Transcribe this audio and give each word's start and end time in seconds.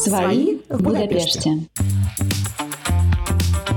Свои 0.00 0.56
в 0.70 0.82
Будапеште. 0.82 1.58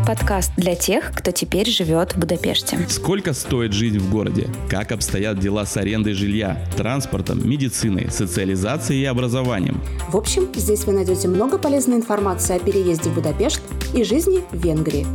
Подкаст 0.07 0.53
для 0.55 0.73
тех, 0.73 1.11
кто 1.13 1.31
теперь 1.31 1.67
живет 1.69 2.13
в 2.13 2.17
Будапеште. 2.17 2.79
Сколько 2.87 3.33
стоит 3.33 3.73
жизнь 3.73 3.99
в 3.99 4.09
городе? 4.09 4.47
Как 4.69 4.93
обстоят 4.93 5.39
дела 5.39 5.65
с 5.65 5.75
арендой 5.75 6.13
жилья, 6.13 6.65
транспортом, 6.77 7.45
медициной, 7.45 8.09
социализацией 8.09 9.01
и 9.01 9.05
образованием? 9.05 9.81
В 10.09 10.15
общем, 10.15 10.47
здесь 10.55 10.85
вы 10.85 10.93
найдете 10.93 11.27
много 11.27 11.57
полезной 11.57 11.97
информации 11.97 12.55
о 12.55 12.59
переезде 12.59 13.09
в 13.09 13.15
Будапешт 13.15 13.61
и 13.93 14.05
жизни 14.05 14.39
в 14.51 14.63
Венгрии. 14.63 15.05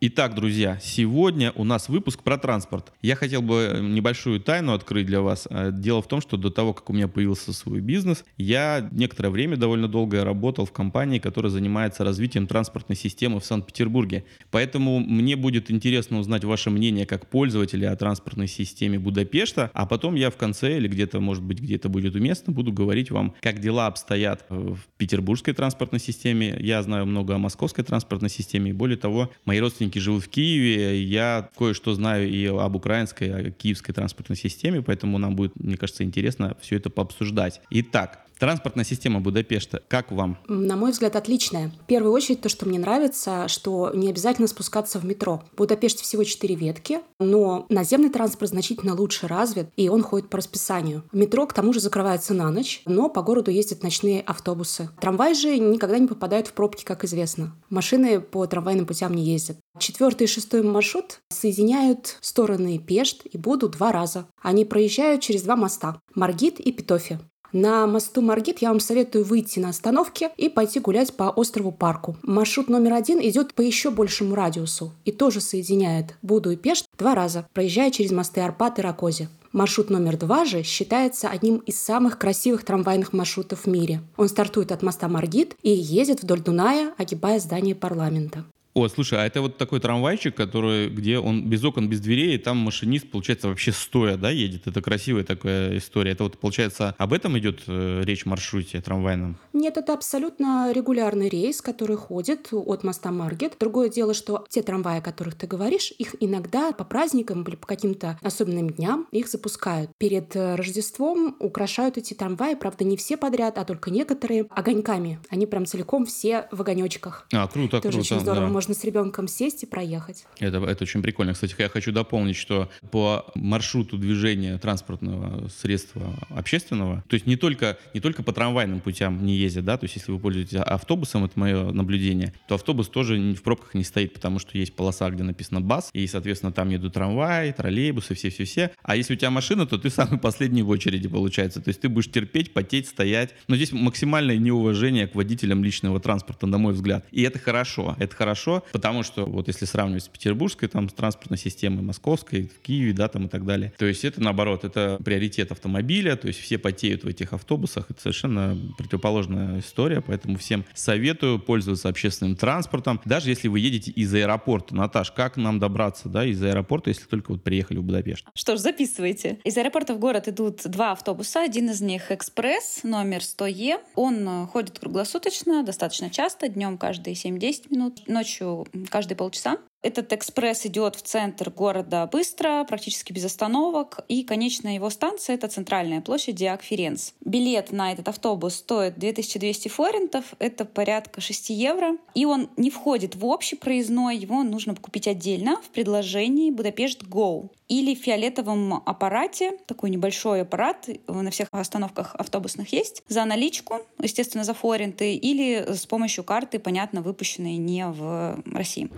Итак, 0.00 0.36
друзья, 0.36 0.78
сегодня 0.80 1.50
у 1.56 1.64
нас 1.64 1.88
выпуск 1.88 2.22
про 2.22 2.38
транспорт. 2.38 2.92
Я 3.02 3.16
хотел 3.16 3.42
бы 3.42 3.80
небольшую 3.82 4.38
тайну 4.38 4.72
открыть 4.72 5.06
для 5.06 5.22
вас. 5.22 5.48
Э, 5.50 5.70
дело 5.72 6.00
в 6.02 6.06
том, 6.06 6.20
что 6.20 6.36
до 6.36 6.50
того, 6.50 6.72
как 6.72 6.88
у 6.88 6.92
меня 6.92 7.08
появился 7.08 7.52
свой 7.52 7.80
бизнес, 7.80 8.24
я 8.36 8.88
некоторое 8.92 9.30
время, 9.30 9.56
довольно 9.56 9.88
долго 9.88 10.24
работал 10.24 10.66
в 10.66 10.72
компании, 10.72 11.18
которая 11.18 11.50
занимается 11.50 12.04
развитием 12.04 12.46
транспортной 12.46 12.94
системы 12.94 13.40
в 13.40 13.44
Санкт-Петербурге. 13.44 14.24
Поэтому 14.52 15.00
мне 15.00 15.34
будет 15.34 15.68
интересно 15.68 16.20
узнать 16.20 16.44
ваше 16.44 16.70
мнение 16.70 17.04
как 17.04 17.26
пользователя 17.26 17.90
о 17.90 17.96
транспортной 17.96 18.46
системе 18.46 19.00
Будапешта, 19.00 19.68
а 19.74 19.84
потом 19.84 20.14
я 20.14 20.30
в 20.30 20.36
конце 20.36 20.76
или 20.76 20.86
где-то, 20.86 21.18
может 21.18 21.42
быть, 21.42 21.58
где-то 21.58 21.88
будет 21.88 22.14
уместно, 22.14 22.52
буду 22.52 22.70
говорить 22.72 23.10
вам, 23.10 23.34
как 23.40 23.58
дела 23.58 23.88
обстоят 23.88 24.46
в 24.48 24.78
петербургской 24.96 25.54
транспортной 25.54 25.98
системе. 25.98 26.56
Я 26.60 26.84
знаю 26.84 27.04
много 27.04 27.34
о 27.34 27.38
московской 27.38 27.82
транспортной 27.82 28.30
системе, 28.30 28.70
и 28.70 28.72
более 28.72 28.96
того, 28.96 29.32
мои 29.44 29.58
родственники 29.58 29.87
родственники 29.88 29.98
живут 29.98 30.24
в 30.24 30.28
Киеве, 30.28 31.02
я 31.02 31.48
кое-что 31.56 31.94
знаю 31.94 32.28
и 32.28 32.46
об 32.46 32.76
украинской, 32.76 33.48
о 33.48 33.50
киевской 33.50 33.92
транспортной 33.92 34.36
системе, 34.36 34.82
поэтому 34.82 35.18
нам 35.18 35.36
будет, 35.36 35.52
мне 35.56 35.76
кажется, 35.76 36.04
интересно 36.04 36.56
все 36.60 36.76
это 36.76 36.90
пообсуждать. 36.90 37.60
Итак, 37.70 38.20
Транспортная 38.38 38.84
система 38.84 39.20
Будапешта, 39.20 39.82
как 39.88 40.12
вам? 40.12 40.38
На 40.46 40.76
мой 40.76 40.92
взгляд, 40.92 41.16
отличная. 41.16 41.72
В 41.82 41.86
первую 41.86 42.12
очередь, 42.12 42.40
то, 42.40 42.48
что 42.48 42.66
мне 42.66 42.78
нравится, 42.78 43.48
что 43.48 43.90
не 43.92 44.08
обязательно 44.08 44.46
спускаться 44.46 44.98
в 45.00 45.04
метро. 45.04 45.42
В 45.52 45.56
Будапеште 45.56 46.04
всего 46.04 46.22
четыре 46.22 46.54
ветки, 46.54 47.00
но 47.18 47.66
наземный 47.68 48.10
транспорт 48.10 48.50
значительно 48.50 48.94
лучше 48.94 49.26
развит, 49.26 49.68
и 49.76 49.88
он 49.88 50.02
ходит 50.02 50.30
по 50.30 50.38
расписанию. 50.38 51.02
Метро, 51.12 51.46
к 51.46 51.52
тому 51.52 51.72
же, 51.72 51.80
закрывается 51.80 52.32
на 52.32 52.50
ночь, 52.50 52.82
но 52.86 53.08
по 53.08 53.22
городу 53.22 53.50
ездят 53.50 53.82
ночные 53.82 54.20
автобусы. 54.20 54.90
Трамвай 55.00 55.34
же 55.34 55.58
никогда 55.58 55.98
не 55.98 56.06
попадают 56.06 56.46
в 56.46 56.52
пробки, 56.52 56.84
как 56.84 57.04
известно. 57.04 57.56
Машины 57.70 58.20
по 58.20 58.46
трамвайным 58.46 58.86
путям 58.86 59.14
не 59.14 59.24
ездят. 59.24 59.58
Четвертый 59.78 60.24
и 60.24 60.28
шестой 60.28 60.62
маршрут 60.62 61.20
соединяют 61.30 62.16
стороны 62.20 62.78
Пешт 62.78 63.22
и 63.24 63.36
Буду 63.38 63.68
два 63.68 63.92
раза. 63.92 64.26
Они 64.42 64.64
проезжают 64.64 65.22
через 65.22 65.42
два 65.42 65.56
моста– 65.56 66.00
Маргит 66.14 66.60
и 66.60 66.72
Питофи. 66.72 67.18
На 67.52 67.86
мосту 67.86 68.20
Маргит 68.20 68.58
я 68.60 68.68
вам 68.68 68.80
советую 68.80 69.24
выйти 69.24 69.58
на 69.58 69.70
остановке 69.70 70.30
и 70.36 70.48
пойти 70.48 70.80
гулять 70.80 71.14
по 71.14 71.24
острову 71.24 71.72
Парку. 71.72 72.16
Маршрут 72.22 72.68
номер 72.68 72.92
один 72.92 73.20
идет 73.20 73.54
по 73.54 73.62
еще 73.62 73.90
большему 73.90 74.34
радиусу 74.34 74.92
и 75.04 75.12
тоже 75.12 75.40
соединяет 75.40 76.16
Буду 76.20 76.50
и 76.50 76.56
Пешт 76.56 76.86
два 76.98 77.14
раза, 77.14 77.46
проезжая 77.54 77.90
через 77.90 78.10
мосты 78.10 78.42
Арпат 78.42 78.78
и 78.78 78.82
Ракози. 78.82 79.28
Маршрут 79.52 79.88
номер 79.88 80.18
два 80.18 80.44
же 80.44 80.62
считается 80.62 81.28
одним 81.28 81.56
из 81.58 81.80
самых 81.80 82.18
красивых 82.18 82.64
трамвайных 82.64 83.14
маршрутов 83.14 83.62
в 83.62 83.66
мире. 83.66 84.02
Он 84.18 84.28
стартует 84.28 84.72
от 84.72 84.82
моста 84.82 85.08
Маргит 85.08 85.56
и 85.62 85.70
едет 85.70 86.22
вдоль 86.22 86.40
Дуная, 86.40 86.92
огибая 86.98 87.38
здание 87.38 87.74
парламента. 87.74 88.44
О, 88.78 88.88
слушай, 88.88 89.18
а 89.18 89.26
это 89.26 89.40
вот 89.40 89.56
такой 89.56 89.80
трамвайчик, 89.80 90.36
который, 90.36 90.88
где 90.88 91.18
он 91.18 91.44
без 91.50 91.64
окон, 91.64 91.88
без 91.88 91.98
дверей, 91.98 92.36
и 92.36 92.38
там 92.38 92.58
машинист, 92.58 93.10
получается, 93.10 93.48
вообще 93.48 93.72
стоя, 93.72 94.16
да, 94.16 94.30
едет. 94.30 94.68
Это 94.68 94.80
красивая 94.80 95.24
такая 95.24 95.76
история. 95.78 96.12
Это 96.12 96.22
вот, 96.22 96.38
получается, 96.38 96.94
об 96.96 97.12
этом 97.12 97.36
идет 97.40 97.62
э, 97.66 98.02
речь 98.04 98.22
в 98.22 98.26
маршруте 98.26 98.80
трамвайном? 98.80 99.36
Нет, 99.52 99.76
это 99.78 99.94
абсолютно 99.94 100.70
регулярный 100.72 101.28
рейс, 101.28 101.60
который 101.60 101.96
ходит 101.96 102.50
от 102.52 102.84
моста 102.84 103.10
Маргет. 103.10 103.56
Другое 103.58 103.88
дело, 103.88 104.14
что 104.14 104.44
те 104.48 104.62
трамваи, 104.62 104.98
о 104.98 105.02
которых 105.02 105.34
ты 105.34 105.48
говоришь, 105.48 105.92
их 105.98 106.14
иногда 106.20 106.70
по 106.70 106.84
праздникам 106.84 107.42
или 107.42 107.56
по 107.56 107.66
каким-то 107.66 108.16
особенным 108.22 108.70
дням 108.70 109.08
их 109.10 109.26
запускают. 109.26 109.90
Перед 109.98 110.36
э, 110.36 110.54
Рождеством 110.54 111.34
украшают 111.40 111.98
эти 111.98 112.14
трамваи, 112.14 112.54
правда, 112.54 112.84
не 112.84 112.96
все 112.96 113.16
подряд, 113.16 113.58
а 113.58 113.64
только 113.64 113.90
некоторые, 113.90 114.46
огоньками. 114.50 115.18
Они 115.30 115.46
прям 115.46 115.66
целиком 115.66 116.06
все 116.06 116.46
в 116.52 116.60
огонечках. 116.60 117.26
А, 117.32 117.48
круто, 117.48 117.80
Тоже 117.80 117.98
круто. 117.98 118.14
очень 118.14 118.20
здорово. 118.20 118.46
Да. 118.46 118.52
Можно 118.52 118.67
можно 118.68 118.80
с 118.80 118.84
ребенком 118.84 119.28
сесть 119.28 119.62
и 119.62 119.66
проехать. 119.66 120.26
Это, 120.38 120.58
это 120.58 120.84
очень 120.84 121.02
прикольно. 121.02 121.32
Кстати, 121.32 121.54
я 121.58 121.68
хочу 121.68 121.90
дополнить, 121.90 122.36
что 122.36 122.68
по 122.90 123.24
маршруту 123.34 123.96
движения 123.96 124.58
транспортного 124.58 125.48
средства 125.48 126.14
общественного, 126.28 127.02
то 127.08 127.14
есть 127.14 127.26
не 127.26 127.36
только, 127.36 127.78
не 127.94 128.00
только 128.00 128.22
по 128.22 128.32
трамвайным 128.32 128.80
путям 128.80 129.24
не 129.24 129.36
ездят, 129.36 129.64
да, 129.64 129.78
то 129.78 129.84
есть 129.84 129.96
если 129.96 130.12
вы 130.12 130.18
пользуетесь 130.18 130.58
автобусом, 130.58 131.24
это 131.24 131.38
мое 131.38 131.72
наблюдение, 131.72 132.34
то 132.46 132.56
автобус 132.56 132.88
тоже 132.88 133.18
в 133.18 133.42
пробках 133.42 133.74
не 133.74 133.84
стоит, 133.84 134.12
потому 134.12 134.38
что 134.38 134.58
есть 134.58 134.74
полоса, 134.74 135.08
где 135.10 135.22
написано 135.22 135.60
БАС, 135.60 135.90
и, 135.94 136.06
соответственно, 136.06 136.52
там 136.52 136.68
едут 136.68 136.92
трамваи, 136.92 137.52
троллейбусы, 137.52 138.14
все-все-все. 138.14 138.72
А 138.82 138.96
если 138.96 139.14
у 139.14 139.16
тебя 139.16 139.30
машина, 139.30 139.66
то 139.66 139.78
ты 139.78 139.88
самый 139.88 140.18
последний 140.18 140.62
в 140.62 140.68
очереди, 140.68 141.08
получается. 141.08 141.60
То 141.60 141.68
есть 141.68 141.80
ты 141.80 141.88
будешь 141.88 142.10
терпеть, 142.10 142.52
потеть, 142.52 142.88
стоять. 142.88 143.34
Но 143.48 143.56
здесь 143.56 143.72
максимальное 143.72 144.36
неуважение 144.36 145.06
к 145.06 145.14
водителям 145.14 145.64
личного 145.64 146.00
транспорта, 146.00 146.46
на 146.46 146.58
мой 146.58 146.74
взгляд. 146.74 147.06
И 147.10 147.22
это 147.22 147.38
хорошо. 147.38 147.96
Это 147.98 148.14
хорошо, 148.14 148.57
потому 148.72 149.02
что 149.02 149.24
вот 149.24 149.48
если 149.48 149.64
сравнивать 149.64 150.04
с 150.04 150.08
петербургской 150.08 150.68
там 150.68 150.88
с 150.88 150.92
транспортной 150.92 151.38
системой, 151.38 151.82
московской, 151.82 152.48
в 152.48 152.60
Киеве, 152.60 152.92
да, 152.92 153.08
там 153.08 153.26
и 153.26 153.28
так 153.28 153.44
далее, 153.44 153.72
то 153.78 153.86
есть 153.86 154.04
это 154.04 154.22
наоборот, 154.22 154.64
это 154.64 154.98
приоритет 155.04 155.52
автомобиля, 155.52 156.16
то 156.16 156.28
есть 156.28 156.40
все 156.40 156.58
потеют 156.58 157.04
в 157.04 157.08
этих 157.08 157.32
автобусах, 157.32 157.90
это 157.90 158.00
совершенно 158.00 158.56
противоположная 158.76 159.60
история, 159.60 160.00
поэтому 160.00 160.38
всем 160.38 160.64
советую 160.74 161.38
пользоваться 161.38 161.88
общественным 161.88 162.36
транспортом, 162.36 163.00
даже 163.04 163.30
если 163.30 163.48
вы 163.48 163.60
едете 163.60 163.90
из 163.90 164.12
аэропорта. 164.14 164.74
Наташ, 164.74 165.12
как 165.12 165.36
нам 165.36 165.58
добраться, 165.58 166.08
да, 166.08 166.24
из 166.24 166.42
аэропорта, 166.42 166.90
если 166.90 167.04
только 167.04 167.32
вот 167.32 167.42
приехали 167.42 167.78
в 167.78 167.82
Будапешт? 167.82 168.26
Что 168.34 168.56
ж, 168.56 168.60
записывайте. 168.60 169.38
Из 169.44 169.56
аэропорта 169.56 169.94
в 169.94 169.98
город 169.98 170.28
идут 170.28 170.62
два 170.64 170.92
автобуса, 170.92 171.42
один 171.42 171.70
из 171.70 171.80
них 171.80 172.10
экспресс, 172.10 172.80
номер 172.82 173.20
100Е. 173.20 173.78
Он 173.94 174.46
ходит 174.46 174.78
круглосуточно, 174.78 175.62
достаточно 175.62 176.10
часто, 176.10 176.48
днем 176.48 176.78
каждые 176.78 177.14
7-10 177.14 177.66
минут, 177.70 178.08
ночью 178.08 178.47
каждые 178.90 179.16
полчаса. 179.16 179.58
Этот 179.80 180.12
экспресс 180.12 180.66
идет 180.66 180.96
в 180.96 181.02
центр 181.02 181.50
города 181.50 182.08
быстро, 182.10 182.64
практически 182.64 183.12
без 183.12 183.24
остановок, 183.24 184.00
и 184.08 184.24
конечная 184.24 184.74
его 184.74 184.90
станция— 184.90 185.34
это 185.36 185.46
центральная 185.46 186.00
площадь 186.00 186.34
Диак 186.34 186.62
Ференц. 186.62 187.12
Билет 187.24 187.70
на 187.70 187.92
этот 187.92 188.08
автобус 188.08 188.56
стоит 188.56 188.98
2200 188.98 189.68
форинтов, 189.68 190.34
это 190.40 190.64
порядка 190.64 191.20
6 191.20 191.50
евро, 191.50 191.96
и 192.14 192.24
он 192.24 192.50
не 192.56 192.70
входит 192.70 193.14
в 193.14 193.24
общий 193.24 193.54
проездной, 193.54 194.16
его 194.16 194.42
нужно 194.42 194.74
купить 194.74 195.06
отдельно 195.06 195.62
в 195.62 195.68
предложении 195.68 196.50
Будапешт 196.50 197.04
Go 197.04 197.48
или 197.68 197.94
в 197.94 197.98
фиолетовом 197.98 198.82
аппарате, 198.84 199.58
такой 199.66 199.90
небольшой 199.90 200.42
аппарат, 200.42 200.88
на 201.06 201.30
всех 201.30 201.48
остановках 201.52 202.16
автобусных 202.16 202.72
есть, 202.72 203.04
за 203.08 203.24
наличку, 203.26 203.76
естественно, 204.02 204.42
за 204.42 204.54
форинты, 204.54 205.14
или 205.14 205.66
с 205.72 205.86
помощью 205.86 206.24
карты, 206.24 206.58
понятно, 206.58 207.02
выпущенной 207.02 207.58
не 207.58 207.86
в 207.86 208.42
России. 208.46 208.90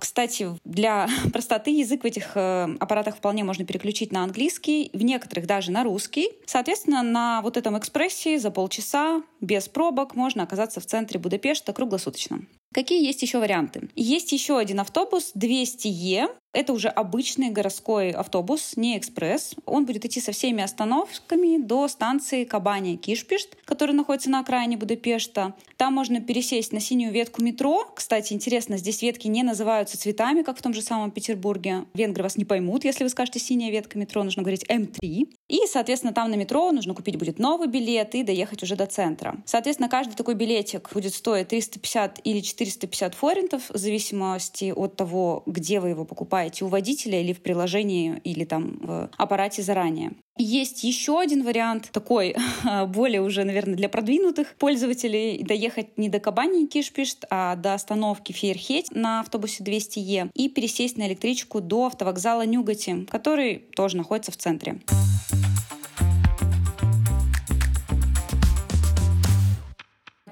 Кстати, 0.00 0.17
для 0.64 1.08
простоты 1.32 1.70
язык 1.70 2.02
в 2.02 2.06
этих 2.06 2.32
э, 2.34 2.68
аппаратах 2.80 3.16
вполне 3.16 3.44
можно 3.44 3.64
переключить 3.64 4.12
на 4.12 4.24
английский, 4.24 4.90
в 4.92 5.02
некоторых 5.02 5.46
даже 5.46 5.70
на 5.70 5.84
русский. 5.84 6.30
Соответственно, 6.46 7.02
на 7.02 7.40
вот 7.42 7.56
этом 7.56 7.78
экспрессе 7.78 8.38
за 8.38 8.50
полчаса 8.50 9.22
без 9.40 9.68
пробок 9.68 10.14
можно 10.14 10.42
оказаться 10.42 10.80
в 10.80 10.86
центре 10.86 11.20
Будапешта 11.20 11.72
круглосуточно. 11.72 12.40
Какие 12.74 13.04
есть 13.04 13.22
еще 13.22 13.38
варианты? 13.38 13.88
Есть 13.96 14.32
еще 14.32 14.58
один 14.58 14.80
автобус 14.80 15.32
200Е. 15.34 16.28
Это 16.52 16.72
уже 16.72 16.88
обычный 16.88 17.50
городской 17.50 18.10
автобус, 18.10 18.72
не 18.76 18.96
экспресс. 18.98 19.54
Он 19.64 19.84
будет 19.84 20.04
идти 20.04 20.20
со 20.20 20.32
всеми 20.32 20.62
остановками 20.62 21.58
до 21.62 21.88
станции 21.88 22.44
Кабани 22.44 22.96
Кишпишт, 22.96 23.56
которая 23.64 23.94
находится 23.94 24.30
на 24.30 24.40
окраине 24.40 24.76
Будапешта. 24.76 25.54
Там 25.76 25.92
можно 25.94 26.20
пересесть 26.20 26.72
на 26.72 26.80
синюю 26.80 27.12
ветку 27.12 27.42
метро. 27.42 27.86
Кстати, 27.94 28.32
интересно, 28.32 28.78
здесь 28.78 29.02
ветки 29.02 29.28
не 29.28 29.42
называются 29.42 29.98
цветами, 29.98 30.42
как 30.42 30.58
в 30.58 30.62
том 30.62 30.72
же 30.74 30.82
самом 30.82 31.10
Петербурге. 31.10 31.84
Венгры 31.94 32.22
вас 32.22 32.36
не 32.36 32.44
поймут, 32.44 32.84
если 32.84 33.04
вы 33.04 33.10
скажете 33.10 33.38
синяя 33.38 33.70
ветка 33.70 33.98
метро, 33.98 34.24
нужно 34.24 34.42
говорить 34.42 34.64
М3. 34.68 35.28
И, 35.48 35.60
соответственно, 35.66 36.12
там 36.12 36.30
на 36.30 36.34
метро 36.34 36.72
нужно 36.72 36.94
купить 36.94 37.16
будет 37.16 37.38
новый 37.38 37.68
билет 37.68 38.14
и 38.14 38.22
доехать 38.22 38.62
уже 38.62 38.74
до 38.74 38.86
центра. 38.86 39.36
Соответственно, 39.44 39.88
каждый 39.88 40.14
такой 40.14 40.34
билетик 40.34 40.90
будет 40.92 41.14
стоить 41.14 41.48
350 41.48 42.20
или 42.24 42.40
450 42.58 43.14
форинтов, 43.14 43.70
в 43.70 43.78
зависимости 43.78 44.72
от 44.74 44.96
того, 44.96 45.42
где 45.46 45.80
вы 45.80 45.90
его 45.90 46.04
покупаете, 46.04 46.64
у 46.64 46.68
водителя 46.68 47.20
или 47.20 47.32
в 47.32 47.40
приложении, 47.40 48.20
или 48.24 48.44
там 48.44 48.78
в 48.80 49.10
аппарате 49.16 49.62
заранее. 49.62 50.12
Есть 50.40 50.84
еще 50.84 51.20
один 51.20 51.44
вариант, 51.44 51.90
такой 51.92 52.36
более 52.88 53.22
уже, 53.22 53.44
наверное, 53.44 53.74
для 53.74 53.88
продвинутых 53.88 54.54
пользователей, 54.54 55.42
доехать 55.42 55.98
не 55.98 56.08
до 56.08 56.20
Кабани 56.20 56.66
Кишпишт, 56.66 57.24
а 57.30 57.56
до 57.56 57.74
остановки 57.74 58.32
Фейерхеть 58.32 58.90
на 58.92 59.20
автобусе 59.20 59.64
200Е 59.64 60.30
и 60.34 60.48
пересесть 60.48 60.96
на 60.96 61.08
электричку 61.08 61.60
до 61.60 61.86
автовокзала 61.86 62.46
Нюгати, 62.46 63.06
который 63.10 63.58
тоже 63.74 63.96
находится 63.96 64.30
в 64.30 64.36
центре. 64.36 64.80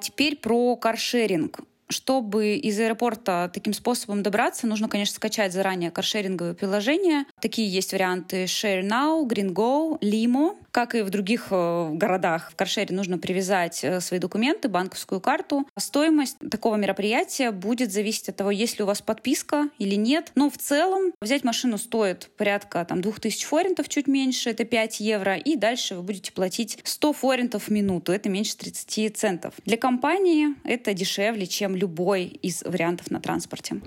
Теперь 0.00 0.37
про 0.37 0.76
каршеринг. 0.76 1.61
Чтобы 1.88 2.56
из 2.56 2.81
аэропорта 2.81 3.50
таким 3.53 3.73
способом 3.73 4.23
добраться, 4.23 4.67
нужно, 4.67 4.88
конечно, 4.88 5.15
скачать 5.15 5.53
заранее 5.53 5.91
каршеринговое 5.93 6.55
приложение. 6.55 7.27
Такие 7.41 7.69
есть 7.69 7.93
варианты 7.93 8.44
Share 8.44 8.83
Now, 8.83 9.25
GreenGo, 9.27 10.00
Limo. 10.00 10.56
Как 10.76 10.94
и 10.94 11.00
в 11.00 11.08
других 11.08 11.46
э, 11.52 11.90
городах, 11.94 12.50
в 12.52 12.55
каршере 12.55 12.94
нужно 12.94 13.17
привязать 13.17 13.82
э, 13.82 13.99
свои 14.02 14.20
документы, 14.20 14.69
банковскую 14.69 15.23
карту. 15.23 15.67
Стоимость 15.78 16.37
такого 16.50 16.76
мероприятия 16.76 17.50
будет 17.50 17.90
зависеть 17.90 18.28
от 18.28 18.37
того, 18.37 18.50
есть 18.50 18.76
ли 18.76 18.84
у 18.84 18.87
вас 18.87 19.00
подписка 19.00 19.70
или 19.78 19.94
нет. 19.94 20.32
Но 20.34 20.50
в 20.50 20.58
целом 20.58 21.14
взять 21.19 21.44
машину 21.44 21.78
стоит 21.78 22.28
порядка 22.37 22.84
там, 22.84 23.00
2000 23.00 23.46
форинтов, 23.46 23.88
чуть 23.88 24.06
меньше, 24.06 24.50
это 24.50 24.67
5 24.67 25.00
евро. 25.00 25.37
И 25.38 25.56
дальше 25.56 25.94
вы 25.94 26.02
будете 26.02 26.31
платить 26.31 26.78
100 26.84 27.12
форинтов 27.14 27.69
в 27.69 27.70
минуту, 27.70 28.12
это 28.12 28.28
меньше 28.28 28.58
30 28.58 29.17
центов. 29.17 29.55
Для 29.64 29.78
компании 29.78 30.49
это 30.62 30.93
дешевле, 30.93 31.46
чем 31.46 31.75
любой 31.75 32.25
из 32.25 32.62
вариантов 32.62 33.11
на 33.11 33.20
транспорте. 33.20 33.81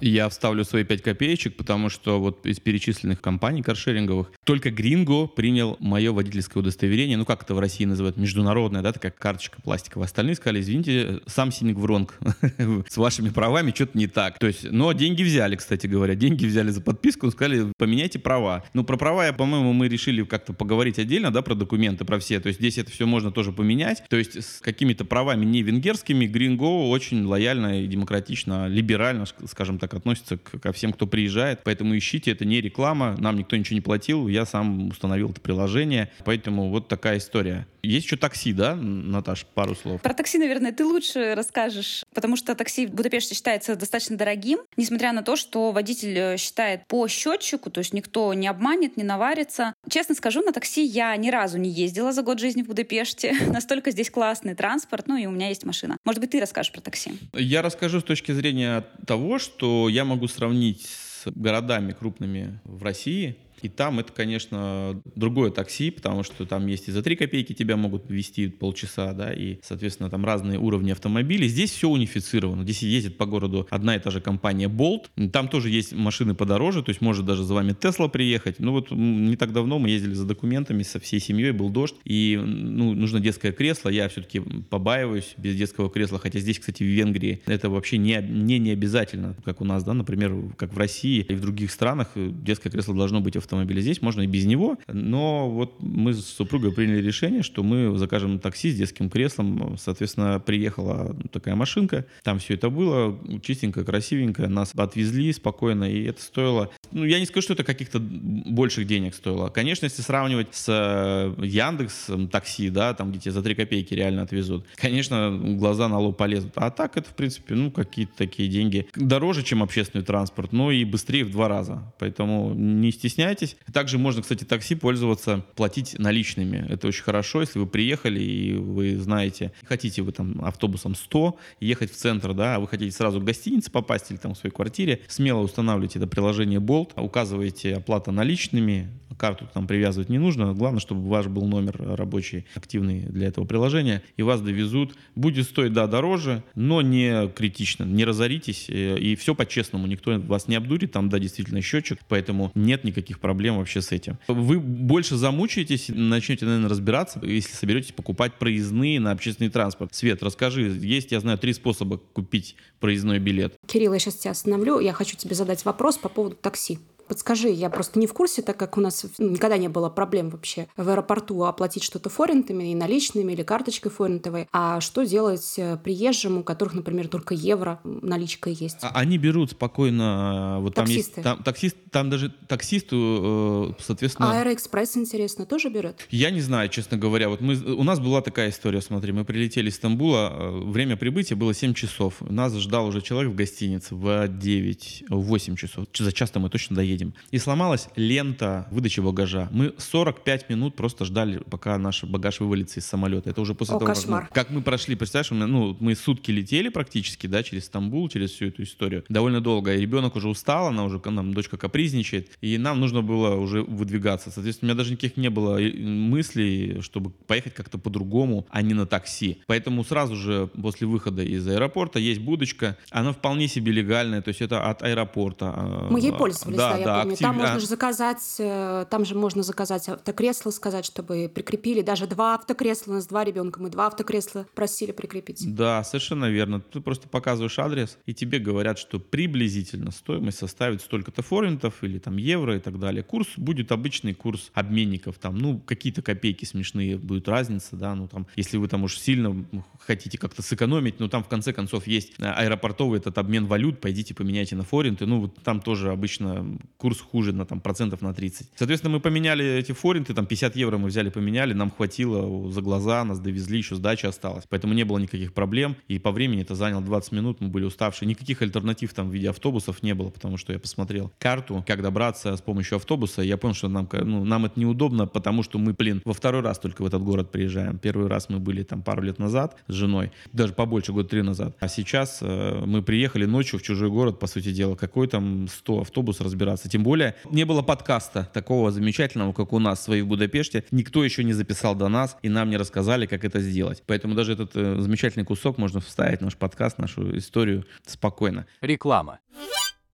Я 0.00 0.28
вставлю 0.28 0.64
свои 0.64 0.84
5 0.84 1.02
копеечек, 1.02 1.56
потому 1.56 1.88
что 1.88 2.20
вот 2.20 2.46
из 2.46 2.60
перечисленных 2.60 3.20
компаний 3.20 3.64
каршеринговых 3.64 4.30
только 4.44 4.70
Гринго 4.70 5.26
принял 5.26 5.76
мое 5.80 6.12
водительское 6.28 6.60
удостоверение, 6.60 7.16
ну 7.16 7.24
как 7.24 7.42
это 7.42 7.54
в 7.54 7.58
России 7.58 7.84
называют, 7.84 8.16
международная, 8.16 8.82
да, 8.82 8.92
такая 8.92 9.12
карточка 9.12 9.60
пластиковая. 9.62 10.06
Остальные 10.06 10.36
сказали, 10.36 10.60
извините, 10.60 11.20
сам 11.26 11.50
синик 11.50 11.76
в 11.76 11.84
ронг, 11.84 12.18
с 12.88 12.96
вашими 12.96 13.30
правами 13.30 13.72
что-то 13.74 13.96
не 13.96 14.06
так. 14.06 14.38
То 14.38 14.46
есть, 14.46 14.70
но 14.70 14.92
деньги 14.92 15.22
взяли, 15.22 15.56
кстати 15.56 15.86
говоря, 15.86 16.14
деньги 16.14 16.44
взяли 16.44 16.70
за 16.70 16.80
подписку, 16.80 17.30
сказали, 17.30 17.72
поменяйте 17.78 18.18
права. 18.18 18.64
Ну 18.74 18.84
про 18.84 18.96
права, 18.96 19.26
я, 19.26 19.32
по-моему, 19.32 19.72
мы 19.72 19.88
решили 19.88 20.22
как-то 20.24 20.52
поговорить 20.52 20.98
отдельно, 20.98 21.30
да, 21.30 21.42
про 21.42 21.54
документы, 21.54 22.04
про 22.04 22.18
все. 22.18 22.40
То 22.40 22.48
есть 22.48 22.60
здесь 22.60 22.78
это 22.78 22.90
все 22.90 23.06
можно 23.06 23.32
тоже 23.32 23.52
поменять. 23.52 24.02
То 24.08 24.16
есть 24.16 24.42
с 24.42 24.60
какими-то 24.60 25.04
правами 25.04 25.44
не 25.44 25.62
венгерскими, 25.62 26.26
Гринго 26.26 26.88
очень 26.90 27.24
лояльно 27.24 27.82
и 27.82 27.86
демократично, 27.86 28.68
либерально, 28.68 29.24
скажем 29.46 29.78
так, 29.78 29.94
относится 29.94 30.36
к, 30.36 30.60
ко 30.60 30.72
всем, 30.72 30.92
кто 30.92 31.06
приезжает. 31.06 31.60
Поэтому 31.64 31.96
ищите, 31.96 32.32
это 32.32 32.44
не 32.44 32.60
реклама, 32.60 33.16
нам 33.18 33.36
никто 33.36 33.56
ничего 33.56 33.76
не 33.76 33.80
платил, 33.80 34.28
я 34.28 34.44
сам 34.44 34.88
установил 34.88 35.30
это 35.30 35.40
приложение. 35.40 36.10
Поэтому 36.24 36.70
вот 36.70 36.88
такая 36.88 37.18
история. 37.18 37.66
Есть 37.82 38.06
еще 38.06 38.16
такси, 38.16 38.52
да, 38.52 38.74
Наташ, 38.74 39.46
пару 39.46 39.74
слов? 39.74 40.02
Про 40.02 40.14
такси, 40.14 40.38
наверное, 40.38 40.72
ты 40.72 40.84
лучше 40.84 41.34
расскажешь, 41.34 42.04
потому 42.14 42.36
что 42.36 42.54
такси 42.54 42.86
в 42.86 42.90
Будапеште 42.90 43.34
считается 43.34 43.76
достаточно 43.76 44.16
дорогим, 44.16 44.58
несмотря 44.76 45.12
на 45.12 45.22
то, 45.22 45.36
что 45.36 45.72
водитель 45.72 46.18
э, 46.18 46.36
считает 46.36 46.86
по 46.86 47.06
счетчику, 47.08 47.70
то 47.70 47.78
есть 47.78 47.92
никто 47.92 48.34
не 48.34 48.48
обманет, 48.48 48.96
не 48.96 49.04
наварится. 49.04 49.74
Честно 49.88 50.14
скажу, 50.14 50.42
на 50.42 50.52
такси 50.52 50.84
я 50.84 51.16
ни 51.16 51.30
разу 51.30 51.58
не 51.58 51.70
ездила 51.70 52.12
за 52.12 52.22
год 52.22 52.40
жизни 52.40 52.62
в 52.62 52.66
Будапеште. 52.66 53.34
Настолько 53.46 53.90
здесь 53.90 54.10
классный 54.10 54.54
транспорт, 54.54 55.06
ну 55.06 55.16
и 55.16 55.26
у 55.26 55.30
меня 55.30 55.48
есть 55.48 55.64
машина. 55.64 55.96
Может 56.04 56.20
быть, 56.20 56.30
ты 56.30 56.40
расскажешь 56.40 56.72
про 56.72 56.80
такси? 56.80 57.12
Я 57.32 57.62
расскажу 57.62 58.00
с 58.00 58.04
точки 58.04 58.32
зрения 58.32 58.84
того, 59.06 59.38
что 59.38 59.88
я 59.88 60.04
могу 60.04 60.28
сравнить 60.28 60.86
с 60.86 61.30
городами 61.30 61.92
крупными 61.92 62.60
в 62.64 62.82
России, 62.82 63.36
и 63.62 63.68
там 63.68 63.98
это, 63.98 64.12
конечно, 64.12 65.00
другое 65.14 65.50
такси, 65.50 65.90
потому 65.90 66.22
что 66.22 66.46
там 66.46 66.66
есть 66.66 66.88
и 66.88 66.92
за 66.92 67.02
3 67.02 67.16
копейки 67.16 67.52
тебя 67.52 67.76
могут 67.76 68.10
вести 68.10 68.48
полчаса, 68.48 69.12
да, 69.12 69.32
и, 69.32 69.58
соответственно, 69.62 70.10
там 70.10 70.24
разные 70.24 70.58
уровни 70.58 70.90
автомобилей. 70.90 71.48
Здесь 71.48 71.70
все 71.70 71.88
унифицировано. 71.88 72.62
Здесь 72.62 72.82
ездит 72.82 73.16
по 73.16 73.26
городу 73.26 73.66
одна 73.70 73.96
и 73.96 73.98
та 73.98 74.10
же 74.10 74.20
компания 74.20 74.68
Bolt. 74.68 75.06
Там 75.30 75.48
тоже 75.48 75.70
есть 75.70 75.92
машины 75.92 76.34
подороже, 76.34 76.82
то 76.82 76.90
есть 76.90 77.00
может 77.00 77.24
даже 77.24 77.44
за 77.44 77.54
вами 77.54 77.72
Tesla 77.72 78.08
приехать. 78.08 78.58
Ну 78.58 78.72
вот 78.72 78.90
не 78.90 79.36
так 79.36 79.52
давно 79.52 79.78
мы 79.78 79.90
ездили 79.90 80.14
за 80.14 80.26
документами 80.26 80.82
со 80.82 81.00
всей 81.00 81.20
семьей, 81.20 81.52
был 81.52 81.70
дождь, 81.70 81.96
и 82.04 82.40
ну, 82.42 82.94
нужно 82.94 83.20
детское 83.20 83.52
кресло. 83.52 83.88
Я 83.88 84.08
все-таки 84.08 84.40
побаиваюсь 84.40 85.34
без 85.36 85.56
детского 85.56 85.90
кресла, 85.90 86.18
хотя 86.18 86.38
здесь, 86.38 86.58
кстати, 86.58 86.82
в 86.82 86.86
Венгрии 86.86 87.42
это 87.46 87.70
вообще 87.70 87.98
не, 87.98 88.20
не, 88.22 88.58
не 88.58 88.70
обязательно, 88.70 89.34
как 89.44 89.60
у 89.60 89.64
нас, 89.64 89.84
да, 89.84 89.94
например, 89.94 90.34
как 90.56 90.72
в 90.72 90.78
России 90.78 91.26
и 91.28 91.34
в 91.34 91.40
других 91.40 91.70
странах 91.70 92.08
детское 92.14 92.70
кресло 92.70 92.94
должно 92.94 93.20
быть 93.20 93.36
автомобиля. 93.48 93.80
Здесь 93.80 94.02
можно 94.02 94.20
и 94.22 94.26
без 94.26 94.44
него, 94.44 94.78
но 94.86 95.50
вот 95.50 95.76
мы 95.80 96.12
с 96.12 96.24
супругой 96.24 96.72
приняли 96.72 97.00
решение, 97.00 97.42
что 97.42 97.62
мы 97.62 97.96
закажем 97.96 98.38
такси 98.38 98.70
с 98.70 98.76
детским 98.76 99.08
креслом. 99.08 99.76
Соответственно, 99.78 100.38
приехала 100.38 101.16
такая 101.32 101.54
машинка, 101.54 102.06
там 102.22 102.38
все 102.38 102.54
это 102.54 102.68
было, 102.68 103.18
чистенько, 103.42 103.84
красивенько, 103.84 104.48
нас 104.48 104.72
отвезли 104.76 105.32
спокойно, 105.32 105.84
и 105.84 106.04
это 106.04 106.22
стоило... 106.22 106.70
Ну, 106.92 107.04
я 107.04 107.18
не 107.18 107.26
скажу, 107.26 107.42
что 107.42 107.52
это 107.54 107.64
каких-то 107.64 107.98
больших 108.00 108.86
денег 108.86 109.14
стоило. 109.14 109.48
Конечно, 109.48 109.84
если 109.84 110.02
сравнивать 110.02 110.54
с 110.54 110.66
э, 110.68 111.44
Яндекс 111.44 112.10
такси, 112.30 112.70
да, 112.70 112.94
там 112.94 113.10
где 113.10 113.20
тебе 113.20 113.32
за 113.32 113.42
3 113.42 113.54
копейки 113.54 113.94
реально 113.94 114.22
отвезут, 114.22 114.66
конечно, 114.76 115.36
глаза 115.38 115.88
на 115.88 115.98
лоб 115.98 116.16
полезут. 116.16 116.52
А 116.56 116.70
так 116.70 116.96
это, 116.96 117.08
в 117.10 117.14
принципе, 117.14 117.54
ну, 117.54 117.70
какие-то 117.70 118.12
такие 118.16 118.48
деньги. 118.48 118.88
Дороже, 118.94 119.42
чем 119.42 119.62
общественный 119.62 120.04
транспорт, 120.04 120.52
но 120.52 120.70
и 120.70 120.84
быстрее 120.84 121.24
в 121.24 121.30
два 121.30 121.48
раза. 121.48 121.92
Поэтому 121.98 122.54
не 122.54 122.90
стесняйтесь. 122.90 123.56
Также 123.72 123.98
можно, 123.98 124.22
кстати, 124.22 124.44
такси 124.44 124.74
пользоваться, 124.74 125.44
платить 125.56 125.98
наличными. 125.98 126.66
Это 126.68 126.88
очень 126.88 127.02
хорошо, 127.02 127.40
если 127.40 127.58
вы 127.58 127.66
приехали 127.66 128.20
и 128.20 128.54
вы 128.54 128.96
знаете, 128.96 129.52
хотите 129.64 130.02
вы 130.02 130.12
там 130.12 130.44
автобусом 130.44 130.94
100, 130.94 131.36
ехать 131.60 131.92
в 131.92 131.96
центр, 131.96 132.34
да, 132.34 132.56
а 132.56 132.60
вы 132.60 132.68
хотите 132.68 132.94
сразу 132.94 133.20
в 133.20 133.24
гостиницу 133.24 133.70
попасть 133.70 134.10
или 134.10 134.18
там 134.18 134.34
в 134.34 134.38
своей 134.38 134.54
квартире, 134.54 135.00
смело 135.08 135.40
устанавливайте 135.40 135.98
это 135.98 136.08
приложение 136.08 136.60
Bolt, 136.60 136.77
указываете 136.96 137.74
оплата 137.76 138.12
наличными, 138.12 138.88
карту 139.18 139.48
там 139.52 139.66
привязывать 139.66 140.08
не 140.08 140.18
нужно. 140.18 140.54
Главное, 140.54 140.80
чтобы 140.80 141.08
ваш 141.08 141.26
был 141.26 141.46
номер 141.46 141.76
рабочий, 141.78 142.46
активный 142.54 143.00
для 143.00 143.26
этого 143.26 143.44
приложения, 143.44 144.02
и 144.16 144.22
вас 144.22 144.40
довезут. 144.40 144.94
Будет 145.14 145.46
стоить, 145.46 145.72
да, 145.72 145.86
дороже, 145.86 146.42
но 146.54 146.80
не 146.80 147.28
критично. 147.28 147.84
Не 147.84 148.04
разоритесь, 148.04 148.66
э, 148.68 148.98
и 148.98 149.16
все 149.16 149.34
по-честному. 149.34 149.86
Никто 149.86 150.18
вас 150.20 150.48
не 150.48 150.54
обдурит, 150.54 150.92
там, 150.92 151.08
да, 151.08 151.18
действительно 151.18 151.60
счетчик, 151.60 151.98
поэтому 152.08 152.52
нет 152.54 152.84
никаких 152.84 153.18
проблем 153.18 153.58
вообще 153.58 153.82
с 153.82 153.92
этим. 153.92 154.18
Вы 154.28 154.60
больше 154.60 155.16
замучаетесь, 155.16 155.88
начнете, 155.88 156.46
наверное, 156.46 156.68
разбираться, 156.68 157.20
если 157.24 157.54
соберетесь 157.54 157.92
покупать 157.92 158.34
проездные 158.34 159.00
на 159.00 159.10
общественный 159.10 159.50
транспорт. 159.50 159.94
Свет, 159.94 160.22
расскажи, 160.22 160.62
есть, 160.62 161.12
я 161.12 161.20
знаю, 161.20 161.38
три 161.38 161.52
способа 161.52 161.98
купить 161.98 162.54
проездной 162.78 163.18
билет. 163.18 163.54
Кирилл, 163.66 163.92
я 163.92 163.98
сейчас 163.98 164.16
тебя 164.16 164.30
остановлю. 164.30 164.78
Я 164.78 164.92
хочу 164.92 165.16
тебе 165.16 165.34
задать 165.34 165.64
вопрос 165.64 165.98
по 165.98 166.08
поводу 166.08 166.36
такси. 166.36 166.67
Подскажи, 167.08 167.48
я 167.48 167.70
просто 167.70 167.98
не 167.98 168.06
в 168.06 168.12
курсе, 168.12 168.42
так 168.42 168.56
как 168.56 168.76
у 168.76 168.80
нас 168.80 169.06
никогда 169.18 169.56
не 169.56 169.68
было 169.68 169.88
проблем 169.88 170.30
вообще 170.30 170.68
в 170.76 170.88
аэропорту 170.88 171.44
оплатить 171.44 171.82
что-то 171.82 172.10
форинтами 172.10 172.72
и 172.72 172.74
наличными 172.74 173.32
или 173.32 173.42
карточкой 173.42 173.90
форинтовой. 173.90 174.48
А 174.52 174.80
что 174.80 175.04
делать 175.04 175.54
э, 175.56 175.76
приезжим, 175.82 176.38
у 176.38 176.42
которых, 176.42 176.74
например, 176.74 177.08
только 177.08 177.34
евро 177.34 177.80
наличка 177.84 178.50
есть? 178.50 178.78
А 178.82 178.90
они 178.94 179.18
берут 179.18 179.52
спокойно. 179.52 180.56
Э, 180.58 180.60
вот 180.60 180.74
Таксисты. 180.74 181.22
там 181.22 181.34
есть 181.34 181.38
там 181.38 181.42
таксист, 181.42 181.76
там 181.90 182.10
даже 182.10 182.30
таксисту, 182.46 183.74
э, 183.78 183.82
соответственно. 183.82 184.32
А 184.32 184.40
Аэроэкспресс, 184.40 184.96
интересно, 184.96 185.46
тоже 185.46 185.68
берет? 185.70 186.06
Я 186.10 186.30
не 186.30 186.40
знаю, 186.40 186.68
честно 186.68 186.96
говоря. 186.96 187.28
Вот 187.28 187.40
мы 187.40 187.54
у 187.54 187.82
нас 187.82 188.00
была 188.00 188.20
такая 188.22 188.50
история. 188.50 188.80
Смотри, 188.80 189.12
мы 189.12 189.24
прилетели 189.24 189.70
из 189.70 189.76
Стамбула, 189.76 190.50
время 190.50 190.96
прибытия 190.96 191.34
было 191.34 191.54
7 191.54 191.74
часов. 191.74 192.20
Нас 192.20 192.54
ждал 192.54 192.86
уже 192.86 193.00
человек 193.00 193.32
в 193.32 193.34
гостинице 193.34 193.94
в 193.94 194.28
9, 194.28 195.04
8 195.08 195.56
часов. 195.56 195.86
За 195.96 196.12
час 196.12 196.28
мы 196.34 196.50
точно 196.50 196.76
доедем 196.76 196.97
едем. 196.98 197.14
И 197.30 197.38
сломалась 197.38 197.88
лента 197.96 198.66
выдачи 198.70 199.00
багажа. 199.00 199.48
Мы 199.50 199.74
45 199.78 200.50
минут 200.50 200.74
просто 200.74 201.04
ждали, 201.04 201.38
пока 201.50 201.78
наш 201.78 202.04
багаж 202.04 202.40
вывалится 202.40 202.80
из 202.80 202.86
самолета. 202.86 203.30
Это 203.30 203.40
уже 203.40 203.54
после 203.54 203.76
О, 203.76 203.78
того, 203.78 203.92
кошмар. 203.92 204.22
как, 204.22 204.30
ну, 204.30 204.34
как 204.34 204.50
мы 204.50 204.62
прошли, 204.62 204.96
представляешь, 204.96 205.30
ну, 205.30 205.76
мы 205.80 205.94
сутки 205.94 206.30
летели 206.30 206.68
практически, 206.68 207.26
да, 207.26 207.42
через 207.42 207.66
Стамбул, 207.66 208.08
через 208.08 208.30
всю 208.30 208.46
эту 208.46 208.62
историю. 208.62 209.04
Довольно 209.08 209.40
долго. 209.40 209.74
И 209.74 209.80
ребенок 209.80 210.16
уже 210.16 210.28
устал, 210.28 210.68
она 210.68 210.84
уже, 210.84 211.00
нам 211.04 211.32
дочка 211.32 211.56
капризничает. 211.56 212.30
И 212.40 212.58
нам 212.58 212.80
нужно 212.80 213.02
было 213.02 213.36
уже 213.36 213.62
выдвигаться. 213.62 214.30
Соответственно, 214.30 214.68
у 214.68 214.74
меня 214.74 214.78
даже 214.78 214.92
никаких 214.92 215.16
не 215.16 215.30
было 215.30 215.58
мыслей, 215.58 216.80
чтобы 216.80 217.10
поехать 217.10 217.54
как-то 217.54 217.78
по-другому, 217.78 218.46
а 218.50 218.62
не 218.62 218.74
на 218.74 218.86
такси. 218.86 219.42
Поэтому 219.46 219.84
сразу 219.84 220.16
же 220.16 220.48
после 220.60 220.86
выхода 220.86 221.22
из 221.22 221.46
аэропорта 221.46 221.98
есть 221.98 222.20
будочка. 222.20 222.76
Она 222.90 223.12
вполне 223.12 223.48
себе 223.48 223.72
легальная, 223.72 224.22
то 224.22 224.28
есть 224.28 224.40
это 224.40 224.68
от 224.68 224.82
аэропорта. 224.82 225.52
А, 225.54 225.88
мы 225.90 226.00
ей 226.00 226.12
пользовались, 226.12 226.56
да, 226.56 226.72
да, 226.72 226.78
я 226.78 226.84
да, 226.88 226.98
помню. 227.00 227.12
Актив... 227.12 227.26
Там 227.26 227.36
можно 227.36 227.60
же 227.60 227.66
заказать, 227.66 228.36
э, 228.38 228.86
там 228.90 229.04
же 229.04 229.14
можно 229.14 229.42
заказать 229.42 229.88
автокресло, 229.88 230.50
сказать, 230.50 230.84
чтобы 230.84 231.30
прикрепили. 231.32 231.82
Даже 231.82 232.06
два 232.06 232.34
автокресла, 232.34 232.92
у 232.92 232.94
нас 232.96 233.06
два 233.06 233.24
ребенка, 233.24 233.60
мы 233.60 233.70
два 233.70 233.86
автокресла 233.86 234.46
просили 234.54 234.92
прикрепить. 234.92 235.54
Да, 235.54 235.84
совершенно 235.84 236.30
верно. 236.30 236.60
Ты 236.60 236.80
просто 236.80 237.08
показываешь 237.08 237.58
адрес, 237.58 237.98
и 238.06 238.14
тебе 238.14 238.38
говорят, 238.38 238.78
что 238.78 238.98
приблизительно 238.98 239.90
стоимость 239.90 240.38
составит 240.38 240.82
столько-то 240.82 241.22
форинтов 241.22 241.82
или 241.84 241.98
там 241.98 242.16
евро 242.16 242.56
и 242.56 242.60
так 242.60 242.78
далее. 242.78 243.02
Курс 243.02 243.28
будет 243.36 243.72
обычный 243.72 244.14
курс 244.14 244.50
обменников, 244.54 245.18
там, 245.18 245.38
ну, 245.38 245.58
какие-то 245.58 246.02
копейки 246.02 246.44
смешные 246.44 246.96
будет 246.96 247.28
разница, 247.28 247.76
да, 247.76 247.94
ну, 247.94 248.08
там, 248.08 248.26
если 248.36 248.56
вы 248.56 248.68
там 248.68 248.84
уж 248.84 248.98
сильно 248.98 249.44
хотите 249.80 250.18
как-то 250.18 250.42
сэкономить, 250.42 251.00
ну, 251.00 251.08
там, 251.08 251.22
в 251.22 251.28
конце 251.28 251.52
концов, 251.52 251.86
есть 251.86 252.12
аэропортовый 252.18 252.98
этот 252.98 253.18
обмен 253.18 253.46
валют, 253.46 253.80
пойдите 253.80 254.14
поменяйте 254.14 254.56
на 254.56 254.64
форинты, 254.64 255.06
ну, 255.06 255.20
вот 255.20 255.36
там 255.42 255.60
тоже 255.60 255.90
обычно 255.90 256.58
курс 256.78 257.00
хуже 257.00 257.32
на 257.32 257.44
там 257.44 257.60
процентов 257.60 258.02
на 258.02 258.14
30. 258.14 258.50
Соответственно, 258.56 258.94
мы 258.94 259.00
поменяли 259.00 259.44
эти 259.44 259.72
форинты, 259.72 260.14
там 260.14 260.26
50 260.26 260.56
евро 260.56 260.78
мы 260.78 260.88
взяли, 260.88 261.10
поменяли, 261.10 261.52
нам 261.52 261.70
хватило 261.70 262.50
за 262.50 262.62
глаза, 262.62 263.04
нас 263.04 263.18
довезли, 263.18 263.58
еще 263.58 263.74
сдача 263.74 264.08
осталась. 264.08 264.44
Поэтому 264.48 264.74
не 264.74 264.84
было 264.84 264.98
никаких 264.98 265.34
проблем. 265.34 265.76
И 265.88 265.98
по 265.98 266.12
времени 266.12 266.42
это 266.42 266.54
заняло 266.54 266.82
20 266.82 267.12
минут, 267.12 267.40
мы 267.40 267.48
были 267.48 267.64
уставшие. 267.64 268.08
Никаких 268.08 268.42
альтернатив 268.42 268.94
там 268.94 269.10
в 269.10 269.12
виде 269.12 269.28
автобусов 269.28 269.82
не 269.82 269.94
было, 269.94 270.10
потому 270.10 270.36
что 270.36 270.52
я 270.52 270.58
посмотрел 270.60 271.12
карту, 271.18 271.64
как 271.66 271.82
добраться 271.82 272.36
с 272.36 272.40
помощью 272.40 272.76
автобуса. 272.76 273.22
Я 273.22 273.36
понял, 273.36 273.54
что 273.54 273.68
нам, 273.68 273.88
ну, 273.92 274.24
нам 274.24 274.44
это 274.44 274.60
неудобно, 274.60 275.06
потому 275.06 275.42
что 275.42 275.58
мы, 275.58 275.72
блин, 275.72 276.00
во 276.04 276.14
второй 276.14 276.42
раз 276.42 276.60
только 276.60 276.82
в 276.82 276.86
этот 276.86 277.02
город 277.02 277.32
приезжаем. 277.32 277.78
Первый 277.78 278.06
раз 278.06 278.28
мы 278.28 278.38
были 278.38 278.62
там 278.62 278.82
пару 278.82 279.02
лет 279.02 279.18
назад 279.18 279.56
с 279.66 279.72
женой, 279.72 280.12
даже 280.32 280.52
побольше, 280.52 280.92
год 280.92 281.10
три 281.10 281.22
назад. 281.22 281.56
А 281.58 281.66
сейчас 281.66 282.18
э, 282.20 282.62
мы 282.64 282.82
приехали 282.82 283.24
ночью 283.24 283.58
в 283.58 283.62
чужой 283.62 283.90
город, 283.90 284.20
по 284.20 284.28
сути 284.28 284.52
дела. 284.52 284.76
Какой 284.76 285.08
там 285.08 285.48
100 285.48 285.80
автобус 285.80 286.20
разбираться? 286.20 286.67
Тем 286.68 286.82
более 286.82 287.14
не 287.30 287.44
было 287.44 287.62
подкаста 287.62 288.28
такого 288.32 288.70
замечательного, 288.70 289.32
как 289.32 289.52
у 289.52 289.58
нас 289.58 289.82
свои 289.82 290.02
в 290.02 290.06
Будапеште. 290.06 290.64
Никто 290.70 291.04
еще 291.04 291.24
не 291.24 291.32
записал 291.32 291.74
до 291.74 291.88
нас, 291.88 292.16
и 292.22 292.28
нам 292.28 292.50
не 292.50 292.56
рассказали, 292.56 293.06
как 293.06 293.24
это 293.24 293.40
сделать. 293.40 293.82
Поэтому 293.86 294.14
даже 294.14 294.32
этот 294.32 294.54
э, 294.54 294.80
замечательный 294.80 295.24
кусок 295.24 295.58
можно 295.58 295.80
вставить 295.80 296.20
в 296.20 296.24
наш 296.24 296.36
подкаст, 296.36 296.78
нашу 296.78 297.16
историю 297.16 297.64
спокойно. 297.86 298.46
Реклама. 298.60 299.20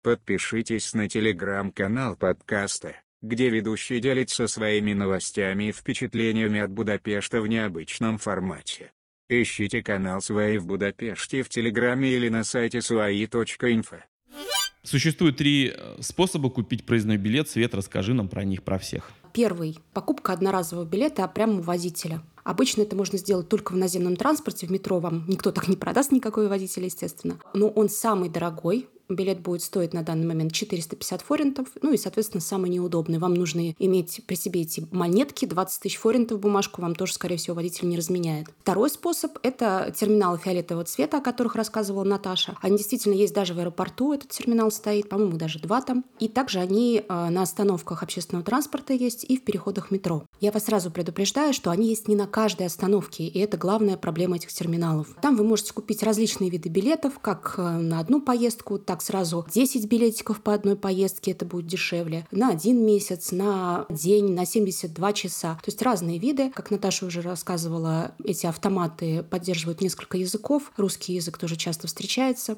Подпишитесь 0.02 0.94
на 0.94 1.08
телеграм-канал 1.08 2.18
подкаста, 2.18 2.96
где 3.22 3.50
ведущий 3.50 4.02
делится 4.02 4.48
своими 4.48 4.94
новостями 4.94 5.70
и 5.70 5.72
впечатлениями 5.72 6.60
от 6.60 6.72
Будапешта 6.72 7.42
в 7.42 7.48
необычном 7.48 8.18
формате. 8.18 8.92
Ищите 9.30 9.82
канал 9.82 10.22
Свои 10.22 10.58
в 10.58 10.68
Будапеште 10.68 11.42
в 11.44 11.50
Телеграме 11.50 12.10
или 12.10 12.28
на 12.28 12.44
сайте 12.44 12.80
suai.info. 12.80 14.02
Существует 14.84 15.38
три 15.38 15.74
э, 15.76 16.02
способа 16.02 16.50
купить 16.50 16.86
проездной 16.86 17.18
билет. 17.18 17.50
Свет, 17.50 17.74
расскажи 17.74 18.14
нам 18.14 18.28
про 18.28 18.44
них, 18.44 18.64
про 18.64 18.78
всех. 18.78 19.12
Первый– 19.32 19.80
покупка 19.94 20.34
одноразового 20.34 20.86
билета 20.86 21.28
прямо 21.28 21.60
у 21.60 21.62
водителя. 21.62 22.22
Обычно 22.44 22.82
это 22.82 22.96
можно 22.96 23.18
сделать 23.18 23.48
только 23.48 23.72
в 23.72 23.78
наземном 23.78 24.18
транспорте, 24.18 24.68
в 24.68 24.70
метро 24.70 25.00
вам 25.00 25.24
никто 25.28 25.52
так 25.52 25.70
не 25.70 25.78
продаст, 25.78 26.12
никакой 26.12 26.50
водитель, 26.50 26.84
естественно. 26.84 27.40
Но 27.54 27.70
он 27.70 27.88
самый 27.88 28.28
дорогой, 28.28 28.88
билет 29.10 29.40
будет 29.40 29.62
стоить 29.62 29.94
на 29.94 30.04
данный 30.04 30.26
момент 30.26 30.54
450 30.54 31.22
форинтов, 31.22 31.68
ну 31.82 31.94
и, 31.94 31.98
соответственно, 31.98 32.42
самый 32.42 32.70
неудобный. 32.70 33.20
Вам 33.20 33.34
нужно 33.34 33.74
иметь 33.80 34.22
при 34.26 34.36
себе 34.36 34.62
эти 34.62 34.88
монетки, 34.92 35.46
20 35.46 35.82
тысяч 35.82 35.98
форинтов 35.98 36.40
бумажку 36.40 36.82
вам 36.82 36.96
тоже, 36.96 37.14
скорее 37.14 37.38
всего, 37.38 37.56
водитель 37.56 37.88
не 37.88 37.98
разменяет. 37.98 38.48
Второй 38.62 38.90
способ– 38.90 39.38
это 39.44 39.94
терминалы 39.96 40.38
фиолетового 40.38 40.86
цвета, 40.86 41.18
о 41.18 41.22
которых 41.22 41.56
рассказывала 41.56 42.04
Наташа. 42.04 42.56
Они 42.62 42.78
действительно 42.78 43.14
есть 43.14 43.34
даже 43.34 43.54
в 43.54 43.60
аэропорту, 43.60 44.14
этот 44.14 44.30
терминал 44.30 44.72
стоит, 44.72 45.10
по-моему, 45.10 45.38
даже 45.38 45.60
два 45.60 45.82
там. 45.82 46.06
И 46.20 46.28
также 46.28 46.60
они 46.60 47.04
э, 47.08 47.30
на 47.30 47.42
остановках 47.42 48.04
общественного 48.04 48.46
транспорта 48.46 48.94
есть 48.94 49.26
и 49.28 49.38
в 49.38 49.44
переходах 49.44 49.92
метро. 49.92 50.26
Я 50.40 50.52
вас 50.52 50.66
сразу 50.66 50.92
предупреждаю, 50.92 51.54
что 51.54 51.72
они 51.72 51.88
есть 51.88 52.08
не 52.08 52.16
на 52.16 52.28
каждой 52.28 52.68
остановке, 52.68 53.26
и 53.26 53.40
это 53.40 53.58
главная 53.58 53.98
проблема 53.98 54.36
этих 54.36 54.52
терминалов. 54.52 55.16
Там 55.22 55.36
вы 55.36 55.44
можете 55.44 55.74
купить 55.74 56.04
различные 56.04 56.50
виды 56.50 56.70
билетов, 56.70 57.20
как 57.20 57.56
э, 57.58 57.62
на 57.62 58.00
одну 58.00 58.22
поездку, 58.22 58.78
так 58.78 58.93
сразу 59.02 59.46
10 59.52 59.86
билетиков 59.88 60.42
по 60.42 60.54
одной 60.54 60.76
поездке, 60.76 61.32
это 61.32 61.46
будет 61.46 61.68
дешевле, 61.68 62.28
на 62.32 62.50
один 62.50 62.86
месяц, 62.86 63.32
на 63.32 63.86
день, 63.90 64.34
на 64.34 64.46
72 64.46 65.14
часа. 65.14 65.56
То 65.56 65.70
есть 65.70 65.82
разные 65.82 66.20
виды. 66.20 66.52
Как 66.52 66.72
Наташа 66.72 67.06
уже 67.06 67.22
рассказывала, 67.22 68.12
эти 68.24 68.46
автоматы 68.46 69.24
поддерживают 69.24 69.82
несколько 69.82 70.18
языков. 70.18 70.72
Русский 70.78 71.14
язык 71.14 71.38
тоже 71.38 71.56
часто 71.56 71.88
встречается. 71.88 72.58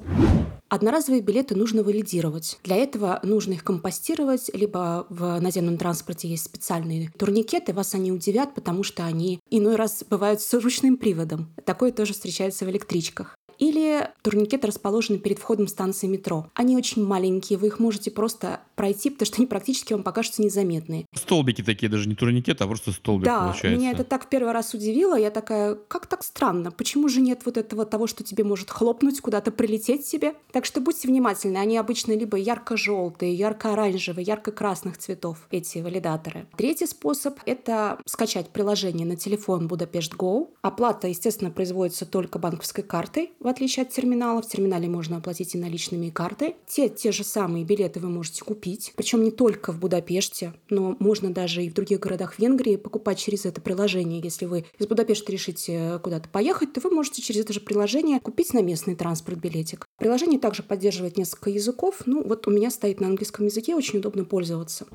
Одноразовые 0.68 1.22
билеты 1.22 1.54
нужно 1.54 1.84
валидировать. 1.84 2.58
Для 2.64 2.76
этого 2.76 3.20
нужно 3.22 3.52
их 3.52 3.62
компостировать, 3.62 4.50
либо 4.52 5.06
в 5.08 5.38
наземном 5.40 5.78
транспорте 5.78 6.28
есть 6.28 6.44
специальные 6.44 7.12
турникеты, 7.16 7.72
вас 7.72 7.94
они 7.94 8.10
удивят, 8.10 8.54
потому 8.54 8.82
что 8.82 9.04
они 9.04 9.40
иной 9.50 9.76
раз 9.76 10.04
бывают 10.08 10.40
с 10.40 10.52
ручным 10.54 10.96
приводом. 10.96 11.54
Такое 11.64 11.92
тоже 11.92 12.14
встречается 12.14 12.64
в 12.64 12.70
электричках 12.70 13.35
или 13.58 14.10
турникеты 14.22 14.66
расположены 14.66 15.18
перед 15.18 15.38
входом 15.38 15.68
станции 15.68 16.06
метро. 16.06 16.50
Они 16.54 16.76
очень 16.76 17.04
маленькие, 17.04 17.58
вы 17.58 17.68
их 17.68 17.78
можете 17.78 18.10
просто 18.10 18.60
пройти, 18.76 19.10
потому 19.10 19.26
что 19.26 19.36
они 19.38 19.46
практически 19.46 19.92
вам 19.92 20.02
покажутся 20.02 20.42
незаметные. 20.42 21.06
Столбики 21.14 21.62
такие, 21.62 21.88
даже 21.88 22.08
не 22.08 22.14
турникеты, 22.14 22.62
а 22.62 22.66
просто 22.66 22.92
столбик 22.92 23.24
да, 23.24 23.40
получается. 23.40 23.80
меня 23.80 23.90
это 23.90 24.04
так 24.04 24.26
в 24.26 24.28
первый 24.28 24.52
раз 24.52 24.74
удивило. 24.74 25.18
Я 25.18 25.30
такая, 25.30 25.74
как 25.74 26.06
так 26.06 26.22
странно? 26.22 26.70
Почему 26.70 27.08
же 27.08 27.20
нет 27.20 27.40
вот 27.44 27.56
этого 27.56 27.84
того, 27.86 28.06
что 28.06 28.22
тебе 28.22 28.44
может 28.44 28.70
хлопнуть, 28.70 29.20
куда-то 29.20 29.50
прилететь 29.50 30.06
себе? 30.06 30.34
Так 30.52 30.64
что 30.64 30.80
будьте 30.80 31.08
внимательны. 31.08 31.56
Они 31.56 31.76
обычно 31.78 32.12
либо 32.12 32.36
ярко-желтые, 32.36 33.34
ярко-оранжевые, 33.34 34.24
ярко-красных 34.24 34.98
цветов, 34.98 35.48
эти 35.50 35.78
валидаторы. 35.78 36.46
Третий 36.56 36.86
способ— 36.86 37.38
это 37.46 37.98
скачать 38.06 38.50
приложение 38.50 39.06
на 39.06 39.16
телефон 39.16 39.66
Budapest 39.66 40.16
Go. 40.16 40.48
Оплата, 40.62 41.08
естественно, 41.08 41.50
производится 41.50 42.04
только 42.04 42.38
банковской 42.38 42.84
картой 42.84 43.32
в 43.40 43.48
отличие 43.48 43.84
от 43.84 43.90
терминала. 43.90 44.42
В 44.42 44.48
терминале 44.48 44.88
можно 44.88 45.18
оплатить 45.18 45.54
и 45.54 45.58
наличными, 45.58 46.06
и 46.06 46.10
картой. 46.10 46.56
Те, 46.66 46.88
те 46.88 47.12
же 47.12 47.22
самые 47.22 47.64
билеты 47.64 48.00
вы 48.00 48.08
можете 48.08 48.42
купить. 48.42 48.65
Причем 48.96 49.22
не 49.22 49.30
только 49.30 49.72
в 49.72 49.78
Будапеште, 49.78 50.54
но 50.70 50.96
можно 50.98 51.32
даже 51.32 51.64
и 51.64 51.70
в 51.70 51.74
других 51.74 52.00
городах 52.00 52.38
Венгрии 52.38 52.76
покупать 52.76 53.18
через 53.18 53.46
это 53.46 53.60
приложение. 53.60 54.20
Если 54.22 54.46
вы 54.46 54.64
из 54.78 54.86
Будапешта 54.86 55.30
решите 55.32 56.00
куда-то 56.02 56.28
поехать, 56.28 56.72
то 56.72 56.80
вы 56.80 56.90
можете 56.90 57.22
через 57.22 57.42
это 57.42 57.52
же 57.52 57.60
приложение 57.60 58.20
купить 58.20 58.52
на 58.54 58.62
местный 58.62 58.96
транспорт 58.96 59.38
билетик. 59.38 59.86
Приложение 59.98 60.40
также 60.40 60.62
поддерживает 60.62 61.16
несколько 61.16 61.50
языков. 61.50 62.02
Ну, 62.06 62.22
вот 62.22 62.46
у 62.46 62.50
меня 62.50 62.70
стоит 62.70 63.00
на 63.00 63.06
английском 63.06 63.46
языке, 63.46 63.74
очень 63.74 64.00
удобно 64.00 64.24
пользоваться. 64.24 64.86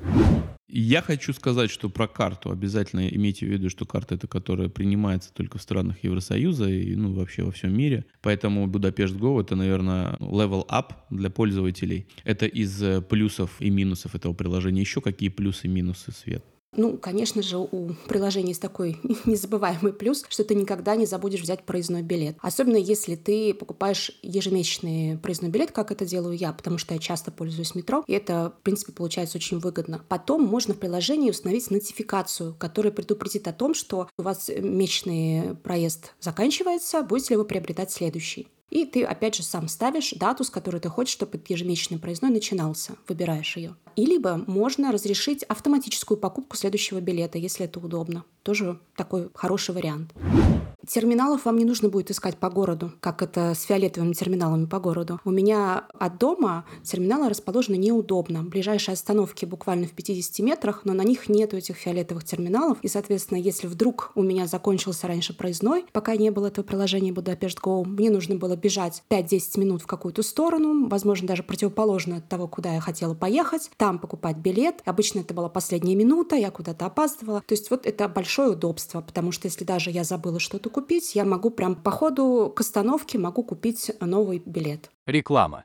Я 0.74 1.02
хочу 1.02 1.34
сказать, 1.34 1.70
что 1.70 1.90
про 1.90 2.08
карту 2.08 2.50
обязательно 2.50 3.06
имейте 3.06 3.44
в 3.44 3.50
виду, 3.50 3.68
что 3.68 3.84
карта 3.84 4.14
это 4.14 4.26
которая 4.26 4.70
принимается 4.70 5.30
только 5.34 5.58
в 5.58 5.62
странах 5.62 6.02
Евросоюза 6.02 6.66
и 6.66 6.96
ну, 6.96 7.12
вообще 7.12 7.42
во 7.42 7.52
всем 7.52 7.76
мире. 7.76 8.06
Поэтому 8.22 8.66
Budapest 8.66 9.18
Go 9.18 9.38
это, 9.38 9.54
наверное, 9.54 10.16
level 10.20 10.66
up 10.68 10.94
для 11.10 11.28
пользователей. 11.28 12.06
Это 12.24 12.46
из 12.46 12.82
э, 12.82 13.02
плюсов 13.02 13.50
и 13.60 13.68
минусов 13.68 14.14
этого 14.14 14.32
приложения. 14.32 14.80
Еще 14.80 15.02
какие 15.02 15.28
плюсы 15.28 15.66
и 15.66 15.70
минусы, 15.70 16.10
Свет? 16.10 16.42
Ну, 16.74 16.96
конечно 16.96 17.42
же, 17.42 17.58
у 17.58 17.90
приложения 18.08 18.48
есть 18.48 18.62
такой 18.62 18.98
незабываемый 19.24 19.92
плюс, 19.92 20.24
что 20.28 20.42
ты 20.44 20.54
никогда 20.54 20.96
не 20.96 21.06
забудешь 21.06 21.42
взять 21.42 21.64
проездной 21.64 22.02
билет. 22.02 22.36
Особенно 22.40 22.76
если 22.76 23.14
ты 23.14 23.52
покупаешь 23.52 24.18
ежемесячный 24.22 25.18
проездной 25.18 25.50
билет, 25.50 25.72
как 25.72 25.92
это 25.92 26.06
делаю 26.06 26.36
я, 26.36 26.52
потому 26.52 26.78
что 26.78 26.94
я 26.94 27.00
часто 27.00 27.30
пользуюсь 27.30 27.74
метро, 27.74 28.04
и 28.06 28.12
это, 28.12 28.54
в 28.58 28.62
принципе, 28.62 28.92
получается 28.92 29.36
очень 29.36 29.58
выгодно. 29.58 30.02
Потом 30.08 30.44
можно 30.44 30.72
в 30.74 30.78
приложении 30.78 31.30
установить 31.30 31.70
нотификацию, 31.70 32.54
которая 32.58 32.92
предупредит 32.92 33.46
о 33.48 33.52
том, 33.52 33.74
что 33.74 34.08
у 34.18 34.22
вас 34.22 34.48
месячный 34.48 35.54
проезд 35.56 36.14
заканчивается, 36.20 37.02
будете 37.02 37.34
ли 37.34 37.36
вы 37.36 37.44
приобретать 37.44 37.90
следующий. 37.90 38.48
И 38.72 38.86
ты, 38.86 39.04
опять 39.04 39.34
же, 39.34 39.42
сам 39.42 39.68
ставишь 39.68 40.14
дату, 40.16 40.44
с 40.44 40.50
которой 40.50 40.80
ты 40.80 40.88
хочешь, 40.88 41.12
чтобы 41.12 41.38
ежемесячный 41.46 41.98
проездной 41.98 42.30
начинался. 42.30 42.94
Выбираешь 43.06 43.54
ее. 43.58 43.76
И 43.96 44.06
либо 44.06 44.42
можно 44.46 44.92
разрешить 44.92 45.42
автоматическую 45.42 46.16
покупку 46.16 46.56
следующего 46.56 46.98
билета, 47.02 47.36
если 47.36 47.66
это 47.66 47.80
удобно. 47.80 48.24
Тоже 48.42 48.80
такой 48.96 49.28
хороший 49.34 49.74
вариант. 49.74 50.14
Терминалов 50.86 51.44
вам 51.44 51.58
не 51.58 51.64
нужно 51.64 51.88
будет 51.88 52.10
искать 52.10 52.36
по 52.36 52.50
городу, 52.50 52.92
как 53.00 53.22
это 53.22 53.54
с 53.54 53.62
фиолетовыми 53.62 54.14
терминалами 54.14 54.66
по 54.66 54.80
городу. 54.80 55.20
У 55.24 55.30
меня 55.30 55.86
от 55.98 56.18
дома 56.18 56.64
терминалы 56.82 57.28
расположены 57.28 57.76
неудобно. 57.76 58.42
Ближайшие 58.42 58.94
остановки 58.94 59.44
буквально 59.44 59.86
в 59.86 59.92
50 59.92 60.40
метрах, 60.44 60.80
но 60.84 60.92
на 60.92 61.02
них 61.02 61.28
нету 61.28 61.56
этих 61.56 61.76
фиолетовых 61.76 62.24
терминалов. 62.24 62.78
И, 62.82 62.88
соответственно, 62.88 63.38
если 63.38 63.68
вдруг 63.68 64.10
у 64.16 64.22
меня 64.22 64.48
закончился 64.48 65.06
раньше 65.06 65.36
проездной, 65.36 65.84
пока 65.92 66.16
не 66.16 66.30
было 66.30 66.48
этого 66.48 66.64
приложения 66.64 67.12
Budapest 67.12 67.58
Go, 67.62 67.84
мне 67.84 68.10
нужно 68.10 68.34
было 68.34 68.56
бежать 68.56 69.04
5-10 69.08 69.60
минут 69.60 69.82
в 69.82 69.86
какую-то 69.86 70.24
сторону, 70.24 70.88
возможно, 70.88 71.28
даже 71.28 71.44
противоположно 71.44 72.16
от 72.16 72.28
того, 72.28 72.48
куда 72.48 72.74
я 72.74 72.80
хотела 72.80 73.14
поехать, 73.14 73.70
там 73.76 74.00
покупать 74.00 74.38
билет. 74.38 74.82
Обычно 74.84 75.20
это 75.20 75.32
была 75.32 75.48
последняя 75.48 75.94
минута, 75.94 76.34
я 76.34 76.50
куда-то 76.50 76.86
опаздывала. 76.86 77.40
То 77.46 77.52
есть 77.52 77.70
вот 77.70 77.86
это 77.86 78.08
большое 78.08 78.50
удобство, 78.50 79.00
потому 79.00 79.30
что 79.30 79.46
если 79.46 79.64
даже 79.64 79.90
я 79.90 80.02
забыла 80.02 80.40
что-то 80.40 80.71
купить, 80.72 81.14
я 81.14 81.24
могу 81.24 81.50
прям 81.50 81.76
по 81.76 81.92
ходу 81.92 82.52
к 82.54 82.60
остановке 82.60 83.18
могу 83.18 83.44
купить 83.44 83.92
новый 84.00 84.42
билет. 84.44 84.90
Реклама. 85.06 85.64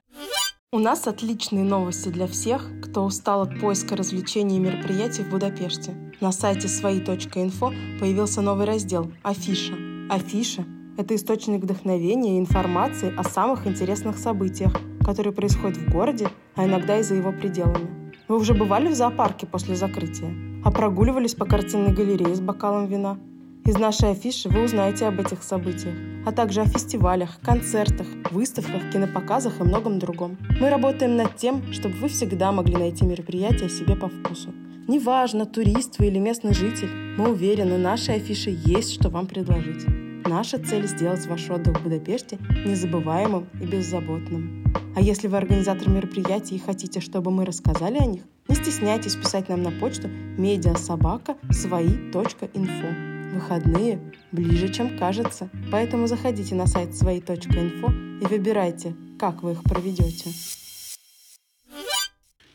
У 0.72 0.80
нас 0.80 1.08
отличные 1.08 1.64
новости 1.64 2.10
для 2.10 2.28
всех, 2.28 2.70
кто 2.84 3.06
устал 3.06 3.42
от 3.42 3.60
поиска 3.60 3.96
развлечений 3.96 4.58
и 4.58 4.60
мероприятий 4.60 5.24
в 5.24 5.30
Будапеште. 5.30 5.96
На 6.20 6.34
сайте 6.34 6.68
свои.инфо 6.68 7.74
появился 8.00 8.42
новый 8.42 8.66
раздел 8.66 9.10
«Афиша». 9.24 9.76
Афиша– 10.10 10.66
это 10.98 11.16
источник 11.16 11.64
вдохновения 11.64 12.36
и 12.36 12.40
информации 12.40 13.16
о 13.18 13.24
самых 13.24 13.66
интересных 13.66 14.18
событиях, 14.18 14.74
которые 15.06 15.32
происходят 15.32 15.78
в 15.78 15.90
городе, 15.90 16.30
а 16.56 16.66
иногда 16.66 17.00
и 17.00 17.04
за 17.04 17.16
его 17.16 17.32
пределами. 17.32 18.12
Вы 18.28 18.36
уже 18.36 18.54
бывали 18.54 18.90
в 18.90 18.94
зоопарке 18.94 19.48
после 19.48 19.76
закрытия? 19.76 20.36
А 20.66 20.72
прогуливались 20.72 21.34
по 21.34 21.46
картинной 21.46 21.94
галерее 21.94 22.36
с 22.36 22.42
бокалом 22.42 22.88
вина– 22.88 23.18
Из 23.67 23.77
нашей 23.77 24.12
афиши 24.12 24.47
вы 24.47 24.63
узнаете 24.63 25.07
об 25.07 25.19
этих 25.19 25.43
событиях, 25.43 25.93
а 26.25 26.31
также 26.31 26.62
о 26.62 26.65
фестивалях, 26.65 27.38
концертах, 27.41 28.07
выставках, 28.31 28.89
кинопоказах 28.93 29.59
и 29.59 29.63
многом 29.63 30.00
другом. 30.00 30.38
Мы 30.62 30.69
работаем 30.69 31.17
над 31.17 31.36
тем, 31.36 31.74
чтобы 31.74 31.95
вы 31.95 32.07
всегда 32.07 32.53
могли 32.53 32.77
найти 32.77 33.03
мероприятие 33.03 33.67
себе 33.67 33.97
по 33.97 34.07
вкусу. 34.07 34.53
Неважно, 34.88 35.45
турист 35.45 36.00
вы 36.00 36.07
или 36.07 36.17
местный 36.17 36.53
житель, 36.53 36.88
мы 37.17 37.31
уверены, 37.31 37.77
нашей 37.77 38.15
афише 38.15 38.57
есть 38.57 38.93
что 38.93 39.09
вам 39.09 39.27
предложить. 39.27 39.86
Наша 40.25 40.59
цель– 40.59 40.88
сделать 40.88 41.27
ваш 41.27 41.50
отдых 41.50 41.81
в 41.81 41.83
Будапеште 41.83 42.38
незабываемым 42.65 43.47
и 43.62 43.65
беззаботным. 43.65 44.63
А 44.95 45.01
если 45.01 45.27
вы 45.27 45.36
организатор 45.36 45.89
мероприятий 45.89 46.55
и 46.55 46.59
хотите, 46.59 47.01
чтобы 47.01 47.31
мы 47.31 47.43
рассказали 47.43 47.97
о 47.97 48.05
них, 48.05 48.21
не 48.47 48.55
стесняйтесь 48.55 49.17
писать 49.17 49.50
нам 49.50 49.62
на 49.62 49.71
почту 49.71 50.07
медиасобака 50.07 51.36
свои.инфо. 51.51 53.16
Выходные 53.38 54.00
ближе, 54.32 54.74
чем 54.74 54.98
кажется, 54.98 55.48
поэтому 55.72 56.08
заходите 56.08 56.56
на 56.56 56.65
сайт 56.65 56.96
свои.инфо 56.96 57.91
и 58.20 58.25
выбирайте, 58.25 58.96
как 59.20 59.44
вы 59.44 59.51
их 59.51 59.62
проведете. 59.62 60.32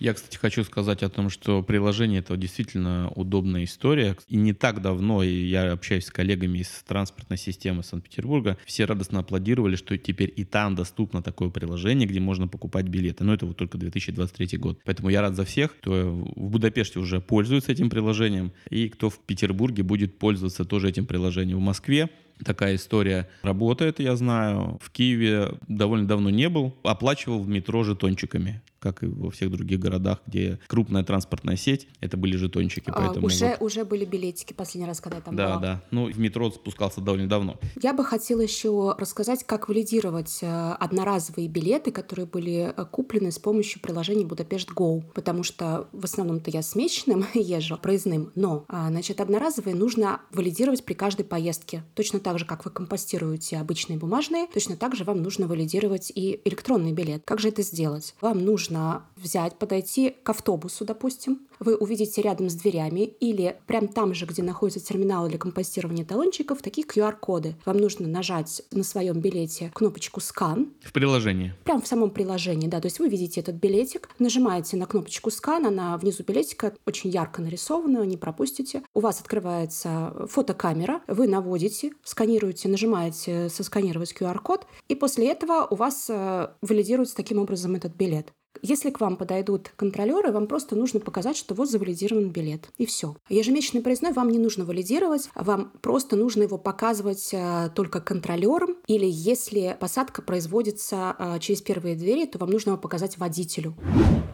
Я, 0.02 0.14
кстати, 0.14 0.36
хочу 0.36 0.64
сказать 0.64 1.04
о 1.04 1.08
том, 1.08 1.30
что 1.30 1.62
приложение 1.62 2.18
это 2.18 2.36
действительно 2.36 3.12
удобная 3.14 3.62
история. 3.62 4.16
И 4.26 4.34
не 4.34 4.52
так 4.52 4.82
давно, 4.82 5.22
и 5.22 5.32
я 5.32 5.70
общаюсь 5.70 6.06
с 6.06 6.10
коллегами 6.10 6.58
из 6.58 6.82
транспортной 6.84 7.38
системы 7.38 7.84
Санкт-Петербурга, 7.84 8.58
все 8.66 8.84
радостно 8.84 9.20
аплодировали, 9.20 9.76
что 9.76 9.96
теперь 9.96 10.32
и 10.34 10.44
там 10.44 10.74
доступно 10.74 11.22
такое 11.22 11.50
приложение, 11.50 12.08
где 12.08 12.18
можно 12.18 12.48
покупать 12.48 12.86
билеты. 12.86 13.22
Но 13.22 13.32
это 13.32 13.46
вот 13.46 13.56
только 13.56 13.78
2023 13.78 14.58
год. 14.58 14.80
Поэтому 14.84 15.08
я 15.08 15.20
рад 15.20 15.36
за 15.36 15.44
всех, 15.44 15.76
кто 15.76 15.92
в 16.34 16.50
Будапеште 16.50 16.98
уже 16.98 17.20
пользуется 17.20 17.70
этим 17.70 17.88
приложением, 17.88 18.50
и 18.70 18.88
кто 18.88 19.08
в 19.08 19.20
Петербурге 19.20 19.84
будет 19.84 20.18
пользоваться 20.18 20.64
тоже 20.64 20.88
этим 20.88 21.06
приложением. 21.06 21.58
В 21.58 21.62
Москве 21.62 22.10
Такая 22.44 22.74
история 22.74 23.28
работает, 23.42 24.00
я 24.00 24.16
знаю. 24.16 24.80
В 24.82 24.90
Киеве 24.90 25.58
довольно 25.68 26.08
давно 26.08 26.28
не 26.28 26.48
был. 26.48 26.76
Оплачивал 26.82 27.40
в 27.40 27.46
метро 27.46 27.84
жетончиками 27.84 28.62
как 28.82 29.02
и 29.02 29.06
во 29.06 29.30
всех 29.30 29.50
других 29.50 29.78
городах, 29.78 30.18
где 30.26 30.58
крупная 30.66 31.04
транспортная 31.04 31.56
сеть, 31.56 31.86
это 32.00 32.16
были 32.16 32.36
жетончики. 32.36 32.90
А, 32.90 32.92
поэтому 32.92 33.26
уже, 33.26 33.50
вот... 33.50 33.62
уже 33.62 33.84
были 33.84 34.04
билетики 34.04 34.52
последний 34.52 34.86
раз, 34.86 35.00
когда 35.00 35.18
я 35.18 35.22
там 35.22 35.36
да, 35.36 35.46
была. 35.46 35.56
Да, 35.56 35.74
да. 35.74 35.82
Ну, 35.90 36.10
в 36.10 36.18
метро 36.18 36.50
спускался 36.50 37.00
довольно 37.00 37.28
давно. 37.28 37.58
Я 37.80 37.92
бы 37.92 38.04
хотела 38.04 38.40
еще 38.40 38.94
рассказать, 38.98 39.44
как 39.44 39.68
валидировать 39.68 40.38
э, 40.42 40.72
одноразовые 40.80 41.48
билеты, 41.48 41.92
которые 41.92 42.26
были 42.26 42.74
э, 42.76 42.84
куплены 42.90 43.30
с 43.30 43.38
помощью 43.38 43.80
приложения 43.80 44.26
Будапешт 44.26 44.70
Go, 44.70 45.02
потому 45.14 45.44
что 45.44 45.88
в 45.92 46.04
основном-то 46.04 46.50
я 46.50 46.62
с 46.62 46.74
месячным 46.74 47.24
езжу, 47.34 47.78
проездным, 47.78 48.32
но, 48.34 48.64
а, 48.68 48.88
значит, 48.88 49.20
одноразовые 49.20 49.76
нужно 49.76 50.20
валидировать 50.32 50.84
при 50.84 50.94
каждой 50.94 51.24
поездке. 51.24 51.84
Точно 51.94 52.18
так 52.18 52.38
же, 52.38 52.44
как 52.44 52.64
вы 52.64 52.72
компостируете 52.72 53.58
обычные 53.58 53.98
бумажные, 53.98 54.48
точно 54.52 54.76
так 54.76 54.96
же 54.96 55.04
вам 55.04 55.22
нужно 55.22 55.46
валидировать 55.46 56.10
и 56.12 56.40
электронный 56.44 56.92
билет. 56.92 57.22
Как 57.24 57.38
же 57.38 57.48
это 57.48 57.62
сделать? 57.62 58.14
Вам 58.20 58.44
нужно 58.44 58.71
нужно 58.72 59.06
взять, 59.16 59.58
подойти 59.58 60.16
к 60.22 60.30
автобусу, 60.30 60.84
допустим, 60.84 61.46
вы 61.60 61.76
увидите 61.76 62.22
рядом 62.22 62.50
с 62.50 62.54
дверями 62.54 63.00
или 63.00 63.56
прям 63.66 63.86
там 63.86 64.14
же, 64.14 64.26
где 64.26 64.42
находится 64.42 64.84
терминал 64.84 65.28
для 65.28 65.38
компостирования 65.38 66.04
талончиков, 66.04 66.60
такие 66.60 66.86
QR-коды. 66.86 67.54
Вам 67.64 67.76
нужно 67.76 68.08
нажать 68.08 68.62
на 68.72 68.82
своем 68.82 69.20
билете 69.20 69.70
кнопочку 69.74 70.20
«Скан». 70.20 70.72
В 70.82 70.92
приложении? 70.92 71.54
Прям 71.64 71.80
в 71.80 71.86
самом 71.86 72.10
приложении, 72.10 72.66
да. 72.66 72.80
То 72.80 72.86
есть 72.86 72.98
вы 72.98 73.08
видите 73.08 73.40
этот 73.40 73.56
билетик, 73.56 74.08
нажимаете 74.18 74.76
на 74.76 74.86
кнопочку 74.86 75.30
«Скан», 75.30 75.66
она 75.66 75.96
внизу 75.98 76.24
билетика 76.24 76.74
очень 76.84 77.10
ярко 77.10 77.42
нарисована, 77.42 78.02
не 78.02 78.16
пропустите. 78.16 78.82
У 78.94 79.00
вас 79.00 79.20
открывается 79.20 80.26
фотокамера, 80.28 81.02
вы 81.06 81.28
наводите, 81.28 81.92
сканируете, 82.02 82.68
нажимаете 82.68 83.48
сосканировать 83.48 84.14
QR-код, 84.18 84.66
и 84.88 84.94
после 84.96 85.30
этого 85.30 85.66
у 85.70 85.76
вас 85.76 86.06
э, 86.08 86.48
валидируется 86.60 87.14
таким 87.14 87.38
образом 87.38 87.76
этот 87.76 87.94
билет. 87.94 88.32
Если 88.60 88.90
к 88.90 89.00
вам 89.00 89.16
подойдут 89.16 89.70
контролеры, 89.76 90.32
вам 90.32 90.46
просто 90.46 90.76
нужно 90.76 91.00
показать, 91.00 91.36
что 91.36 91.54
вот 91.54 91.70
завалидирован 91.70 92.30
билет. 92.30 92.68
И 92.76 92.86
все. 92.86 93.16
Ежемесячный 93.28 93.80
проездной 93.80 94.12
вам 94.12 94.30
не 94.30 94.38
нужно 94.38 94.64
валидировать, 94.64 95.30
вам 95.34 95.72
просто 95.80 96.16
нужно 96.16 96.42
его 96.42 96.58
показывать 96.58 97.30
э, 97.32 97.70
только 97.74 98.00
контролерам. 98.00 98.76
Или 98.86 99.06
если 99.08 99.76
посадка 99.80 100.22
производится 100.22 101.16
э, 101.18 101.38
через 101.40 101.62
первые 101.62 101.96
двери, 101.96 102.26
то 102.26 102.38
вам 102.38 102.50
нужно 102.50 102.70
его 102.70 102.78
показать 102.78 103.18
водителю. 103.18 103.74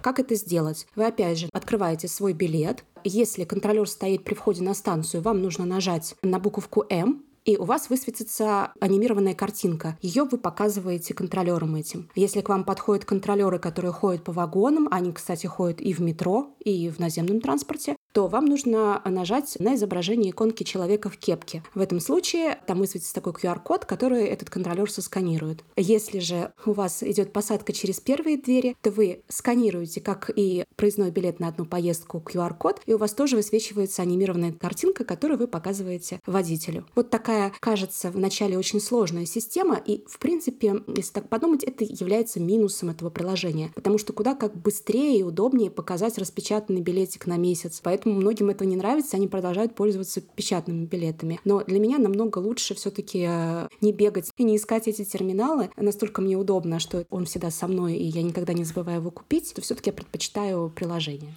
Как 0.02 0.18
это 0.18 0.34
сделать? 0.34 0.86
Вы 0.94 1.06
опять 1.06 1.38
же 1.38 1.48
открываете 1.52 2.08
свой 2.08 2.32
билет. 2.32 2.84
Если 3.04 3.44
контролер 3.44 3.88
стоит 3.88 4.24
при 4.24 4.34
входе 4.34 4.62
на 4.62 4.74
станцию, 4.74 5.22
вам 5.22 5.42
нужно 5.42 5.64
нажать 5.64 6.14
на 6.22 6.38
буковку 6.38 6.84
М, 6.88 7.24
и 7.48 7.56
у 7.56 7.64
вас 7.64 7.88
высветится 7.88 8.72
анимированная 8.78 9.34
картинка. 9.34 9.96
Ее 10.02 10.24
вы 10.24 10.36
показываете 10.36 11.14
контролерам 11.14 11.76
этим. 11.76 12.10
Если 12.14 12.42
к 12.42 12.50
вам 12.50 12.62
подходят 12.62 13.06
контролеры, 13.06 13.58
которые 13.58 13.90
ходят 13.90 14.22
по 14.22 14.32
вагонам, 14.32 14.86
они, 14.90 15.12
кстати, 15.14 15.46
ходят 15.46 15.80
и 15.80 15.94
в 15.94 16.00
метро, 16.00 16.50
и 16.62 16.90
в 16.90 16.98
наземном 16.98 17.40
транспорте, 17.40 17.96
то 18.12 18.26
вам 18.26 18.46
нужно 18.46 19.00
нажать 19.04 19.56
на 19.60 19.74
изображение 19.76 20.32
иконки 20.32 20.64
человека 20.64 21.08
в 21.08 21.16
кепке. 21.16 21.62
В 21.74 21.80
этом 21.80 22.00
случае 22.00 22.58
там 22.66 22.78
высветится 22.78 23.14
такой 23.14 23.32
QR-код, 23.32 23.84
который 23.84 24.24
этот 24.24 24.50
контролер 24.50 24.90
сосканирует. 24.90 25.64
Если 25.76 26.18
же 26.18 26.52
у 26.66 26.72
вас 26.72 27.02
идет 27.02 27.32
посадка 27.32 27.72
через 27.72 28.00
первые 28.00 28.36
двери, 28.36 28.76
то 28.82 28.90
вы 28.90 29.22
сканируете, 29.28 30.00
как 30.00 30.30
и 30.34 30.64
проездной 30.76 31.10
билет 31.10 31.40
на 31.40 31.48
одну 31.48 31.64
поездку, 31.64 32.18
QR-код, 32.18 32.82
и 32.86 32.94
у 32.94 32.98
вас 32.98 33.12
тоже 33.12 33.36
высвечивается 33.36 34.02
анимированная 34.02 34.52
картинка, 34.52 35.04
которую 35.04 35.38
вы 35.38 35.46
показываете 35.46 36.20
водителю. 36.26 36.86
Вот 36.94 37.10
такая, 37.10 37.37
кажется, 37.60 38.10
вначале 38.10 38.58
очень 38.58 38.80
сложная 38.80 39.26
система, 39.26 39.76
и, 39.76 40.04
в 40.06 40.18
принципе, 40.18 40.82
если 40.96 41.12
так 41.12 41.28
подумать, 41.28 41.64
это 41.64 41.84
является 41.84 42.40
минусом 42.40 42.90
этого 42.90 43.10
приложения, 43.10 43.70
потому 43.74 43.98
что 43.98 44.12
куда 44.12 44.34
как 44.34 44.56
быстрее 44.56 45.20
и 45.20 45.22
удобнее 45.22 45.70
показать 45.70 46.18
распечатанный 46.18 46.80
билетик 46.80 47.26
на 47.26 47.36
месяц. 47.36 47.80
Поэтому 47.82 48.14
многим 48.14 48.50
это 48.50 48.64
не 48.64 48.76
нравится, 48.76 49.16
они 49.16 49.28
продолжают 49.28 49.74
пользоваться 49.74 50.20
печатными 50.20 50.84
билетами. 50.86 51.40
Но 51.44 51.62
для 51.64 51.78
меня 51.78 51.98
намного 51.98 52.38
лучше 52.38 52.74
все-таки 52.74 53.26
э, 53.28 53.68
не 53.80 53.92
бегать 53.92 54.30
и 54.36 54.44
не 54.44 54.56
искать 54.56 54.88
эти 54.88 55.04
терминалы. 55.04 55.70
Настолько 55.76 56.20
мне 56.22 56.36
удобно, 56.36 56.78
что 56.78 57.06
он 57.10 57.26
всегда 57.26 57.50
со 57.50 57.66
мной, 57.66 57.96
и 57.96 58.04
я 58.04 58.22
никогда 58.22 58.52
не 58.52 58.64
забываю 58.64 58.98
его 59.00 59.10
купить, 59.10 59.52
то 59.54 59.60
все-таки 59.60 59.90
я 59.90 59.94
предпочитаю 59.94 60.70
приложение. 60.74 61.34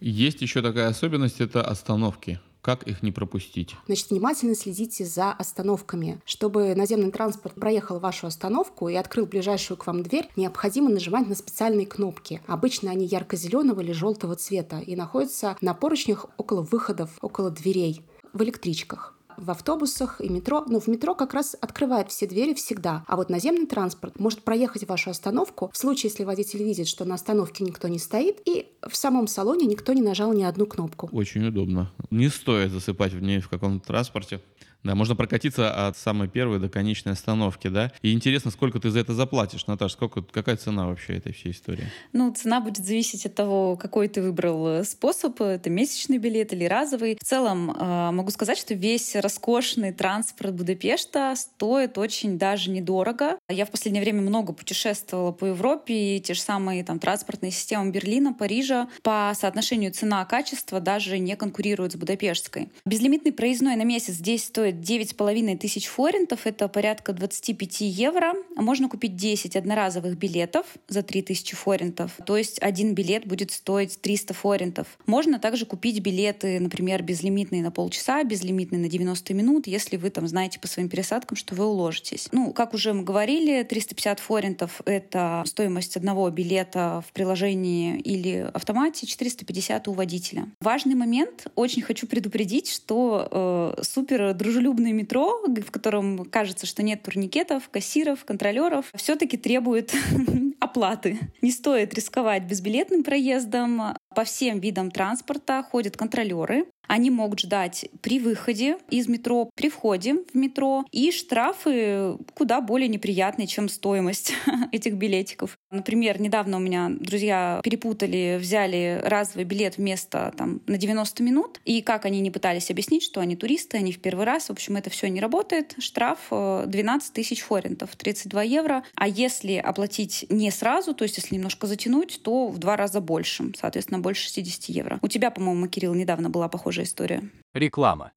Есть 0.00 0.40
еще 0.40 0.62
такая 0.62 0.88
особенность, 0.88 1.40
это 1.40 1.62
остановки. 1.62 2.40
Как 2.62 2.82
их 2.84 3.02
не 3.02 3.10
пропустить? 3.12 3.76
Значит, 3.86 4.10
внимательно 4.10 4.54
следите 4.54 5.04
за 5.04 5.32
остановками. 5.32 6.20
Чтобы 6.24 6.74
наземный 6.74 7.10
транспорт 7.10 7.54
проехал 7.54 7.98
вашу 7.98 8.26
остановку 8.26 8.88
и 8.88 8.94
открыл 8.94 9.26
ближайшую 9.26 9.78
к 9.78 9.86
вам 9.86 10.02
дверь, 10.02 10.28
необходимо 10.36 10.90
нажимать 10.90 11.28
на 11.28 11.34
специальные 11.34 11.86
кнопки. 11.86 12.42
Обычно 12.46 12.90
они 12.90 13.06
ярко-зеленого 13.06 13.80
или 13.80 13.92
желтого 13.92 14.36
цвета 14.36 14.78
и 14.80 14.96
находятся 14.96 15.56
на 15.60 15.74
поручнях 15.74 16.26
около 16.36 16.62
выходов, 16.62 17.10
около 17.20 17.50
дверей 17.50 18.02
в 18.32 18.42
электричках 18.42 19.19
в 19.40 19.50
автобусах 19.50 20.20
и 20.20 20.28
метро, 20.28 20.64
но 20.66 20.80
в 20.80 20.86
метро 20.86 21.14
как 21.14 21.34
раз 21.34 21.56
открывает 21.60 22.10
все 22.10 22.26
двери 22.26 22.54
всегда. 22.54 23.04
А 23.06 23.16
вот 23.16 23.30
наземный 23.30 23.66
транспорт 23.66 24.18
может 24.18 24.42
проехать 24.42 24.86
вашу 24.88 25.10
остановку 25.10 25.70
в 25.72 25.76
случае, 25.76 26.10
если 26.10 26.24
водитель 26.24 26.62
видит, 26.62 26.86
что 26.86 27.04
на 27.04 27.14
остановке 27.14 27.64
никто 27.64 27.88
не 27.88 27.98
стоит, 27.98 28.40
и 28.44 28.66
в 28.88 28.96
самом 28.96 29.26
салоне 29.26 29.66
никто 29.66 29.92
не 29.92 30.02
нажал 30.02 30.32
ни 30.32 30.42
одну 30.42 30.66
кнопку. 30.66 31.08
Очень 31.12 31.46
удобно. 31.46 31.90
Не 32.10 32.28
стоит 32.28 32.70
засыпать 32.70 33.12
в 33.12 33.20
ней 33.20 33.40
в 33.40 33.48
каком-то 33.48 33.86
транспорте. 33.86 34.40
Да, 34.82 34.94
можно 34.94 35.14
прокатиться 35.14 35.88
от 35.88 35.96
самой 35.96 36.28
первой 36.28 36.58
до 36.58 36.68
конечной 36.68 37.12
остановки, 37.12 37.68
да. 37.68 37.92
И 38.02 38.12
интересно, 38.12 38.50
сколько 38.50 38.80
ты 38.80 38.90
за 38.90 39.00
это 39.00 39.12
заплатишь, 39.12 39.66
Наташа, 39.66 39.94
сколько, 39.94 40.22
какая 40.22 40.56
цена 40.56 40.86
вообще 40.86 41.16
этой 41.16 41.32
всей 41.32 41.52
истории? 41.52 41.86
Ну, 42.12 42.32
цена 42.32 42.60
будет 42.60 42.84
зависеть 42.84 43.26
от 43.26 43.34
того, 43.34 43.76
какой 43.76 44.08
ты 44.08 44.22
выбрал 44.22 44.66
э, 44.68 44.84
способ, 44.84 45.40
это 45.40 45.68
месячный 45.68 46.18
билет 46.18 46.52
или 46.52 46.64
разовый. 46.64 47.18
В 47.20 47.24
целом, 47.24 47.70
э, 47.70 48.10
могу 48.10 48.30
сказать, 48.30 48.58
что 48.58 48.74
весь 48.74 49.14
роскошный 49.16 49.92
транспорт 49.92 50.54
Будапешта 50.54 51.34
стоит 51.36 51.98
очень 51.98 52.38
даже 52.38 52.70
недорого. 52.70 53.38
Я 53.48 53.66
в 53.66 53.70
последнее 53.70 54.02
время 54.02 54.22
много 54.22 54.52
путешествовала 54.52 55.32
по 55.32 55.46
Европе, 55.46 56.16
и 56.16 56.20
те 56.20 56.34
же 56.34 56.40
самые 56.40 56.84
там 56.84 56.98
транспортные 56.98 57.50
системы 57.50 57.90
Берлина, 57.90 58.32
Парижа 58.32 58.88
по 59.02 59.32
соотношению 59.38 59.92
цена-качество 59.92 60.80
даже 60.80 61.18
не 61.18 61.36
конкурируют 61.36 61.92
с 61.92 61.96
будапештской. 61.96 62.70
Безлимитный 62.86 63.32
проездной 63.32 63.76
на 63.76 63.84
месяц 63.84 64.14
здесь 64.14 64.44
стоит 64.44 64.69
стоит 64.70 64.76
9,5 64.76 65.56
тысяч 65.58 65.86
форинтов, 65.86 66.46
это 66.46 66.68
порядка 66.68 67.12
25 67.12 67.80
евро. 67.80 68.34
Можно 68.56 68.88
купить 68.88 69.16
10 69.16 69.56
одноразовых 69.56 70.16
билетов 70.16 70.66
за 70.88 71.02
3 71.02 71.22
тысячи 71.22 71.54
форинтов, 71.54 72.18
то 72.26 72.36
есть 72.36 72.60
один 72.62 72.94
билет 72.94 73.26
будет 73.26 73.50
стоить 73.50 74.00
300 74.00 74.34
форинтов. 74.34 74.86
Можно 75.06 75.38
также 75.38 75.66
купить 75.66 76.00
билеты, 76.00 76.60
например, 76.60 77.02
безлимитные 77.02 77.62
на 77.62 77.70
полчаса, 77.70 78.22
безлимитные 78.24 78.80
на 78.80 78.88
90 78.88 79.34
минут, 79.34 79.66
если 79.66 79.96
вы 79.96 80.10
там 80.10 80.26
знаете 80.26 80.58
по 80.60 80.68
своим 80.68 80.88
пересадкам, 80.88 81.36
что 81.36 81.54
вы 81.54 81.66
уложитесь. 81.66 82.28
Ну, 82.32 82.52
как 82.52 82.74
уже 82.74 82.92
мы 82.92 83.02
говорили, 83.02 83.62
350 83.62 84.20
форинтов— 84.20 84.80
это 84.84 85.42
стоимость 85.46 85.96
одного 85.96 86.30
билета 86.30 87.02
в 87.06 87.12
приложении 87.12 87.98
или 87.98 88.50
автомате, 88.52 89.06
450 89.06 89.88
у 89.88 89.92
водителя. 89.92 90.48
Важный 90.60 90.94
момент, 90.94 91.46
очень 91.54 91.82
хочу 91.82 92.06
предупредить, 92.06 92.70
что 92.70 93.74
э, 93.78 93.82
супер 93.82 94.34
дружелюбное 94.60 94.92
метро, 94.92 95.42
в 95.46 95.70
котором 95.70 96.24
кажется, 96.26 96.66
что 96.66 96.82
нет 96.82 97.02
турникетов, 97.02 97.68
кассиров, 97.70 98.24
контролеров, 98.24 98.86
все-таки 98.94 99.38
требует 99.38 99.94
оплаты. 100.60 101.18
Не 101.40 101.50
стоит 101.50 101.94
рисковать 101.94 102.42
безбилетным 102.44 103.02
проездом. 103.02 103.96
По 104.14 104.24
всем 104.24 104.58
видам 104.58 104.90
транспорта 104.90 105.62
ходят 105.62 105.96
контролеры. 105.96 106.66
Они 106.88 107.08
могут 107.08 107.38
ждать 107.38 107.86
при 108.00 108.18
выходе 108.18 108.78
из 108.90 109.06
метро, 109.06 109.48
при 109.54 109.68
входе 109.68 110.24
в 110.32 110.36
метро. 110.36 110.84
И 110.90 111.12
штрафы 111.12 112.16
куда 112.34 112.60
более 112.60 112.88
неприятные, 112.88 113.46
чем 113.46 113.68
стоимость 113.68 114.32
этих 114.72 114.94
билетиков. 114.94 115.56
Например, 115.70 116.20
недавно 116.20 116.56
у 116.56 116.60
меня 116.60 116.90
друзья 116.90 117.60
перепутали, 117.62 118.38
взяли 118.40 119.00
разовый 119.04 119.44
билет 119.44 119.76
вместо 119.76 120.34
там, 120.36 120.62
на 120.66 120.76
90 120.78 121.22
минут. 121.22 121.60
И 121.64 121.80
как 121.80 122.06
они 122.06 122.20
не 122.20 122.32
пытались 122.32 122.72
объяснить, 122.72 123.04
что 123.04 123.20
они 123.20 123.36
туристы, 123.36 123.76
они 123.76 123.92
в 123.92 124.00
первый 124.00 124.26
раз. 124.26 124.48
В 124.48 124.50
общем, 124.50 124.74
это 124.76 124.90
все 124.90 125.08
не 125.08 125.20
работает. 125.20 125.76
Штраф 125.78 126.18
12 126.30 127.10
э, 127.10 127.12
тысяч 127.14 127.42
форинтов, 127.42 127.94
32 127.94 128.42
евро. 128.42 128.82
А 128.96 129.06
если 129.06 129.54
оплатить 129.54 130.26
не 130.28 130.50
сразу, 130.50 130.92
то 130.92 131.04
есть 131.04 131.18
если 131.18 131.36
немножко 131.36 131.68
затянуть, 131.68 132.20
то 132.24 132.48
в 132.48 132.58
два 132.58 132.76
раза 132.76 133.00
больше. 133.00 133.52
Соответственно, 133.56 133.99
больше 134.00 134.24
60 134.24 134.64
евро. 134.66 134.98
У 135.02 135.08
тебя, 135.08 135.30
по-моему, 135.30 135.68
Кирилл, 135.68 135.94
недавно 135.94 136.30
была 136.30 136.48
похожая 136.48 136.84
история. 136.84 137.22
Реклама. 137.54 138.12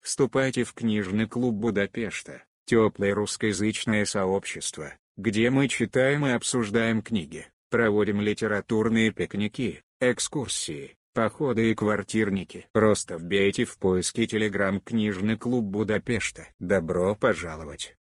Вступайте 0.00 0.64
в 0.64 0.72
книжный 0.72 1.28
клуб 1.28 1.54
Будапешта, 1.54 2.42
теплое 2.64 3.14
русскоязычное 3.14 4.04
сообщество, 4.04 4.94
где 5.16 5.50
мы 5.50 5.68
читаем 5.68 6.26
и 6.26 6.30
обсуждаем 6.30 7.02
книги, 7.02 7.46
проводим 7.68 8.20
литературные 8.20 9.10
пикники, 9.10 9.82
экскурсии, 10.00 10.96
походы 11.12 11.70
и 11.70 11.74
квартирники. 11.74 12.66
Просто 12.72 13.18
вбейте 13.18 13.64
в 13.64 13.76
поиске 13.76 14.26
телеграм 14.26 14.80
«Книжный 14.80 15.36
клуб 15.36 15.64
Будапешта». 15.64 16.48
Добро 16.58 17.14
пожаловать! 17.14 17.96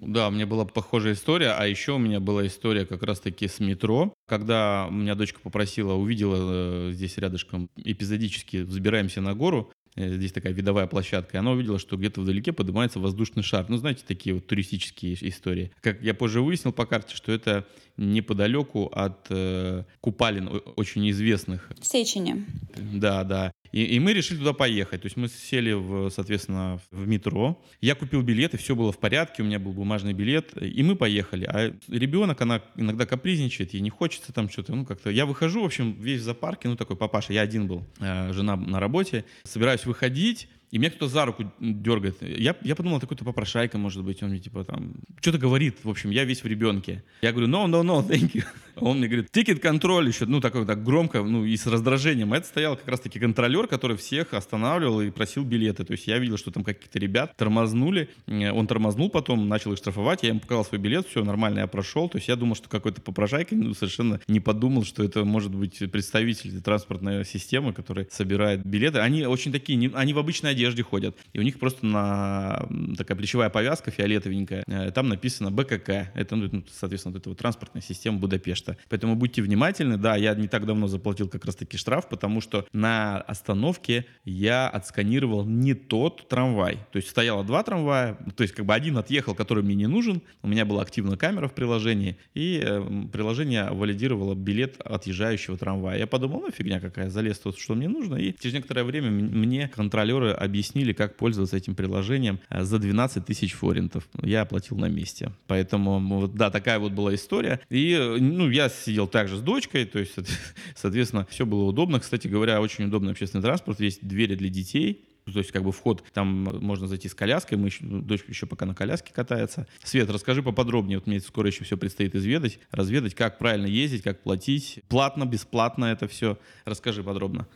Да, 0.00 0.28
у 0.28 0.30
меня 0.30 0.46
была 0.46 0.64
похожая 0.64 1.14
история, 1.14 1.50
а 1.50 1.66
еще 1.66 1.92
у 1.92 1.98
меня 1.98 2.20
была 2.20 2.46
история 2.46 2.84
как 2.84 3.02
раз-таки 3.02 3.46
с 3.46 3.60
метро. 3.60 4.12
Когда 4.26 4.86
у 4.88 4.92
меня 4.92 5.14
дочка 5.14 5.40
попросила, 5.40 5.92
увидела 5.92 6.88
э, 6.88 6.92
здесь 6.92 7.16
рядышком 7.18 7.70
эпизодически 7.76 8.58
взбираемся 8.58 9.20
на 9.20 9.34
гору, 9.34 9.70
э, 9.94 10.14
здесь 10.14 10.32
такая 10.32 10.52
видовая 10.52 10.86
площадка, 10.86 11.36
и 11.36 11.40
она 11.40 11.52
увидела, 11.52 11.78
что 11.78 11.96
где-то 11.96 12.20
вдалеке 12.20 12.52
поднимается 12.52 12.98
воздушный 12.98 13.42
шар. 13.42 13.66
Ну, 13.68 13.76
знаете, 13.76 14.02
такие 14.06 14.34
вот 14.34 14.46
туристические 14.46 15.16
истории. 15.28 15.70
Как 15.80 16.02
я 16.02 16.14
позже 16.14 16.40
выяснил 16.40 16.72
по 16.72 16.86
карте, 16.86 17.14
что 17.14 17.30
это 17.30 17.66
неподалеку 17.96 18.86
от 18.86 19.26
э, 19.30 19.84
купалин 20.00 20.62
очень 20.76 21.08
известных. 21.10 21.70
Сечени. 21.80 22.44
Да, 22.76 23.24
да. 23.24 23.52
И, 23.72 23.82
и 23.82 23.98
мы 23.98 24.12
решили 24.12 24.38
туда 24.38 24.52
поехать. 24.52 25.02
То 25.02 25.06
есть 25.06 25.16
мы 25.16 25.28
сели, 25.28 25.72
в, 25.72 26.08
соответственно, 26.10 26.80
в 26.90 27.06
метро. 27.08 27.60
Я 27.80 27.94
купил 27.94 28.22
билет, 28.22 28.54
и 28.54 28.56
все 28.56 28.76
было 28.76 28.92
в 28.92 28.98
порядке. 28.98 29.42
У 29.42 29.46
меня 29.46 29.58
был 29.58 29.72
бумажный 29.72 30.12
билет. 30.12 30.52
И 30.60 30.82
мы 30.82 30.94
поехали. 30.94 31.44
А 31.44 31.74
ребенок, 31.88 32.40
она 32.40 32.62
иногда 32.76 33.04
капризничает, 33.04 33.74
ей 33.74 33.80
не 33.80 33.90
хочется 33.90 34.32
там 34.32 34.48
что-то. 34.48 34.74
Ну, 34.74 34.84
как-то... 34.84 35.10
Я 35.10 35.26
выхожу, 35.26 35.62
в 35.62 35.66
общем, 35.66 35.92
весь 36.00 36.20
в 36.20 36.24
зоопарке. 36.24 36.68
Ну, 36.68 36.76
такой 36.76 36.96
папаша. 36.96 37.32
Я 37.32 37.40
один 37.40 37.66
был. 37.66 37.84
Э, 37.98 38.32
жена 38.32 38.56
на 38.56 38.78
работе. 38.78 39.24
Собираюсь 39.42 39.86
выходить 39.86 40.48
и 40.74 40.78
меня 40.78 40.90
кто-то 40.90 41.06
за 41.06 41.24
руку 41.24 41.52
дергает. 41.60 42.20
Я, 42.20 42.56
я 42.62 42.74
подумал, 42.74 42.98
это 42.98 43.06
какой-то 43.06 43.24
попрошайка, 43.24 43.78
может 43.78 44.02
быть, 44.02 44.24
он 44.24 44.30
мне 44.30 44.40
типа 44.40 44.64
там 44.64 44.94
что-то 45.20 45.38
говорит. 45.38 45.76
В 45.84 45.88
общем, 45.88 46.10
я 46.10 46.24
весь 46.24 46.42
в 46.42 46.46
ребенке. 46.48 47.04
Я 47.22 47.30
говорю, 47.30 47.46
no, 47.46 47.66
no, 47.66 47.84
no, 47.84 48.04
thank 48.04 48.32
you. 48.32 48.44
Он 48.76 48.98
мне 48.98 49.06
говорит, 49.06 49.30
тикет 49.30 49.60
контроль 49.60 50.08
еще, 50.08 50.26
ну, 50.26 50.40
такой 50.40 50.66
так 50.66 50.82
громко, 50.82 51.22
ну, 51.22 51.44
и 51.44 51.56
с 51.56 51.64
раздражением. 51.68 52.32
А 52.32 52.38
это 52.38 52.48
стоял 52.48 52.76
как 52.76 52.88
раз-таки 52.88 53.20
контролер, 53.20 53.68
который 53.68 53.96
всех 53.96 54.34
останавливал 54.34 55.00
и 55.00 55.12
просил 55.12 55.44
билеты. 55.44 55.84
То 55.84 55.92
есть 55.92 56.08
я 56.08 56.18
видел, 56.18 56.38
что 56.38 56.50
там 56.50 56.64
какие-то 56.64 56.98
ребят 56.98 57.36
тормознули. 57.36 58.08
Он 58.26 58.66
тормознул 58.66 59.10
потом, 59.10 59.48
начал 59.48 59.72
их 59.74 59.78
штрафовать. 59.78 60.24
Я 60.24 60.30
ему 60.30 60.40
показал 60.40 60.64
свой 60.64 60.80
билет, 60.80 61.06
все 61.06 61.22
нормально, 61.22 61.60
я 61.60 61.68
прошел. 61.68 62.08
То 62.08 62.18
есть 62.18 62.26
я 62.26 62.34
думал, 62.34 62.56
что 62.56 62.68
какой-то 62.68 63.00
попрошайка, 63.00 63.54
ну, 63.54 63.74
совершенно 63.74 64.18
не 64.26 64.40
подумал, 64.40 64.84
что 64.84 65.04
это 65.04 65.24
может 65.24 65.54
быть 65.54 65.78
представитель 65.92 66.60
транспортной 66.60 67.24
системы, 67.24 67.72
который 67.72 68.08
собирает 68.10 68.66
билеты. 68.66 68.98
Они 68.98 69.24
очень 69.24 69.52
такие, 69.52 69.92
они 69.94 70.12
в 70.12 70.18
обычной 70.18 70.50
одежде 70.50 70.63
одежде 70.64 70.82
ходят. 70.82 71.16
И 71.32 71.38
у 71.38 71.42
них 71.42 71.58
просто 71.58 71.84
на 71.84 72.66
такая 72.96 73.16
плечевая 73.16 73.50
повязка 73.50 73.90
фиолетовенькая. 73.90 74.64
Э, 74.66 74.90
там 74.90 75.08
написано 75.08 75.50
БКК. 75.50 76.10
Это, 76.14 76.36
ну, 76.36 76.64
соответственно, 76.72 77.12
вот 77.12 77.20
эта 77.20 77.28
вот 77.28 77.38
транспортная 77.38 77.82
система 77.82 78.18
Будапешта. 78.18 78.76
Поэтому 78.88 79.14
будьте 79.14 79.42
внимательны. 79.42 79.98
Да, 79.98 80.16
я 80.16 80.34
не 80.34 80.48
так 80.48 80.66
давно 80.66 80.86
заплатил 80.86 81.28
как 81.28 81.44
раз-таки 81.44 81.76
штраф, 81.76 82.08
потому 82.08 82.40
что 82.40 82.66
на 82.72 83.18
остановке 83.18 84.06
я 84.24 84.68
отсканировал 84.68 85.44
не 85.44 85.74
тот 85.74 86.28
трамвай. 86.28 86.78
То 86.92 86.96
есть 86.96 87.10
стояло 87.10 87.44
два 87.44 87.62
трамвая. 87.62 88.16
То 88.36 88.42
есть 88.42 88.54
как 88.54 88.64
бы 88.64 88.74
один 88.74 88.96
отъехал, 88.96 89.34
который 89.34 89.62
мне 89.62 89.74
не 89.74 89.86
нужен. 89.86 90.22
У 90.42 90.48
меня 90.48 90.64
была 90.64 90.82
активная 90.82 91.16
камера 91.16 91.48
в 91.48 91.54
приложении. 91.54 92.16
И 92.34 92.62
э, 92.64 92.82
приложение 93.12 93.70
валидировало 93.70 94.34
билет 94.34 94.80
отъезжающего 94.80 95.58
трамвая. 95.58 95.98
Я 95.98 96.06
подумал, 96.06 96.40
ну 96.40 96.50
фигня 96.50 96.80
какая, 96.80 97.10
залез 97.10 97.38
тут, 97.38 97.58
что 97.58 97.74
мне 97.74 97.88
нужно. 97.88 98.16
И 98.16 98.34
через 98.38 98.54
некоторое 98.54 98.84
время 98.84 99.10
мне 99.10 99.68
контролеры 99.68 100.30
объяснили, 100.30 100.53
как 100.92 101.16
пользоваться 101.16 101.56
этим 101.56 101.74
приложением 101.74 102.40
э, 102.50 102.64
за 102.64 102.78
12 102.78 103.24
тысяч 103.24 103.52
форинтов. 103.54 104.08
Я 104.22 104.42
оплатил 104.42 104.76
на 104.76 104.86
месте. 104.86 105.32
Поэтому, 105.46 106.00
вот, 106.20 106.34
да, 106.34 106.50
такая 106.50 106.78
вот 106.78 106.92
была 106.92 107.14
история. 107.14 107.60
И, 107.70 107.92
э, 107.92 108.18
ну, 108.18 108.48
я 108.50 108.68
сидел 108.68 109.06
также 109.06 109.36
с 109.36 109.40
дочкой, 109.40 109.84
то 109.84 109.98
есть, 109.98 110.14
соответственно, 110.76 111.26
все 111.30 111.46
было 111.46 111.64
удобно. 111.64 112.00
Кстати 112.00 112.28
говоря, 112.28 112.60
очень 112.60 112.84
удобный 112.84 113.12
общественный 113.12 113.42
транспорт. 113.42 113.80
Есть 113.80 114.06
двери 114.06 114.34
для 114.34 114.48
детей, 114.48 115.04
то 115.32 115.38
есть 115.38 115.52
как 115.52 115.62
бы 115.62 115.72
вход, 115.72 116.04
там 116.12 116.44
можно 116.44 116.86
зайти 116.86 117.08
с 117.08 117.14
коляской, 117.14 117.56
мы 117.56 117.68
еще, 117.68 117.84
ну, 117.84 118.02
дочка 118.02 118.30
еще 118.30 118.46
пока 118.46 118.66
на 118.66 118.74
коляске 118.74 119.12
катается. 119.12 119.66
Свет, 119.82 120.10
расскажи 120.10 120.42
поподробнее, 120.42 120.98
вот 120.98 121.06
мне 121.06 121.20
скоро 121.20 121.48
еще 121.48 121.64
все 121.64 121.76
предстоит 121.76 122.14
изведать, 122.14 122.58
разведать, 122.70 123.14
как 123.14 123.38
правильно 123.38 123.66
ездить, 123.66 124.02
как 124.02 124.22
платить, 124.22 124.80
платно, 124.88 125.24
бесплатно 125.24 125.86
это 125.86 126.08
все. 126.08 126.38
Расскажи 126.64 127.02
подробно. 127.02 127.46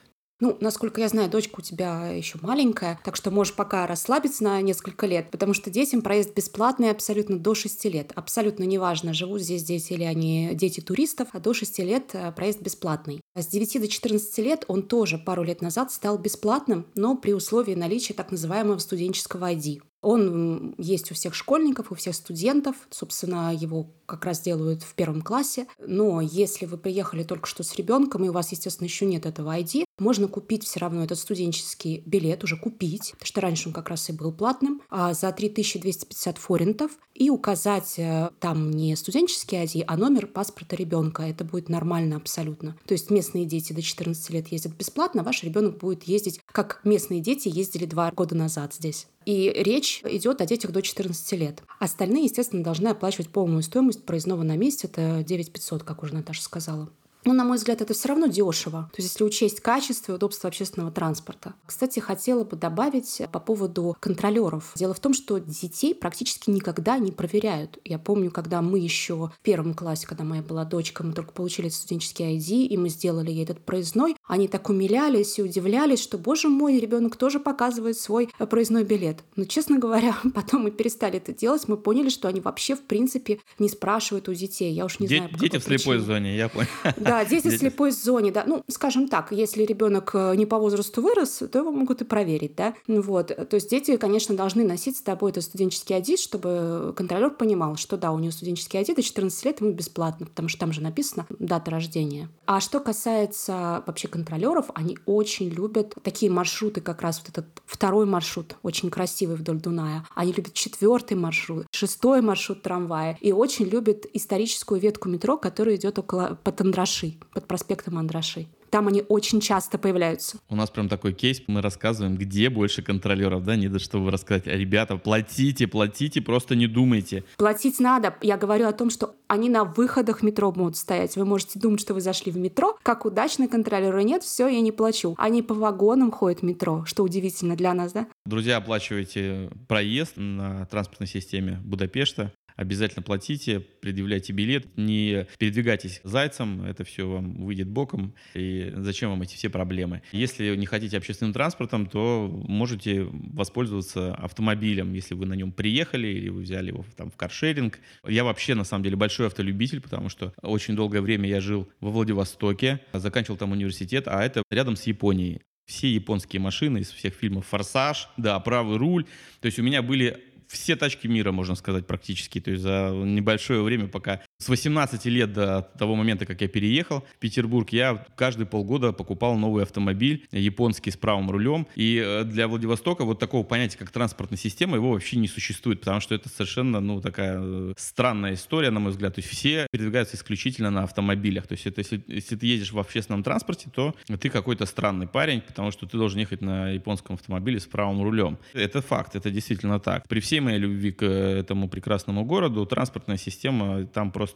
Ну, 0.40 0.56
насколько 0.60 1.00
я 1.00 1.08
знаю, 1.08 1.28
дочка 1.28 1.58
у 1.58 1.62
тебя 1.62 2.08
еще 2.08 2.38
маленькая, 2.42 3.00
так 3.04 3.16
что 3.16 3.32
можешь 3.32 3.54
пока 3.54 3.88
расслабиться 3.88 4.44
на 4.44 4.60
несколько 4.60 5.04
лет, 5.06 5.32
потому 5.32 5.52
что 5.52 5.68
детям 5.68 6.00
проезд 6.00 6.32
бесплатный 6.32 6.90
абсолютно 6.90 7.40
до 7.40 7.56
6 7.56 7.84
лет. 7.86 8.12
Абсолютно 8.14 8.62
неважно, 8.62 9.12
живут 9.12 9.40
здесь 9.40 9.64
дети 9.64 9.94
или 9.94 10.04
они 10.04 10.50
дети 10.54 10.80
туристов, 10.80 11.28
а 11.32 11.40
до 11.40 11.52
6 11.54 11.80
лет 11.80 12.10
э, 12.12 12.30
проезд 12.30 12.62
бесплатный. 12.62 13.20
А 13.34 13.42
с 13.42 13.48
9 13.48 13.80
до 13.80 13.88
14 13.88 14.38
лет 14.38 14.64
он 14.68 14.84
тоже 14.84 15.18
пару 15.18 15.42
лет 15.42 15.60
назад 15.60 15.90
стал 15.90 16.18
бесплатным, 16.18 16.86
но 16.94 17.16
при 17.16 17.32
условии 17.32 17.74
наличия 17.74 18.14
так 18.14 18.30
называемого 18.30 18.78
студенческого 18.78 19.52
ID. 19.52 19.80
Он 20.00 20.74
есть 20.78 21.10
у 21.10 21.14
всех 21.14 21.34
школьников, 21.34 21.90
у 21.90 21.94
всех 21.94 22.14
студентов. 22.14 22.76
Собственно, 22.90 23.54
его 23.54 23.90
как 24.06 24.24
раз 24.24 24.40
делают 24.40 24.82
в 24.82 24.94
первом 24.94 25.22
классе. 25.22 25.66
Но 25.78 26.20
если 26.20 26.66
вы 26.66 26.78
приехали 26.78 27.24
только 27.24 27.46
что 27.46 27.62
с 27.62 27.74
ребенком, 27.76 28.24
и 28.24 28.28
у 28.28 28.32
вас, 28.32 28.52
естественно, 28.52 28.86
еще 28.86 29.06
нет 29.06 29.26
этого 29.26 29.56
ID, 29.56 29.84
можно 29.98 30.28
купить 30.28 30.64
все 30.64 30.80
равно 30.80 31.02
этот 31.02 31.18
студенческий 31.18 32.02
билет, 32.06 32.44
уже 32.44 32.56
купить, 32.56 33.12
потому 33.12 33.26
что 33.26 33.40
раньше 33.40 33.68
он 33.68 33.74
как 33.74 33.88
раз 33.88 34.08
и 34.08 34.12
был 34.12 34.32
платным, 34.32 34.80
а 34.88 35.12
за 35.12 35.32
3250 35.32 36.38
форинтов 36.38 36.92
и 37.14 37.30
указать 37.30 37.98
э, 37.98 38.30
там 38.38 38.70
не 38.70 38.94
студенческий 38.94 39.58
ID, 39.58 39.84
а 39.86 39.96
номер 39.96 40.26
паспорта 40.26 40.76
ребенка. 40.76 41.24
Это 41.24 41.44
будет 41.44 41.68
нормально 41.68 42.16
абсолютно. 42.16 42.76
То 42.86 42.92
есть 42.92 43.10
местные 43.10 43.44
дети 43.44 43.72
до 43.72 43.82
14 43.82 44.30
лет 44.30 44.48
ездят 44.48 44.74
бесплатно, 44.74 45.22
а 45.22 45.24
ваш 45.24 45.42
ребенок 45.42 45.78
будет 45.78 46.04
ездить, 46.04 46.40
как 46.46 46.80
местные 46.84 47.20
дети 47.20 47.50
ездили 47.52 47.86
два 47.86 48.12
года 48.12 48.36
назад 48.36 48.72
здесь. 48.74 49.08
И 49.28 49.52
речь 49.54 50.00
идет 50.04 50.40
о 50.40 50.46
детях 50.46 50.70
до 50.70 50.80
14 50.80 51.32
лет. 51.32 51.62
Остальные, 51.78 52.24
естественно, 52.24 52.64
должны 52.64 52.88
оплачивать 52.88 53.28
полную 53.28 53.62
стоимость 53.62 54.06
проездного 54.06 54.42
на 54.42 54.56
месте. 54.56 54.86
Это 54.86 55.22
9 55.22 55.52
500, 55.52 55.82
как 55.82 56.02
уже 56.02 56.14
Наташа 56.14 56.40
сказала. 56.40 56.88
Но, 57.24 57.34
на 57.34 57.44
мой 57.44 57.58
взгляд, 57.58 57.82
это 57.82 57.92
все 57.92 58.08
равно 58.08 58.26
дешево. 58.26 58.88
То 58.90 59.02
есть, 59.02 59.12
если 59.12 59.24
учесть 59.24 59.60
качество 59.60 60.12
и 60.12 60.14
удобство 60.14 60.48
общественного 60.48 60.90
транспорта. 60.90 61.52
Кстати, 61.66 62.00
хотела 62.00 62.44
бы 62.44 62.56
добавить 62.56 63.20
по 63.30 63.38
поводу 63.38 63.96
контролеров. 64.00 64.72
Дело 64.76 64.94
в 64.94 65.00
том, 65.00 65.12
что 65.12 65.38
детей 65.38 65.94
практически 65.94 66.48
никогда 66.48 66.96
не 66.96 67.12
проверяют. 67.12 67.78
Я 67.84 67.98
помню, 67.98 68.30
когда 68.30 68.62
мы 68.62 68.78
еще 68.78 69.14
в 69.28 69.40
первом 69.42 69.74
классе, 69.74 70.06
когда 70.06 70.24
моя 70.24 70.42
была 70.42 70.64
дочка, 70.64 71.04
мы 71.04 71.12
только 71.12 71.32
получили 71.32 71.68
студенческий 71.68 72.36
ID, 72.36 72.66
и 72.66 72.76
мы 72.78 72.88
сделали 72.88 73.30
ей 73.30 73.44
этот 73.44 73.62
проездной, 73.62 74.16
Они 74.28 74.46
так 74.46 74.68
умилялись 74.68 75.38
и 75.38 75.42
удивлялись, 75.42 76.00
что, 76.00 76.18
боже 76.18 76.48
мой, 76.48 76.78
ребенок 76.78 77.16
тоже 77.16 77.40
показывает 77.40 77.98
свой 77.98 78.28
э, 78.38 78.46
проездной 78.46 78.84
билет. 78.84 79.24
Но, 79.36 79.44
честно 79.44 79.78
говоря, 79.78 80.16
потом 80.34 80.62
мы 80.62 80.70
перестали 80.70 81.16
это 81.16 81.32
делать, 81.34 81.66
мы 81.66 81.76
поняли, 81.76 82.08
что 82.10 82.28
они 82.28 82.40
вообще, 82.40 82.76
в 82.76 82.82
принципе, 82.82 83.40
не 83.58 83.68
спрашивают 83.68 84.28
у 84.28 84.34
детей. 84.34 84.72
Я 84.72 84.84
уж 84.84 85.00
не 85.00 85.08
Де- 85.08 85.16
знаю, 85.16 85.30
Дети 85.40 85.56
в 85.58 85.62
слепой 85.64 85.96
причине. 85.96 86.00
зоне, 86.14 86.36
я 86.36 86.48
понял. 86.48 86.68
Да, 86.98 87.24
дети 87.24 87.46
в 87.48 87.50
Дети. 87.50 87.56
слепой 87.60 87.90
зоне, 87.90 88.30
да. 88.30 88.44
Ну, 88.46 88.62
скажем 88.68 89.08
так, 89.08 89.32
если 89.32 89.64
ребенок 89.64 90.10
э, 90.14 90.34
не 90.36 90.46
по 90.46 90.58
возрасту 90.58 91.00
вырос, 91.02 91.42
то 91.50 91.58
его 91.58 91.72
могут 91.72 92.02
и 92.02 92.04
проверить, 92.04 92.54
да. 92.54 92.74
Ну 92.86 93.00
Вот. 93.00 93.28
То 93.28 93.54
есть 93.54 93.70
дети, 93.70 93.96
конечно, 93.96 94.36
должны 94.36 94.64
носить 94.64 94.96
с 94.98 95.02
тобой 95.02 95.30
этот 95.30 95.44
студенческий 95.44 95.96
адит, 95.96 96.18
чтобы 96.20 96.92
контролер 96.96 97.30
понимал, 97.30 97.76
что 97.76 97.96
да, 97.96 98.12
у 98.12 98.18
него 98.18 98.30
студенческий 98.32 98.78
адит, 98.80 98.96
до 98.96 99.02
14 99.02 99.44
лет 99.46 99.60
ему 99.60 99.72
бесплатно, 99.72 100.26
потому 100.26 100.48
что 100.48 100.58
там 100.60 100.72
же 100.72 100.82
написано 100.82 101.26
дата 101.38 101.70
рождения. 101.70 102.28
А 102.46 102.60
что 102.60 102.80
касается 102.80 103.82
вообще 103.86 104.08
контролеров, 104.18 104.70
они 104.74 104.98
очень 105.06 105.48
любят 105.48 105.94
такие 106.02 106.30
маршруты, 106.30 106.80
как 106.80 107.02
раз 107.02 107.20
вот 107.20 107.30
этот 107.30 107.62
второй 107.66 108.04
маршрут, 108.04 108.56
очень 108.62 108.90
красивый 108.90 109.36
вдоль 109.36 109.60
Дуная. 109.60 110.04
Они 110.14 110.32
любят 110.32 110.54
четвертый 110.54 111.16
маршрут, 111.16 111.66
шестой 111.70 112.20
маршрут 112.20 112.62
трамвая 112.62 113.16
и 113.20 113.30
очень 113.32 113.66
любят 113.66 114.06
историческую 114.12 114.80
ветку 114.80 115.08
метро, 115.08 115.36
которая 115.36 115.76
идет 115.76 115.98
около 115.98 116.38
под 116.42 116.60
Андраши, 116.60 117.14
под 117.32 117.46
проспектом 117.46 117.98
Андраши. 117.98 118.48
Там 118.70 118.88
они 118.88 119.04
очень 119.08 119.40
часто 119.40 119.78
появляются. 119.78 120.38
У 120.48 120.56
нас 120.56 120.70
прям 120.70 120.88
такой 120.88 121.12
кейс, 121.12 121.42
мы 121.46 121.62
рассказываем, 121.62 122.16
где 122.16 122.50
больше 122.50 122.82
контролеров, 122.82 123.44
да, 123.44 123.56
не 123.56 123.68
до 123.68 123.78
чтобы 123.78 124.10
рассказать. 124.10 124.46
А, 124.46 124.50
Ребята, 124.50 124.96
платите, 124.96 125.66
платите, 125.66 126.20
просто 126.20 126.54
не 126.54 126.66
думайте. 126.66 127.24
Платить 127.36 127.80
надо. 127.80 128.14
Я 128.22 128.36
говорю 128.36 128.66
о 128.66 128.72
том, 128.72 128.90
что 128.90 129.14
они 129.28 129.48
на 129.48 129.64
выходах 129.64 130.22
метро 130.22 130.50
будут 130.52 130.76
стоять. 130.76 131.16
Вы 131.16 131.24
можете 131.24 131.58
думать, 131.58 131.80
что 131.80 131.94
вы 131.94 132.00
зашли 132.00 132.32
в 132.32 132.36
метро. 132.36 132.76
Как 132.82 133.04
удачно 133.04 133.48
контролеры 133.48 134.02
нет, 134.02 134.22
все, 134.22 134.48
я 134.48 134.60
не 134.60 134.72
плачу. 134.72 135.14
Они 135.18 135.42
по 135.42 135.54
вагонам 135.54 136.10
ходят 136.10 136.40
в 136.40 136.44
метро, 136.44 136.84
что 136.86 137.02
удивительно 137.02 137.56
для 137.56 137.74
нас, 137.74 137.92
да? 137.92 138.06
Друзья, 138.24 138.56
оплачивайте 138.56 139.50
проезд 139.68 140.16
на 140.16 140.66
транспортной 140.66 141.08
системе 141.08 141.60
Будапешта. 141.64 142.32
Обязательно 142.58 143.04
платите, 143.04 143.60
предъявляйте 143.60 144.32
билет, 144.32 144.76
не 144.76 145.28
передвигайтесь 145.38 146.00
зайцем, 146.02 146.64
это 146.64 146.82
все 146.82 147.08
вам 147.08 147.44
выйдет 147.44 147.68
боком, 147.68 148.14
и 148.34 148.72
зачем 148.74 149.10
вам 149.10 149.22
эти 149.22 149.36
все 149.36 149.48
проблемы. 149.48 150.02
Если 150.10 150.56
не 150.56 150.66
хотите 150.66 150.96
общественным 150.96 151.32
транспортом, 151.32 151.86
то 151.86 152.28
можете 152.48 153.04
воспользоваться 153.04 154.12
автомобилем, 154.12 154.92
если 154.92 155.14
вы 155.14 155.26
на 155.26 155.34
нем 155.34 155.52
приехали 155.52 156.08
или 156.08 156.30
вы 156.30 156.42
взяли 156.42 156.70
его 156.70 156.84
там 156.96 157.12
в 157.12 157.16
каршеринг. 157.16 157.78
Я 158.04 158.24
вообще, 158.24 158.56
на 158.56 158.64
самом 158.64 158.82
деле, 158.82 158.96
большой 158.96 159.28
автолюбитель, 159.28 159.80
потому 159.80 160.08
что 160.08 160.34
очень 160.42 160.74
долгое 160.74 161.00
время 161.00 161.28
я 161.28 161.40
жил 161.40 161.68
во 161.78 161.90
Владивостоке, 161.90 162.80
заканчивал 162.92 163.36
там 163.36 163.52
университет, 163.52 164.08
а 164.08 164.20
это 164.24 164.42
рядом 164.50 164.74
с 164.74 164.82
Японией. 164.82 165.42
Все 165.68 165.92
японские 165.92 166.40
машины 166.40 166.78
из 166.78 166.90
всех 166.90 167.12
фильмов 167.12 167.46
«Форсаж», 167.48 168.08
да, 168.16 168.40
«Правый 168.40 168.78
руль». 168.78 169.04
То 169.40 169.46
есть 169.46 169.58
у 169.58 169.62
меня 169.62 169.82
были 169.82 170.18
все 170.48 170.76
тачки 170.76 171.06
мира, 171.06 171.30
можно 171.30 171.54
сказать, 171.54 171.86
практически. 171.86 172.40
То 172.40 172.50
есть 172.50 172.62
за 172.62 172.90
небольшое 172.92 173.62
время, 173.62 173.86
пока 173.86 174.22
с 174.40 174.48
18 174.48 175.04
лет 175.06 175.32
до 175.32 175.68
того 175.78 175.96
момента, 175.96 176.24
как 176.24 176.40
я 176.40 176.48
переехал 176.48 177.04
в 177.16 177.18
Петербург, 177.18 177.70
я 177.70 178.06
каждые 178.14 178.46
полгода 178.46 178.92
покупал 178.92 179.36
новый 179.36 179.64
автомобиль, 179.64 180.28
японский 180.30 180.92
с 180.92 180.96
правым 180.96 181.28
рулем. 181.28 181.66
И 181.74 182.00
э, 182.04 182.22
для 182.22 182.46
Владивостока 182.46 183.04
вот 183.04 183.18
такого 183.18 183.42
понятия, 183.42 183.78
как 183.78 183.90
транспортная 183.90 184.38
система, 184.38 184.76
его 184.76 184.92
вообще 184.92 185.16
не 185.16 185.26
существует, 185.26 185.80
потому 185.80 185.98
что 186.00 186.14
это 186.14 186.28
совершенно, 186.28 186.78
ну, 186.78 187.00
такая 187.00 187.40
э, 187.40 187.72
странная 187.76 188.34
история, 188.34 188.70
на 188.70 188.78
мой 188.78 188.92
взгляд. 188.92 189.16
То 189.16 189.18
есть 189.18 189.28
все 189.28 189.66
передвигаются 189.72 190.16
исключительно 190.16 190.70
на 190.70 190.84
автомобилях. 190.84 191.48
То 191.48 191.54
есть 191.54 191.66
это 191.66 191.80
если, 191.80 192.00
если 192.06 192.36
ты 192.36 192.46
едешь 192.46 192.72
в 192.72 192.78
общественном 192.78 193.24
транспорте, 193.24 193.68
то 193.74 193.96
ты 194.20 194.30
какой-то 194.30 194.66
странный 194.66 195.08
парень, 195.08 195.40
потому 195.40 195.72
что 195.72 195.84
ты 195.86 195.98
должен 195.98 196.20
ехать 196.20 196.42
на 196.42 196.70
японском 196.70 197.16
автомобиле 197.16 197.58
с 197.58 197.66
правым 197.66 198.02
рулем. 198.04 198.38
Это 198.52 198.82
факт, 198.82 199.16
это 199.16 199.32
действительно 199.32 199.80
так. 199.80 200.06
При 200.06 200.20
всей 200.20 200.38
моей 200.38 200.58
любви 200.58 200.92
к 200.92 201.02
э, 201.02 201.40
этому 201.40 201.68
прекрасному 201.68 202.24
городу, 202.24 202.64
транспортная 202.66 203.16
система 203.16 203.84
там 203.86 204.12
просто 204.12 204.27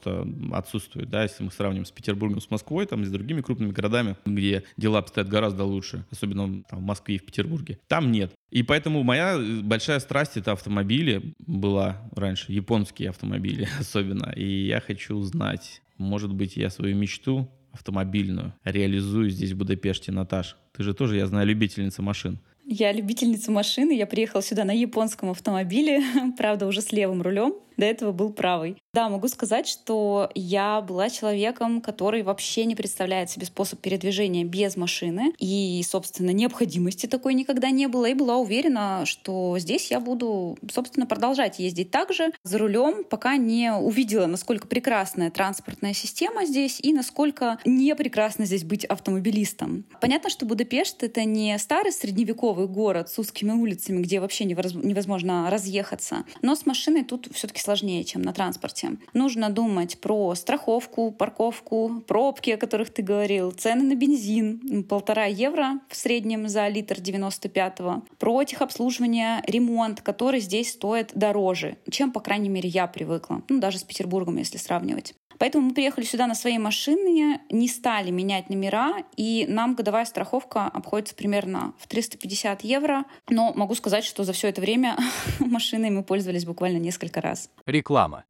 отсутствует. 0.53 1.11
Да? 1.11 1.23
Если 1.23 1.43
мы 1.43 1.51
сравним 1.51 1.85
с 1.85 1.91
Петербургом, 1.91 2.41
с 2.41 2.51
Москвой, 2.51 2.87
там, 2.87 3.03
и 3.03 3.07
с 3.07 3.11
другими 3.11 3.41
крупными 3.41 3.71
городами, 3.71 4.17
где 4.25 4.65
дела 4.77 4.99
обстоят 4.99 5.29
гораздо 5.29 5.65
лучше, 5.65 6.05
особенно 6.11 6.63
там, 6.65 6.81
в 6.81 6.83
Москве 6.83 7.17
и 7.17 7.19
в 7.19 7.25
Петербурге, 7.25 7.79
там 7.89 8.13
нет. 8.13 8.33
И 8.51 8.63
поэтому 8.63 9.03
моя 9.03 9.37
э, 9.37 9.61
большая 9.63 9.99
страсть 10.01 10.37
это 10.37 10.53
автомобили 10.53 11.35
была 11.39 12.03
раньше, 12.15 12.53
японские 12.53 13.11
автомобили 13.11 13.69
особенно. 13.79 14.33
И 14.37 14.67
я 14.67 14.81
хочу 14.81 15.17
узнать, 15.17 15.83
может 15.99 16.33
быть, 16.33 16.57
я 16.57 16.71
свою 16.71 16.97
мечту 16.97 17.49
автомобильную 17.73 18.55
реализую 18.65 19.31
здесь, 19.31 19.53
в 19.53 19.57
Будапеште, 19.57 20.13
Наташ. 20.13 20.57
Ты 20.77 20.83
же 20.83 20.95
тоже, 20.95 21.17
я 21.17 21.27
знаю, 21.27 21.47
любительница 21.47 22.03
машин. 22.03 22.39
Я 22.65 22.93
любительница 22.93 23.51
машины. 23.51 23.93
Я 23.93 24.07
приехала 24.07 24.43
сюда 24.43 24.65
на 24.65 24.73
японском 24.73 25.31
автомобиле, 25.31 26.03
правда, 26.39 26.67
уже 26.67 26.81
с 26.81 26.93
левым 26.93 27.23
рулем. 27.23 27.55
До 27.77 27.87
этого 27.87 28.13
был 28.13 28.33
правый. 28.33 28.77
Да, 28.95 29.09
могу 29.09 29.29
сказать, 29.29 29.67
что 29.67 30.31
я 30.35 30.83
была 30.83 31.09
человеком, 31.09 31.81
который 31.81 32.23
вообще 32.23 32.67
не 32.67 32.75
представляет 32.75 33.31
себе 33.31 33.47
способ 33.47 33.81
передвижения 33.81 34.45
без 34.45 34.77
машины. 34.77 35.33
И, 35.39 35.83
собственно, 35.89 36.31
необходимости 36.31 37.07
такой 37.07 37.33
никогда 37.33 37.71
не 37.71 37.87
было. 37.87 38.07
И 38.07 38.15
была 38.15 38.37
уверена, 38.37 39.05
что 39.07 39.59
здесь 39.59 39.91
я 39.91 39.99
буду, 39.99 40.59
собственно, 40.71 41.07
продолжать 41.07 41.59
ездить 41.59 41.91
так 41.91 42.13
же 42.13 42.33
за 42.45 42.59
рулем, 42.59 43.05
пока 43.05 43.39
не 43.39 43.73
увидела, 43.73 44.27
насколько 44.27 44.67
прекрасная 44.67 45.31
транспортная 45.31 45.95
система 45.95 46.45
здесь 46.45 46.79
и 46.81 46.93
насколько 46.93 47.59
не 47.65 47.95
прекрасно 47.95 48.45
здесь 48.45 48.65
быть 48.65 48.85
автомобилистом. 48.85 49.85
Понятно, 50.03 50.29
что 50.29 50.45
Будапешт— 50.45 51.03
это 51.05 51.25
не 51.25 51.59
старый 51.59 51.93
средневековый 51.93 52.69
город 52.69 53.09
с 53.09 53.19
узкими 53.19 53.53
улицами, 53.53 54.03
где 54.03 54.21
вообще 54.21 54.45
невозможно 54.45 55.49
разъехаться. 55.51 56.25
Но 56.43 56.55
с 56.55 56.67
машиной 56.67 57.05
тут 57.05 57.29
все-таки 57.33 57.61
сложнее, 57.63 58.05
чем 58.05 58.23
на 58.23 58.33
транспорте. 58.33 58.97
Нужно 59.15 59.51
думать 59.51 60.01
про 60.01 60.35
страховку, 60.35 61.13
парковку, 61.13 62.03
пробки, 62.07 62.51
о 62.51 62.57
которых 62.57 62.91
ты 62.91 63.03
говорил, 63.03 63.53
цены 63.53 63.85
на 63.85 63.95
бензин, 63.95 64.85
полтора 64.85 65.25
евро 65.25 65.81
в 65.89 65.97
среднем 65.97 66.49
за 66.49 66.69
литр 66.69 66.97
95-го, 66.97 68.03
про 68.19 68.45
техобслуживание, 68.45 69.43
ремонт, 69.47 70.01
который 70.01 70.41
здесь 70.41 70.73
стоит 70.73 71.13
дороже, 71.15 71.77
чем, 71.91 72.13
по 72.13 72.21
крайней 72.21 72.49
мере, 72.49 72.69
я 72.69 72.87
привыкла, 72.87 73.43
ну, 73.49 73.61
даже 73.61 73.79
с 73.79 73.85
Петербургом, 73.85 74.37
если 74.37 74.59
сравнивать. 74.59 75.15
Поэтому 75.43 75.71
мы 75.71 75.75
приехали 75.75 76.05
сюда 76.05 76.29
на 76.29 76.37
своей 76.37 76.59
машине, 76.59 77.41
не 77.51 77.67
стали 77.67 78.13
менять 78.13 78.49
номера, 78.49 79.03
и 79.17 79.45
нам 79.49 79.75
годовая 79.75 80.05
страховка 80.05 80.67
обходится 80.67 81.17
примерно 81.17 81.75
в 81.81 81.89
350 81.89 82.63
евро. 82.63 83.07
Но 83.29 83.53
могу 83.53 83.75
сказать, 83.75 84.05
что 84.05 84.23
за 84.23 84.35
все 84.35 84.51
это 84.51 84.61
время 84.61 84.97
машиной 85.41 85.91
мы 85.91 86.05
пользовались 86.05 86.45
буквально 86.45 86.79
несколько 86.79 87.21
раз. 87.21 87.51
Реклама. 87.67 88.25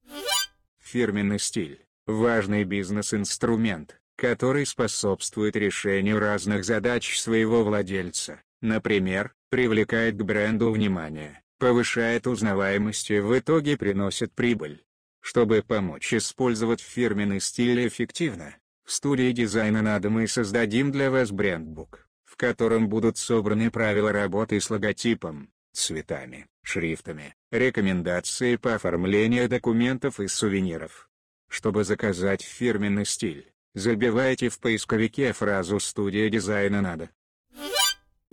Фирменный 0.80 1.38
стиль– 1.38 1.84
важный 2.06 2.64
бизнес-инструмент, 2.64 4.00
который 4.16 4.64
способствует 4.64 5.54
решению 5.54 6.18
разных 6.18 6.64
задач 6.64 7.20
своего 7.20 7.62
владельца. 7.62 8.40
Например, 8.62 9.34
привлекает 9.50 10.16
к 10.16 10.22
бренду 10.22 10.70
внимание, 10.70 11.42
повышает 11.58 12.26
узнаваемость 12.26 13.10
и 13.10 13.20
в 13.20 13.38
итоге 13.38 13.76
приносит 13.76 14.32
прибыль. 14.32 14.82
Чтобы 15.22 15.62
помочь 15.62 16.12
использовать 16.12 16.80
фирменный 16.80 17.40
стиль 17.40 17.86
эффективно, 17.86 18.56
в 18.84 18.90
студии 18.90 19.30
дизайна 19.30 19.80
надо 19.80 20.10
мы 20.10 20.26
создадим 20.26 20.90
для 20.90 21.10
вас 21.12 21.30
брендбук, 21.30 22.08
в 22.24 22.36
котором 22.36 22.88
будут 22.88 23.16
собраны 23.16 23.70
правила 23.70 24.12
работы 24.12 24.60
с 24.60 24.68
логотипом, 24.68 25.48
цветами, 25.72 26.48
шрифтами, 26.64 27.36
рекомендации 27.52 28.56
по 28.56 28.74
оформлению 28.74 29.48
документов 29.48 30.18
и 30.18 30.26
сувениров. 30.26 31.08
Чтобы 31.48 31.84
заказать 31.84 32.42
фирменный 32.42 33.06
стиль, 33.06 33.52
забивайте 33.74 34.48
в 34.48 34.58
поисковике 34.58 35.32
фразу 35.32 35.78
«Студия 35.78 36.28
дизайна 36.30 36.82
надо». 36.82 37.10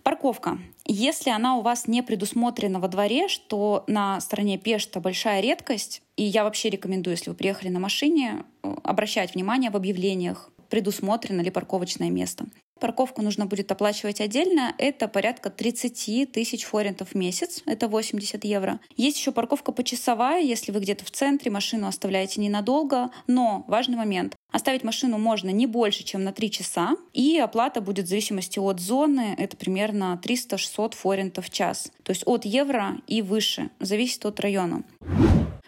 Парковка. 0.10 0.58
Если 0.88 1.30
она 1.30 1.56
у 1.58 1.62
вас 1.62 1.88
не 1.88 2.02
предусмотрена 2.02 2.80
во 2.80 2.88
дворе, 2.88 3.28
что 3.28 3.84
на 3.86 4.20
стороне 4.22 4.58
Пешта 4.58 5.00
большая 5.00 5.40
редкость, 5.40 6.02
и 6.18 6.24
я 6.24 6.46
вообще 6.46 6.72
рекомендую, 6.72 7.16
если 7.16 7.30
вы 7.30 7.36
приехали 7.36 7.70
на 7.70 7.80
машине, 7.80 8.44
обращать 8.64 9.36
внимание 9.36 9.70
в 9.70 9.76
объявлениях, 9.76 10.50
предусмотрено 10.68 11.42
ли 11.42 11.52
парковочное 11.52 12.10
место. 12.10 12.48
Парковку 12.80 13.22
нужно 13.22 13.46
будет 13.46 13.72
оплачивать 13.72 14.20
отдельно. 14.20 14.74
Это 14.80 15.08
порядка 15.08 15.52
30 15.52 16.32
тысяч 16.32 16.64
форинтов 16.64 17.10
в 17.10 17.16
месяц. 17.16 17.62
Это 17.68 17.88
80 17.88 18.44
евро. 18.46 18.80
Есть 18.98 19.20
еще 19.20 19.32
парковка 19.32 19.72
почасовая, 19.72 20.42
если 20.42 20.72
вы 20.72 20.80
где-то 20.80 21.06
в 21.06 21.12
центре, 21.12 21.52
машину 21.52 21.86
оставляете 21.86 22.42
ненадолго. 22.42 23.12
Но 23.28 23.64
важный 23.68 23.98
момент. 23.98 24.36
Оставить 24.52 24.84
машину 24.84 25.18
можно 25.18 25.50
не 25.50 25.68
больше, 25.68 26.04
чем 26.04 26.24
на 26.24 26.32
3 26.32 26.52
часа. 26.52 26.96
И 27.14 27.38
оплата 27.38 27.82
будет 27.82 28.06
в 28.06 28.10
зависимости 28.10 28.58
от 28.60 28.80
зоны. 28.80 29.36
Это 29.38 29.56
примерно 29.56 30.20
300-600 30.24 30.96
форинтов 30.96 31.46
в 31.46 31.50
час. 31.52 31.92
То 32.04 32.12
есть 32.12 32.24
от 32.26 32.46
евро 32.46 32.98
и 33.08 33.22
выше. 33.22 33.70
Зависит 33.80 34.26
от 34.26 34.40
района. 34.40 34.84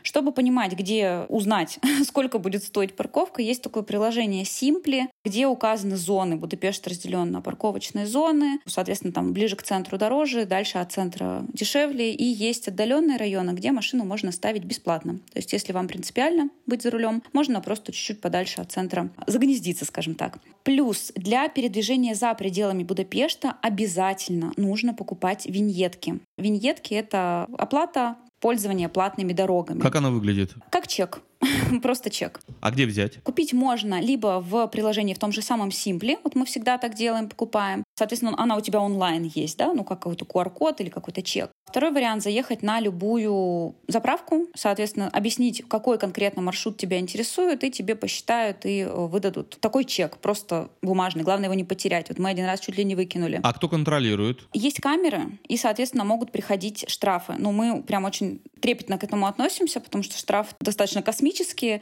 Чтобы 0.03 0.31
понимать, 0.31 0.73
где 0.73 1.25
узнать, 1.29 1.79
сколько 2.07 2.39
будет 2.39 2.63
стоить 2.63 2.95
парковка, 2.95 3.41
есть 3.41 3.61
такое 3.61 3.83
приложение 3.83 4.43
Simply, 4.43 5.07
где 5.23 5.47
указаны 5.47 5.95
зоны. 5.95 6.35
Будапешт 6.35 6.87
разделен 6.87 7.31
на 7.31 7.41
парковочные 7.41 8.05
зоны, 8.05 8.59
соответственно, 8.65 9.13
там 9.13 9.33
ближе 9.33 9.55
к 9.55 9.63
центру 9.63 9.97
дороже, 9.97 10.45
дальше 10.45 10.77
от 10.77 10.91
центра 10.91 11.45
дешевле, 11.53 12.13
и 12.13 12.23
есть 12.23 12.67
отдаленные 12.67 13.17
районы, 13.17 13.51
где 13.51 13.71
машину 13.71 14.05
можно 14.05 14.31
ставить 14.31 14.63
бесплатно. 14.63 15.19
То 15.31 15.39
есть, 15.39 15.53
если 15.53 15.73
вам 15.73 15.87
принципиально 15.87 16.49
быть 16.65 16.81
за 16.81 16.91
рулем, 16.91 17.23
можно 17.33 17.61
просто 17.61 17.91
чуть-чуть 17.91 18.21
подальше 18.21 18.61
от 18.61 18.71
центра 18.71 19.09
загнездиться, 19.27 19.85
скажем 19.85 20.15
так. 20.15 20.39
Плюс 20.63 21.11
для 21.15 21.47
передвижения 21.49 22.15
за 22.15 22.33
пределами 22.33 22.83
Будапешта 22.83 23.55
обязательно 23.61 24.53
нужно 24.57 24.93
покупать 24.93 25.45
виньетки. 25.45 26.19
Виньетки— 26.37 26.93
это 26.95 27.47
оплата 27.57 28.17
пользования 28.41 28.89
платными 28.89 29.31
дорогами. 29.31 29.79
Как 29.79 29.95
она 29.95 30.09
выглядит? 30.09 30.51
Как 30.69 30.87
чек. 30.87 31.21
Просто 31.81 32.09
чек. 32.09 32.41
А 32.59 32.71
где 32.71 32.85
взять? 32.85 33.21
Купить 33.23 33.53
можно 33.53 33.99
либо 33.99 34.41
в 34.41 34.67
приложении 34.67 35.13
в 35.13 35.19
том 35.19 35.31
же 35.31 35.41
самом 35.41 35.69
Simple, 35.69 36.19
вот 36.23 36.35
мы 36.35 36.45
всегда 36.45 36.77
так 36.77 36.95
делаем, 36.95 37.29
покупаем. 37.29 37.83
Соответственно, 37.95 38.33
она 38.37 38.57
у 38.57 38.61
тебя 38.61 38.79
онлайн 38.79 39.23
есть, 39.23 39.57
да, 39.57 39.73
ну 39.73 39.83
как 39.83 39.99
какой-то 39.99 40.25
QR-код 40.25 40.81
или 40.81 40.89
какой-то 40.89 41.21
чек. 41.21 41.51
Второй 41.65 41.91
вариант— 41.91 42.23
заехать 42.23 42.63
на 42.63 42.81
любую 42.81 43.75
заправку, 43.87 44.47
соответственно, 44.55 45.07
объяснить, 45.07 45.63
какой 45.67 45.97
конкретно 45.97 46.41
маршрут 46.41 46.77
тебя 46.77 46.99
интересует, 46.99 47.63
и 47.63 47.71
тебе 47.71 47.95
посчитают 47.95 48.65
и 48.65 48.81
э, 48.81 48.93
выдадут 48.93 49.57
такой 49.61 49.85
чек, 49.85 50.17
просто 50.17 50.69
бумажный. 50.81 51.23
Главное 51.23 51.45
его 51.45 51.53
не 51.53 51.63
потерять. 51.63 52.09
Вот 52.09 52.19
мы 52.19 52.29
один 52.29 52.45
раз 52.45 52.59
чуть 52.59 52.77
ли 52.77 52.83
не 52.83 52.95
выкинули. 52.95 53.39
А 53.41 53.53
кто 53.53 53.69
контролирует? 53.69 54.41
Есть 54.51 54.81
камеры, 54.81 55.39
и, 55.47 55.55
соответственно, 55.55 56.03
могут 56.03 56.31
приходить 56.31 56.85
штрафы. 56.89 57.35
Ну, 57.37 57.53
мы 57.53 57.81
прям 57.83 58.03
очень 58.03 58.41
трепетно 58.59 58.97
к 58.97 59.03
этому 59.03 59.27
относимся, 59.27 59.79
потому 59.79 60.03
что 60.03 60.17
штраф 60.17 60.55
достаточно 60.59 61.01
космический. 61.01 61.30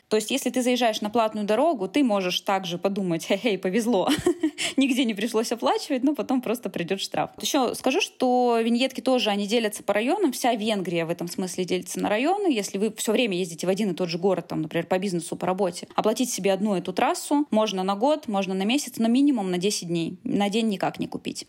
То 0.07 0.15
есть, 0.15 0.31
если 0.31 0.49
ты 0.49 0.62
заезжаешь 0.62 1.01
на 1.01 1.09
платную 1.09 1.45
дорогу, 1.45 1.88
ты 1.88 2.03
можешь 2.03 2.41
также 2.41 2.77
подумать, 2.77 3.25
хе-хей, 3.25 3.57
повезло, 3.57 4.09
нигде 4.77 5.05
не 5.05 5.13
пришлось 5.13 5.51
оплачивать, 5.51 6.03
но 6.03 6.15
потом 6.15 6.41
просто 6.41 6.69
придет 6.69 7.01
штраф. 7.01 7.31
Еще 7.41 7.75
скажу, 7.75 8.01
что 8.01 8.59
виньетки 8.62 9.01
тоже, 9.01 9.29
они 9.29 9.47
делятся 9.47 9.83
по 9.83 9.93
районам. 9.93 10.31
Вся 10.31 10.53
Венгрия 10.55 11.05
в 11.05 11.09
этом 11.09 11.27
смысле 11.27 11.65
делится 11.65 11.99
на 11.99 12.09
районы. 12.09 12.51
Если 12.51 12.77
вы 12.77 12.93
все 12.95 13.12
время 13.12 13.38
ездите 13.38 13.67
в 13.67 13.69
один 13.69 13.91
и 13.91 13.93
тот 13.93 14.09
же 14.09 14.17
город, 14.17 14.47
там, 14.47 14.62
например, 14.62 14.85
по 14.88 14.97
бизнесу, 14.99 15.35
по 15.35 15.47
работе, 15.47 15.88
оплатить 15.95 16.29
себе 16.29 16.53
одну 16.53 16.75
эту 16.75 16.93
трассу 16.93 17.47
можно 17.51 17.83
на 17.83 17.95
год, 17.95 18.27
можно 18.27 18.53
на 18.53 18.63
месяц, 18.63 18.97
но 18.97 19.07
минимум 19.07 19.51
на 19.51 19.57
10 19.57 19.88
дней. 19.88 20.17
На 20.23 20.49
день 20.49 20.67
никак 20.67 20.99
не 20.99 21.07
купить. 21.07 21.47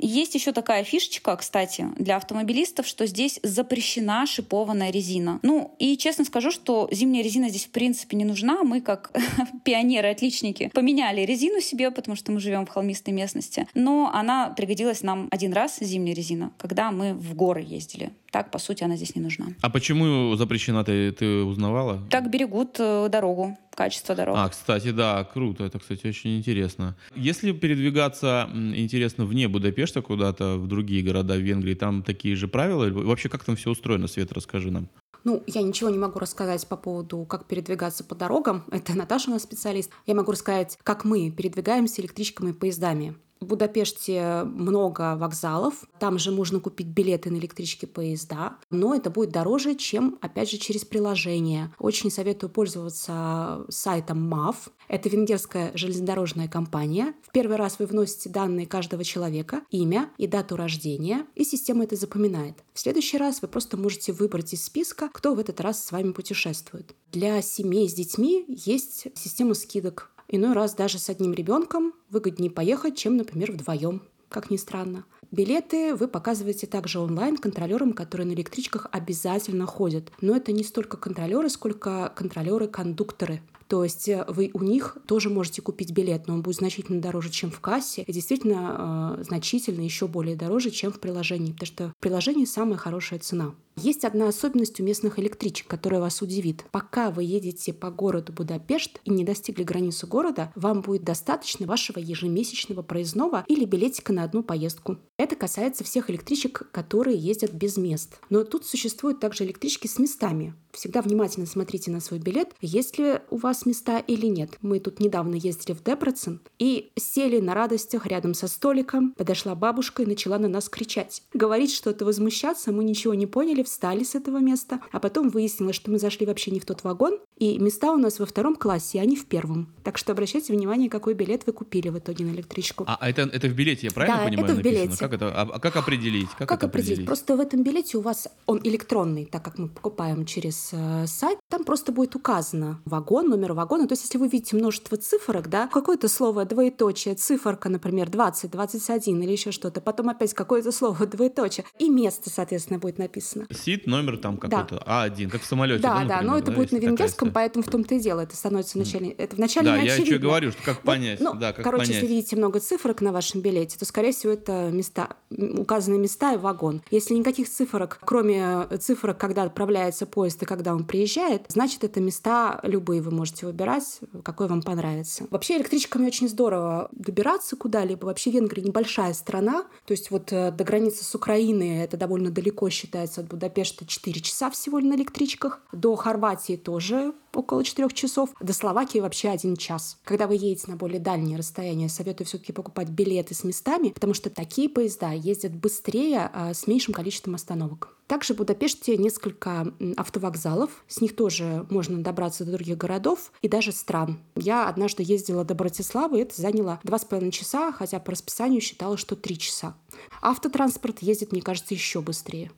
Есть 0.00 0.34
еще 0.34 0.52
такая 0.52 0.84
фишечка, 0.84 1.36
кстати, 1.36 1.86
для 1.96 2.16
автомобилистов, 2.16 2.86
что 2.86 3.06
здесь 3.06 3.38
запрещена 3.42 4.26
шипованная 4.26 4.90
резина. 4.90 5.38
Ну, 5.42 5.74
и 5.78 5.96
честно 5.96 6.24
скажу, 6.24 6.50
что 6.50 6.88
зимняя 6.90 7.22
резина 7.22 7.48
здесь 7.48 7.66
в 7.66 7.70
принципе 7.70 8.16
не 8.16 8.24
нужна. 8.24 8.62
Мы, 8.62 8.80
как 8.80 9.12
пионеры-отличники, 9.64 10.70
поменяли 10.74 11.22
резину 11.22 11.60
себе, 11.60 11.90
потому 11.90 12.16
что 12.16 12.32
мы 12.32 12.40
живем 12.40 12.66
в 12.66 12.70
холмистой 12.70 13.12
местности. 13.12 13.68
Но 13.74 14.10
она 14.12 14.50
пригодилась 14.50 15.02
нам 15.02 15.28
один 15.30 15.52
раз, 15.52 15.78
зимняя 15.80 16.14
резина, 16.14 16.52
когда 16.58 16.90
мы 16.90 17.14
в 17.14 17.34
горы 17.34 17.62
ездили. 17.62 18.10
Так, 18.30 18.50
по 18.50 18.58
сути, 18.58 18.84
она 18.84 18.96
здесь 18.96 19.16
не 19.16 19.22
нужна. 19.22 19.46
А 19.60 19.70
почему 19.70 20.36
запрещена, 20.36 20.84
ты, 20.84 21.12
ты 21.12 21.26
узнавала? 21.42 22.00
Так 22.10 22.30
берегут 22.30 22.76
э, 22.78 23.08
дорогу, 23.10 23.58
качество 23.80 24.14
дорог. 24.14 24.36
А, 24.36 24.46
кстати, 24.50 24.90
да, 24.90 25.24
круто. 25.24 25.64
Это, 25.64 25.78
кстати, 25.78 26.06
очень 26.06 26.36
интересно. 26.36 26.96
Если 27.16 27.52
передвигаться, 27.52 28.46
интересно, 28.52 29.24
вне 29.24 29.48
Будапешта 29.48 30.02
куда-то, 30.02 30.58
в 30.58 30.66
другие 30.66 31.02
города 31.02 31.34
в 31.34 31.40
Венгрии, 31.40 31.72
там 31.72 32.02
такие 32.02 32.36
же 32.36 32.46
правила? 32.46 32.90
Вообще, 32.90 33.30
как 33.30 33.42
там 33.42 33.56
все 33.56 33.70
устроено, 33.70 34.06
Света, 34.06 34.34
расскажи 34.34 34.70
нам. 34.70 34.90
Ну, 35.24 35.42
я 35.46 35.62
ничего 35.62 35.88
не 35.88 35.96
могу 35.96 36.18
рассказать 36.18 36.66
по 36.68 36.76
поводу, 36.76 37.24
как 37.24 37.46
передвигаться 37.46 38.04
по 38.04 38.14
дорогам. 38.14 38.64
Это 38.70 38.94
Наташа 38.94 39.30
у 39.30 39.32
нас 39.32 39.44
специалист. 39.44 39.90
Я 40.06 40.14
могу 40.14 40.32
рассказать, 40.32 40.78
как 40.82 41.06
мы 41.06 41.30
передвигаемся 41.30 42.02
электричками 42.02 42.50
и 42.50 42.52
поездами. 42.52 43.16
В 43.40 43.46
Будапеште 43.46 44.42
много 44.44 45.16
вокзалов, 45.16 45.86
там 45.98 46.18
же 46.18 46.30
можно 46.30 46.60
купить 46.60 46.88
билеты 46.88 47.30
на 47.30 47.38
электрички 47.38 47.86
поезда, 47.86 48.58
но 48.70 48.94
это 48.94 49.08
будет 49.08 49.30
дороже, 49.30 49.76
чем, 49.76 50.18
опять 50.20 50.50
же, 50.50 50.58
через 50.58 50.84
приложение. 50.84 51.72
Очень 51.78 52.10
советую 52.10 52.50
пользоваться 52.50 53.64
сайтом 53.70 54.30
MAV. 54.30 54.56
Это 54.88 55.08
венгерская 55.08 55.72
железнодорожная 55.74 56.48
компания. 56.48 57.14
В 57.22 57.32
первый 57.32 57.56
раз 57.56 57.78
вы 57.78 57.86
вносите 57.86 58.28
данные 58.28 58.66
каждого 58.66 59.04
человека, 59.04 59.62
имя 59.70 60.10
и 60.18 60.26
дату 60.26 60.56
рождения, 60.56 61.24
и 61.34 61.44
система 61.44 61.84
это 61.84 61.96
запоминает. 61.96 62.56
В 62.74 62.80
следующий 62.80 63.16
раз 63.16 63.40
вы 63.40 63.48
просто 63.48 63.78
можете 63.78 64.12
выбрать 64.12 64.52
из 64.52 64.64
списка, 64.64 65.08
кто 65.10 65.34
в 65.34 65.38
этот 65.38 65.62
раз 65.62 65.82
с 65.82 65.92
вами 65.92 66.12
путешествует. 66.12 66.94
Для 67.10 67.40
семей 67.40 67.88
с 67.88 67.94
детьми 67.94 68.44
есть 68.48 69.06
система 69.14 69.54
скидок. 69.54 70.10
Иной 70.32 70.52
раз 70.52 70.74
даже 70.74 71.00
с 71.00 71.10
одним 71.10 71.34
ребенком 71.34 71.92
выгоднее 72.08 72.52
поехать, 72.52 72.96
чем, 72.96 73.16
например, 73.16 73.50
вдвоем, 73.50 74.02
как 74.28 74.48
ни 74.48 74.56
странно. 74.56 75.04
Билеты 75.32 75.94
вы 75.96 76.06
показываете 76.06 76.68
также 76.68 77.00
онлайн 77.00 77.36
контролерам, 77.36 77.92
которые 77.92 78.28
на 78.28 78.32
электричках 78.32 78.86
обязательно 78.92 79.66
ходят. 79.66 80.12
Но 80.20 80.36
это 80.36 80.52
не 80.52 80.62
столько 80.62 80.96
контролеры, 80.96 81.48
сколько 81.48 82.12
контролеры-кондукторы. 82.14 83.40
То 83.66 83.84
есть 83.84 84.08
э, 84.08 84.24
вы 84.26 84.50
у 84.52 84.62
них 84.64 84.98
тоже 85.06 85.30
можете 85.30 85.62
купить 85.62 85.92
билет, 85.92 86.26
но 86.26 86.34
он 86.34 86.42
будет 86.42 86.56
значительно 86.56 87.00
дороже, 87.00 87.30
чем 87.30 87.52
в 87.52 87.60
кассе, 87.60 88.02
и 88.02 88.12
действительно 88.12 89.16
э, 89.20 89.24
значительно 89.24 89.82
еще 89.82 90.08
более 90.08 90.34
дороже, 90.34 90.70
чем 90.70 90.92
в 90.92 90.98
приложении, 90.98 91.52
потому 91.52 91.66
что 91.66 91.88
в 91.90 91.96
приложении 92.00 92.44
самая 92.44 92.76
хорошая 92.76 93.20
цена. 93.20 93.54
Есть 93.82 94.04
одна 94.04 94.28
особенность 94.28 94.78
у 94.78 94.82
местных 94.82 95.18
электричек, 95.18 95.66
которая 95.66 96.02
вас 96.02 96.20
удивит. 96.20 96.66
Пока 96.70 97.10
вы 97.10 97.24
едете 97.24 97.72
по 97.72 97.90
городу 97.90 98.30
Будапешт 98.30 99.00
и 99.04 99.10
не 99.10 99.24
достигли 99.24 99.62
границу 99.62 100.06
города, 100.06 100.52
вам 100.54 100.82
будет 100.82 101.02
достаточно 101.02 101.66
вашего 101.66 101.98
ежемесячного 101.98 102.82
проездного 102.82 103.42
или 103.48 103.64
билетика 103.64 104.12
на 104.12 104.24
одну 104.24 104.42
поездку. 104.42 104.98
Это 105.16 105.34
касается 105.34 105.82
всех 105.82 106.10
электричек, 106.10 106.68
которые 106.72 107.16
ездят 107.16 107.54
без 107.54 107.78
мест. 107.78 108.18
Но 108.28 108.44
тут 108.44 108.66
существуют 108.66 109.18
также 109.18 109.44
электрички 109.44 109.86
с 109.86 109.98
местами. 109.98 110.54
Всегда 110.72 111.02
внимательно 111.02 111.46
смотрите 111.46 111.90
на 111.90 112.00
свой 112.00 112.20
билет, 112.20 112.54
есть 112.60 112.98
ли 112.98 113.20
у 113.30 113.38
вас 113.38 113.66
места 113.66 113.98
или 113.98 114.26
нет. 114.26 114.56
Мы 114.60 114.78
тут 114.78 115.00
недавно 115.00 115.34
ездили 115.34 115.74
в 115.74 115.82
Депрецен 115.82 116.40
и 116.58 116.92
сели 116.96 117.40
на 117.40 117.54
радостях 117.54 118.06
рядом 118.06 118.34
со 118.34 118.46
столиком. 118.46 119.12
Подошла 119.12 119.54
бабушка 119.54 120.02
и 120.02 120.06
начала 120.06 120.38
на 120.38 120.48
нас 120.48 120.68
кричать. 120.68 121.22
Говорить 121.34 121.72
что-то, 121.72 122.04
возмущаться, 122.04 122.72
мы 122.72 122.84
ничего 122.84 123.14
не 123.14 123.26
поняли, 123.26 123.62
встали 123.70 124.04
с 124.04 124.14
этого 124.14 124.38
места, 124.38 124.80
а 124.92 125.00
потом 125.00 125.28
выяснилось, 125.30 125.76
что 125.76 125.90
мы 125.90 125.98
зашли 125.98 126.26
вообще 126.26 126.50
не 126.50 126.60
в 126.60 126.66
тот 126.66 126.84
вагон, 126.84 127.18
и 127.38 127.58
места 127.58 127.92
у 127.92 127.96
нас 127.96 128.18
во 128.18 128.26
втором 128.26 128.56
классе, 128.56 129.00
а 129.00 129.04
не 129.04 129.16
в 129.16 129.26
первом. 129.26 129.72
Так 129.84 129.96
что 129.96 130.12
обращайте 130.12 130.52
внимание, 130.52 130.90
какой 130.90 131.14
билет 131.14 131.46
вы 131.46 131.52
купили 131.52 131.88
в 131.88 131.98
итоге 131.98 132.24
на 132.24 132.30
электричку. 132.30 132.84
А 132.86 133.08
это, 133.08 133.22
это 133.22 133.48
в 133.48 133.54
билете, 133.54 133.86
я 133.86 133.92
правильно 133.92 134.18
да, 134.18 134.24
понимаю? 134.24 134.44
это 134.44 134.54
в 134.54 134.56
написано? 134.58 134.82
билете. 134.82 134.98
Как, 134.98 135.12
это, 135.14 135.28
а, 135.28 135.42
а 135.42 135.58
как 135.58 135.76
определить? 135.76 136.28
Как, 136.36 136.48
Как 136.48 136.58
это 136.58 136.66
определить? 136.66 137.06
Просто 137.06 137.36
в 137.36 137.40
этом 137.40 137.62
билете 137.62 137.96
у 137.96 138.00
вас 138.00 138.28
он 138.46 138.60
электронный, 138.62 139.24
так 139.24 139.44
как 139.44 139.58
мы 139.58 139.68
покупаем 139.68 140.26
через 140.26 140.70
э, 140.72 141.06
сайт, 141.06 141.38
там 141.50 141.64
просто 141.64 141.92
будет 141.92 142.14
указано 142.14 142.80
вагон, 142.84 143.28
номер 143.28 143.52
вагона. 143.52 143.86
То 143.88 143.92
есть, 143.92 144.04
если 144.04 144.18
вы 144.18 144.28
видите 144.28 144.56
множество 144.56 144.96
цифрок, 144.96 145.48
да, 145.48 145.66
какое-то 145.66 146.08
слово 146.08 146.44
двоеточие, 146.44 147.16
циферка, 147.16 147.68
например, 147.68 148.08
20, 148.08 148.50
21 148.50 149.22
или 149.22 149.32
еще 149.32 149.50
что-то, 149.50 149.80
потом 149.80 150.08
опять 150.08 150.32
какое-то 150.32 150.70
слово 150.72 151.06
двоеточие, 151.06 151.66
и 151.78 151.90
место, 151.90 152.30
соответственно, 152.30 152.78
будет 152.78 152.98
написано. 152.98 153.46
Сид, 153.50 153.86
номер 153.86 154.16
там 154.16 154.36
какой-то, 154.36 154.82
А1, 154.86 155.28
как 155.28 155.42
в 155.42 155.46
самолете. 155.46 155.82
Да, 155.82 156.00
да, 156.02 156.04
да, 156.04 156.22
но 156.22 156.34
например, 156.34 156.36
это 156.42 156.50
да, 156.50 156.56
будет 156.56 156.72
на 156.72 156.76
венгерском, 156.76 157.32
поэтому 157.32 157.64
в 157.64 157.68
том-то 157.68 157.96
и 157.96 158.00
дело. 158.00 158.20
Это 158.20 158.36
становится 158.36 158.72
в 158.72 158.76
начале. 158.76 159.10
Это 159.10 159.36
в 159.36 159.38
начале 159.38 159.66
Да, 159.66 159.78
не 159.78 159.86
я 159.86 159.94
очевидно. 159.94 160.16
что 160.16 160.22
говорю, 160.22 160.52
что 160.52 160.62
как 160.62 160.82
понять, 160.82 161.20
Ну, 161.20 161.34
да, 161.34 161.52
как 161.52 161.64
короче, 161.64 161.86
понять. 161.86 162.02
если 162.02 162.06
видите 162.06 162.36
много 162.36 162.60
цифрок 162.60 163.00
на 163.00 163.12
вашем 163.12 163.40
билете, 163.40 163.76
то, 163.76 163.84
скорее 163.84 164.12
всего, 164.12 164.32
это 164.32 164.70
места, 164.70 165.16
указанные 165.30 165.98
места 165.98 166.34
и 166.34 166.36
вагон. 166.36 166.82
Если 166.90 167.14
никаких 167.14 167.48
цифрок, 167.48 167.98
кроме 168.04 168.66
э, 168.70 168.76
цифрок, 168.78 169.18
когда 169.18 169.42
отправляется 169.42 170.06
поезд 170.06 170.42
и 170.42 170.46
когда 170.46 170.74
он 170.74 170.84
приезжает, 170.84 171.39
значит, 171.48 171.84
это 171.84 172.00
места 172.00 172.60
любые 172.62 173.02
вы 173.02 173.10
можете 173.10 173.46
выбирать, 173.46 174.00
какой 174.22 174.48
вам 174.48 174.62
понравится. 174.62 175.26
Вообще, 175.30 175.56
электричками 175.56 176.06
очень 176.06 176.28
здорово 176.28 176.88
добираться 176.92 177.56
куда-либо. 177.56 178.06
Вообще, 178.06 178.30
Венгрия 178.30 178.62
небольшая 178.62 179.14
страна, 179.14 179.64
то 179.84 179.92
есть 179.92 180.10
вот 180.10 180.32
э, 180.32 180.50
до 180.50 180.64
границы 180.64 181.04
с 181.04 181.14
Украиной 181.14 181.78
это 181.78 181.96
довольно 181.96 182.30
далеко 182.30 182.68
считается 182.70 183.20
от 183.20 183.28
Будапешта 183.28 183.86
4 183.86 184.20
часа 184.20 184.50
всего 184.50 184.80
на 184.80 184.94
электричках. 184.94 185.60
До 185.72 185.96
Хорватии 185.96 186.56
тоже 186.56 187.12
около 187.34 187.64
4 187.64 187.88
часов. 187.90 188.30
До 188.40 188.52
Словакии 188.52 188.98
вообще 188.98 189.28
один 189.28 189.56
час. 189.56 189.98
Когда 190.04 190.26
вы 190.26 190.34
едете 190.34 190.64
на 190.68 190.76
более 190.76 191.00
дальние 191.00 191.38
расстояния, 191.38 191.88
советую 191.88 192.26
все-таки 192.26 192.52
покупать 192.52 192.88
билеты 192.88 193.34
с 193.34 193.44
местами, 193.44 193.90
потому 193.90 194.14
что 194.14 194.30
такие 194.30 194.68
поезда 194.68 195.12
ездят 195.12 195.54
быстрее 195.54 196.30
а, 196.32 196.54
с 196.54 196.66
меньшим 196.66 196.94
количеством 196.94 197.34
остановок. 197.34 197.96
Также 198.10 198.34
в 198.34 198.38
Будапеште 198.38 198.96
несколько 198.96 199.72
автовокзалов. 199.96 200.84
С 200.88 201.00
них 201.00 201.14
тоже 201.14 201.64
можно 201.70 202.02
добраться 202.02 202.44
до 202.44 202.50
других 202.50 202.76
городов 202.76 203.30
и 203.40 203.48
даже 203.48 203.70
стран. 203.70 204.18
Я 204.34 204.68
однажды 204.68 205.04
ездила 205.04 205.44
до 205.44 205.54
Братиславы, 205.54 206.18
и 206.18 206.22
это 206.22 206.34
заняло 206.42 206.80
два 206.82 206.98
с 206.98 207.04
половиной 207.04 207.30
часа, 207.30 207.70
хотя 207.70 208.00
по 208.00 208.10
расписанию 208.10 208.60
считала, 208.60 208.96
что 208.96 209.14
три 209.14 209.38
часа. 209.38 209.76
Автотранспорт 210.22 211.02
ездит, 211.02 211.30
мне 211.30 211.40
кажется, 211.40 211.72
еще 211.72 212.00
быстрее. 212.00 212.50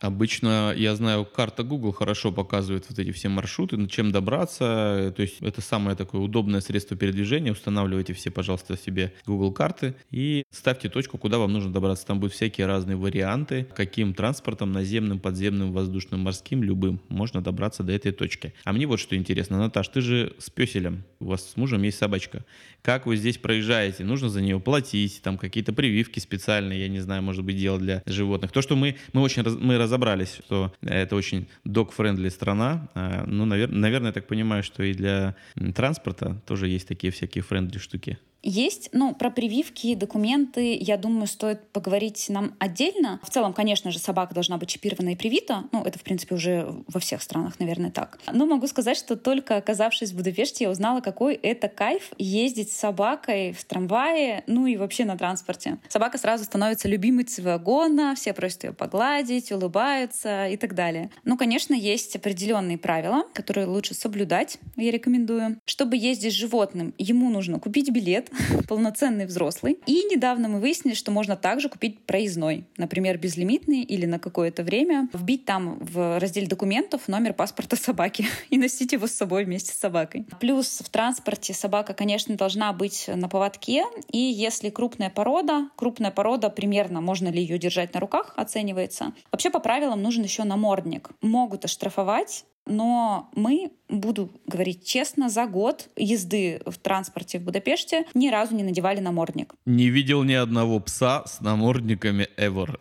Обычно, 0.00 0.72
я 0.74 0.94
знаю, 0.96 1.26
карта 1.26 1.62
Google 1.62 1.92
хорошо 1.92 2.32
показывает 2.32 2.86
вот 2.88 2.98
эти 2.98 3.12
все 3.12 3.28
маршруты, 3.28 3.86
чем 3.88 4.12
добраться. 4.12 5.12
То 5.14 5.22
есть 5.22 5.36
это 5.40 5.60
самое 5.60 5.96
такое 5.96 6.22
удобное 6.22 6.60
средство 6.60 6.96
передвижения. 6.96 7.52
Устанавливайте 7.52 8.14
все, 8.14 8.30
пожалуйста, 8.30 8.78
себе 8.78 9.12
Google 9.26 9.52
карты 9.52 9.94
и 10.10 10.42
ставьте 10.50 10.88
точку, 10.88 11.18
куда 11.18 11.38
вам 11.38 11.52
нужно 11.52 11.70
добраться. 11.70 12.06
Там 12.06 12.18
будут 12.18 12.32
всякие 12.32 12.66
разные 12.66 12.96
варианты, 12.96 13.66
каким 13.74 14.14
транспортом, 14.14 14.72
наземным, 14.72 15.20
подземным, 15.20 15.72
воздушным, 15.72 16.20
морским, 16.20 16.62
любым, 16.62 17.00
можно 17.08 17.42
добраться 17.42 17.82
до 17.82 17.92
этой 17.92 18.12
точки. 18.12 18.54
А 18.64 18.72
мне 18.72 18.86
вот 18.86 19.00
что 19.00 19.16
интересно. 19.16 19.58
Наташ, 19.58 19.88
ты 19.88 20.00
же 20.00 20.34
с 20.38 20.48
песелем. 20.48 21.04
У 21.18 21.26
вас 21.26 21.50
с 21.50 21.56
мужем 21.56 21.82
есть 21.82 21.98
собачка. 21.98 22.44
Как 22.82 23.04
вы 23.04 23.16
здесь 23.16 23.36
проезжаете? 23.36 24.04
Нужно 24.04 24.30
за 24.30 24.40
нее 24.40 24.58
платить, 24.58 25.20
там 25.22 25.36
какие-то 25.36 25.74
прививки 25.74 26.18
специальные, 26.18 26.80
я 26.80 26.88
не 26.88 27.00
знаю, 27.00 27.22
может 27.22 27.44
быть, 27.44 27.58
отдел 27.58 27.78
для 27.78 28.02
животных. 28.06 28.52
То, 28.52 28.62
что 28.62 28.76
мы, 28.76 28.96
мы 29.12 29.20
очень 29.20 29.42
мы 29.42 29.76
разобрались, 29.90 30.38
что 30.46 30.72
это 30.82 31.16
очень 31.16 31.48
dog-friendly 31.66 32.30
страна. 32.30 32.88
А, 32.94 33.24
ну, 33.26 33.44
навер, 33.44 33.70
наверное, 33.70 34.08
я 34.08 34.12
так 34.12 34.28
понимаю, 34.28 34.62
что 34.62 34.82
и 34.84 34.94
для 34.94 35.34
транспорта 35.74 36.40
тоже 36.46 36.68
есть 36.68 36.86
такие 36.86 37.12
всякие 37.12 37.42
friendly 37.42 37.78
штуки. 37.78 38.18
Есть, 38.42 38.88
ну, 38.92 39.14
про 39.14 39.30
прививки, 39.30 39.94
документы, 39.94 40.76
я 40.80 40.96
думаю, 40.96 41.26
стоит 41.26 41.68
поговорить 41.68 42.26
нам 42.28 42.54
отдельно. 42.58 43.20
В 43.22 43.30
целом, 43.30 43.52
конечно 43.52 43.90
же, 43.90 43.98
собака 43.98 44.34
должна 44.34 44.56
быть 44.56 44.68
чипирована 44.68 45.10
и 45.10 45.16
привита. 45.16 45.64
Ну, 45.72 45.82
это, 45.84 45.98
в 45.98 46.02
принципе, 46.02 46.34
уже 46.34 46.74
во 46.88 47.00
всех 47.00 47.22
странах, 47.22 47.58
наверное, 47.60 47.90
так. 47.90 48.18
Но 48.32 48.46
могу 48.46 48.66
сказать, 48.66 48.96
что 48.96 49.16
только 49.16 49.56
оказавшись 49.56 50.12
в 50.12 50.16
Будапеште, 50.16 50.64
я 50.64 50.70
узнала, 50.70 51.00
какой 51.00 51.34
это 51.34 51.68
кайф 51.68 52.12
ездить 52.18 52.72
с 52.72 52.76
собакой 52.76 53.52
в 53.52 53.64
трамвае, 53.64 54.42
ну 54.46 54.66
и 54.66 54.76
вообще 54.76 55.04
на 55.04 55.18
транспорте. 55.18 55.78
Собака 55.88 56.18
сразу 56.18 56.44
становится 56.44 56.88
любимицей 56.88 57.44
вагона, 57.44 58.14
все 58.14 58.32
просят 58.32 58.64
ее 58.64 58.72
погладить, 58.72 59.52
улыбаются 59.52 60.48
и 60.48 60.56
так 60.56 60.74
далее. 60.74 61.10
Ну, 61.24 61.36
конечно, 61.36 61.74
есть 61.74 62.16
определенные 62.16 62.78
правила, 62.78 63.24
которые 63.34 63.66
лучше 63.66 63.94
соблюдать, 63.94 64.58
я 64.76 64.90
рекомендую. 64.90 65.60
Чтобы 65.66 65.96
ездить 65.96 66.32
с 66.32 66.36
животным, 66.36 66.94
ему 66.96 67.30
нужно 67.30 67.58
купить 67.58 67.90
билет, 67.90 68.29
полноценный 68.68 69.26
взрослый. 69.26 69.78
И 69.86 70.04
недавно 70.10 70.48
мы 70.48 70.60
выяснили, 70.60 70.94
что 70.94 71.10
можно 71.10 71.36
также 71.36 71.68
купить 71.68 72.00
проездной, 72.00 72.64
например, 72.76 73.18
безлимитный 73.18 73.82
или 73.82 74.06
на 74.06 74.18
какое-то 74.18 74.62
время, 74.62 75.08
вбить 75.12 75.44
там 75.44 75.78
в 75.80 76.18
разделе 76.18 76.46
документов 76.46 77.08
номер 77.08 77.32
паспорта 77.34 77.76
собаки 77.76 78.26
и 78.50 78.58
носить 78.58 78.92
его 78.92 79.06
с 79.06 79.12
собой 79.12 79.44
вместе 79.44 79.72
с 79.72 79.76
собакой. 79.76 80.26
Плюс 80.40 80.82
в 80.84 80.88
транспорте 80.88 81.54
собака, 81.54 81.94
конечно, 81.94 82.36
должна 82.36 82.72
быть 82.72 83.08
на 83.08 83.28
поводке, 83.28 83.84
и 84.10 84.18
если 84.18 84.70
крупная 84.70 85.10
порода, 85.10 85.68
крупная 85.76 86.10
порода 86.10 86.50
примерно, 86.50 87.00
можно 87.00 87.28
ли 87.28 87.40
ее 87.40 87.58
держать 87.58 87.94
на 87.94 88.00
руках, 88.00 88.34
оценивается. 88.36 89.12
Вообще 89.30 89.50
по 89.50 89.60
правилам 89.60 90.02
нужен 90.02 90.22
еще 90.22 90.44
намордник. 90.44 91.10
Могут 91.20 91.64
оштрафовать 91.64 92.44
но 92.70 93.30
мы, 93.34 93.72
буду 93.88 94.30
говорить 94.46 94.86
честно, 94.86 95.28
за 95.28 95.46
год 95.46 95.88
езды 95.96 96.62
в 96.64 96.78
транспорте 96.78 97.38
в 97.38 97.42
Будапеште 97.42 98.06
ни 98.14 98.28
разу 98.28 98.54
не 98.54 98.62
надевали 98.62 99.00
намордник. 99.00 99.54
Не 99.66 99.88
видел 99.90 100.22
ни 100.22 100.34
одного 100.34 100.78
пса 100.80 101.24
с 101.26 101.40
намордниками 101.40 102.28
ever. 102.36 102.78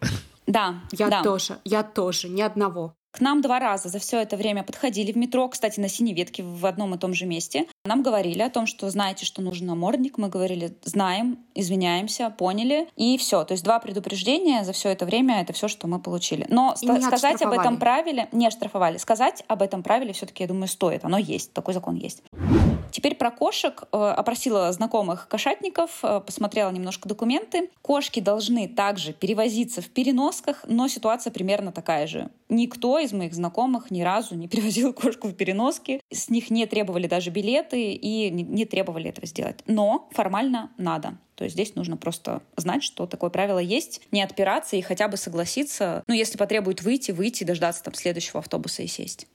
Да, 0.47 0.81
я 0.91 1.09
да. 1.09 1.23
тоже, 1.23 1.57
я 1.63 1.83
тоже, 1.83 2.27
ни 2.29 2.41
одного. 2.41 2.95
К 3.11 3.21
нам 3.21 3.41
два 3.41 3.59
раза 3.59 3.89
за 3.89 3.97
все 3.99 4.19
это 4.21 4.37
время 4.37 4.63
подходили 4.63 5.11
в 5.11 5.17
метро, 5.17 5.47
кстати, 5.49 5.79
на 5.79 5.89
синей 5.89 6.13
ветке 6.13 6.43
в 6.43 6.65
одном 6.65 6.93
и 6.93 6.97
том 6.97 7.13
же 7.13 7.25
месте. 7.25 7.65
Нам 7.83 8.03
говорили 8.03 8.41
о 8.41 8.49
том, 8.49 8.67
что 8.67 8.89
знаете, 8.89 9.25
что 9.25 9.41
нужен 9.41 9.65
намордник. 9.67 10.17
Мы 10.17 10.29
говорили, 10.29 10.77
знаем, 10.83 11.39
извиняемся, 11.55 12.29
поняли. 12.29 12.87
И 12.95 13.17
все. 13.17 13.43
То 13.43 13.53
есть 13.53 13.63
два 13.63 13.79
предупреждения 13.79 14.63
за 14.63 14.73
все 14.73 14.89
это 14.89 15.05
время— 15.05 15.41
это 15.41 15.53
все, 15.53 15.67
что 15.67 15.87
мы 15.87 15.99
получили. 15.99 16.45
Но 16.49 16.75
ст- 16.75 16.85
сказать 17.01 17.41
об 17.41 17.51
этом 17.51 17.77
правиле... 17.77 18.29
Не 18.31 18.47
оштрафовали. 18.47 18.97
Сказать 18.97 19.43
об 19.47 19.61
этом 19.63 19.81
правиле 19.81 20.13
все-таки, 20.13 20.43
я 20.43 20.47
думаю, 20.47 20.67
стоит. 20.67 21.03
Оно 21.03 21.17
есть. 21.17 21.51
Такой 21.53 21.73
закон 21.73 21.95
есть. 21.95 22.21
Теперь 22.91 23.15
про 23.15 23.31
кошек. 23.31 23.83
Э, 23.91 24.13
опросила 24.15 24.71
знакомых 24.71 25.27
кошатников, 25.27 25.99
э, 26.03 26.21
посмотрела 26.25 26.71
немножко 26.71 27.07
документы. 27.07 27.69
Кошки 27.81 28.19
должны 28.19 28.67
также 28.67 29.13
перевозиться 29.13 29.81
в 29.81 29.89
переносках, 29.89 30.63
но 30.67 30.87
ситуация 30.87 31.31
примерно 31.31 31.71
такая 31.71 32.07
же. 32.07 32.29
Никто 32.49 32.99
из 32.99 33.13
моих 33.13 33.33
знакомых 33.33 33.91
ни 33.91 34.01
разу 34.01 34.35
не 34.35 34.47
перевозил 34.49 34.93
кошку 34.93 35.27
в 35.27 35.33
переноске. 35.33 36.01
С 36.11 36.29
них 36.29 36.49
не 36.49 36.65
требовали 36.65 37.07
даже 37.07 37.29
билеты 37.29 37.93
и 37.93 38.29
не 38.29 38.65
требовали 38.65 39.09
этого 39.09 39.27
сделать. 39.27 39.59
Но 39.67 40.09
формально 40.11 40.71
надо. 40.77 41.17
То 41.35 41.45
есть 41.45 41.55
здесь 41.55 41.75
нужно 41.75 41.95
просто 41.95 42.41
знать, 42.57 42.83
что 42.83 43.07
такое 43.07 43.29
правило 43.29 43.59
есть, 43.59 44.01
не 44.11 44.21
отпираться 44.21 44.75
и 44.75 44.81
хотя 44.81 45.07
бы 45.07 45.15
согласиться. 45.15 46.03
Ну, 46.05 46.13
если 46.13 46.37
потребует 46.37 46.81
выйти, 46.81 47.11
выйти, 47.11 47.45
дождаться 47.45 47.81
там 47.81 47.93
следующего 47.93 48.39
автобуса 48.39 48.83
и 48.83 48.87
сесть. 48.87 49.25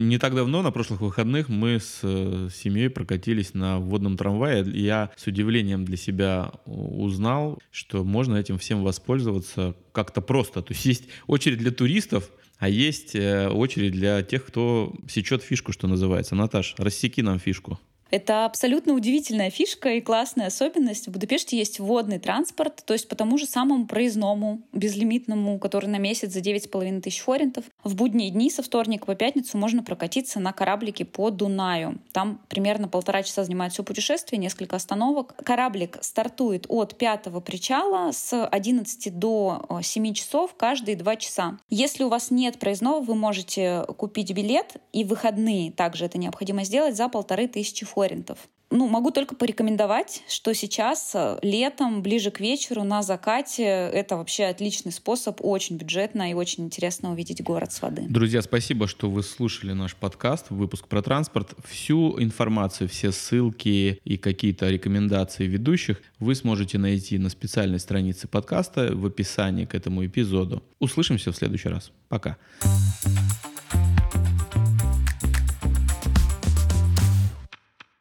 Не 0.00 0.18
так 0.18 0.32
давно, 0.36 0.62
на 0.62 0.70
прошлых 0.70 1.00
выходных, 1.00 1.48
мы 1.48 1.80
с 1.80 2.00
э, 2.04 2.50
семьей 2.54 2.88
прокатились 2.88 3.52
на 3.52 3.80
водном 3.80 4.16
трамвае. 4.16 4.64
Я 4.64 5.10
с 5.16 5.26
удивлением 5.26 5.84
для 5.84 5.96
себя 5.96 6.52
узнал, 6.66 7.58
что 7.72 8.04
можно 8.04 8.36
этим 8.36 8.58
всем 8.58 8.84
воспользоваться 8.84 9.74
как-то 9.90 10.20
просто. 10.20 10.62
То 10.62 10.72
есть 10.72 10.84
есть 10.84 11.04
очередь 11.26 11.58
для 11.58 11.72
туристов, 11.72 12.30
а 12.58 12.68
есть 12.68 13.16
э, 13.16 13.48
очередь 13.48 13.90
для 13.90 14.22
тех, 14.22 14.44
кто 14.44 14.94
сечет 15.08 15.42
фишку, 15.42 15.72
что 15.72 15.88
называется. 15.88 16.36
Наташ, 16.36 16.76
рассеки 16.78 17.20
нам 17.20 17.40
фишку. 17.40 17.80
Это 18.10 18.46
абсолютно 18.46 18.94
удивительная 18.94 19.50
фишка 19.50 19.90
и 19.90 20.00
классная 20.00 20.46
особенность. 20.46 21.08
В 21.08 21.10
Будапеште 21.10 21.58
есть 21.58 21.78
водный 21.78 22.18
транспорт, 22.18 22.82
то 22.86 22.94
есть 22.94 23.06
по 23.08 23.14
тому 23.14 23.36
же 23.36 23.44
самому 23.46 23.86
проездному, 23.86 24.62
безлимитному, 24.72 25.58
который 25.58 25.86
на 25.86 25.98
месяц 25.98 26.32
за 26.32 26.40
9,5 26.40 27.02
тысяч 27.02 27.20
форинтов. 27.20 27.64
В 27.84 27.94
будние 27.94 28.30
дни 28.30 28.50
со 28.50 28.62
вторника 28.62 29.04
по 29.04 29.14
пятницу 29.14 29.58
можно 29.58 29.82
прокатиться 29.82 30.40
на 30.40 30.52
кораблике 30.52 31.04
по 31.04 31.30
Дунаю. 31.30 31.98
Там 32.12 32.40
примерно 32.48 32.88
полтора 32.88 33.22
часа 33.22 33.44
занимает 33.44 33.72
все 33.72 33.84
путешествие, 33.84 34.38
несколько 34.38 34.76
остановок. 34.76 35.34
Кораблик 35.44 35.98
стартует 36.00 36.64
от 36.68 36.96
пятого 36.96 37.40
причала 37.40 38.12
с 38.12 38.46
11 38.46 39.18
до 39.18 39.66
7 39.82 40.14
часов 40.14 40.54
каждые 40.56 40.96
два 40.96 41.16
часа. 41.16 41.58
Если 41.68 42.04
у 42.04 42.08
вас 42.08 42.30
нет 42.30 42.58
проездного, 42.58 43.02
вы 43.02 43.14
можете 43.14 43.84
купить 43.98 44.32
билет, 44.32 44.76
и 44.92 45.04
выходные 45.04 45.70
также 45.72 46.06
это 46.06 46.16
необходимо 46.16 46.64
сделать 46.64 46.96
за 46.96 47.08
полторы 47.08 47.48
тысячи 47.48 47.84
форинтов 47.84 47.97
форинтов. 47.98 48.38
Ну, 48.70 48.86
могу 48.86 49.10
только 49.10 49.34
порекомендовать, 49.34 50.22
что 50.28 50.52
сейчас 50.52 51.12
э, 51.14 51.38
летом, 51.42 52.02
ближе 52.02 52.30
к 52.30 52.38
вечеру, 52.38 52.84
на 52.84 53.02
закате, 53.02 53.64
это 53.64 54.18
вообще 54.18 54.44
отличный 54.44 54.92
способ, 54.92 55.38
очень 55.40 55.78
бюджетно 55.78 56.30
и 56.30 56.34
очень 56.34 56.66
интересно 56.66 57.10
увидеть 57.10 57.42
город 57.42 57.72
с 57.72 57.80
воды. 57.80 58.04
Друзья, 58.10 58.42
спасибо, 58.42 58.86
что 58.86 59.10
вы 59.10 59.22
слушали 59.22 59.72
наш 59.72 59.96
подкаст, 59.96 60.50
выпуск 60.50 60.86
про 60.86 61.00
транспорт. 61.00 61.54
Всю 61.64 62.22
информацию, 62.22 62.88
все 62.88 63.10
ссылки 63.10 63.98
и 64.04 64.16
какие-то 64.18 64.68
рекомендации 64.68 65.46
ведущих 65.46 66.02
вы 66.18 66.34
сможете 66.34 66.76
найти 66.76 67.18
на 67.18 67.30
специальной 67.30 67.80
странице 67.80 68.28
подкаста 68.28 68.90
в 68.94 69.06
описании 69.06 69.64
к 69.64 69.74
этому 69.74 70.04
эпизоду. 70.04 70.62
Услышимся 70.78 71.32
в 71.32 71.36
следующий 71.36 71.70
раз. 71.70 71.90
Пока. 72.08 72.36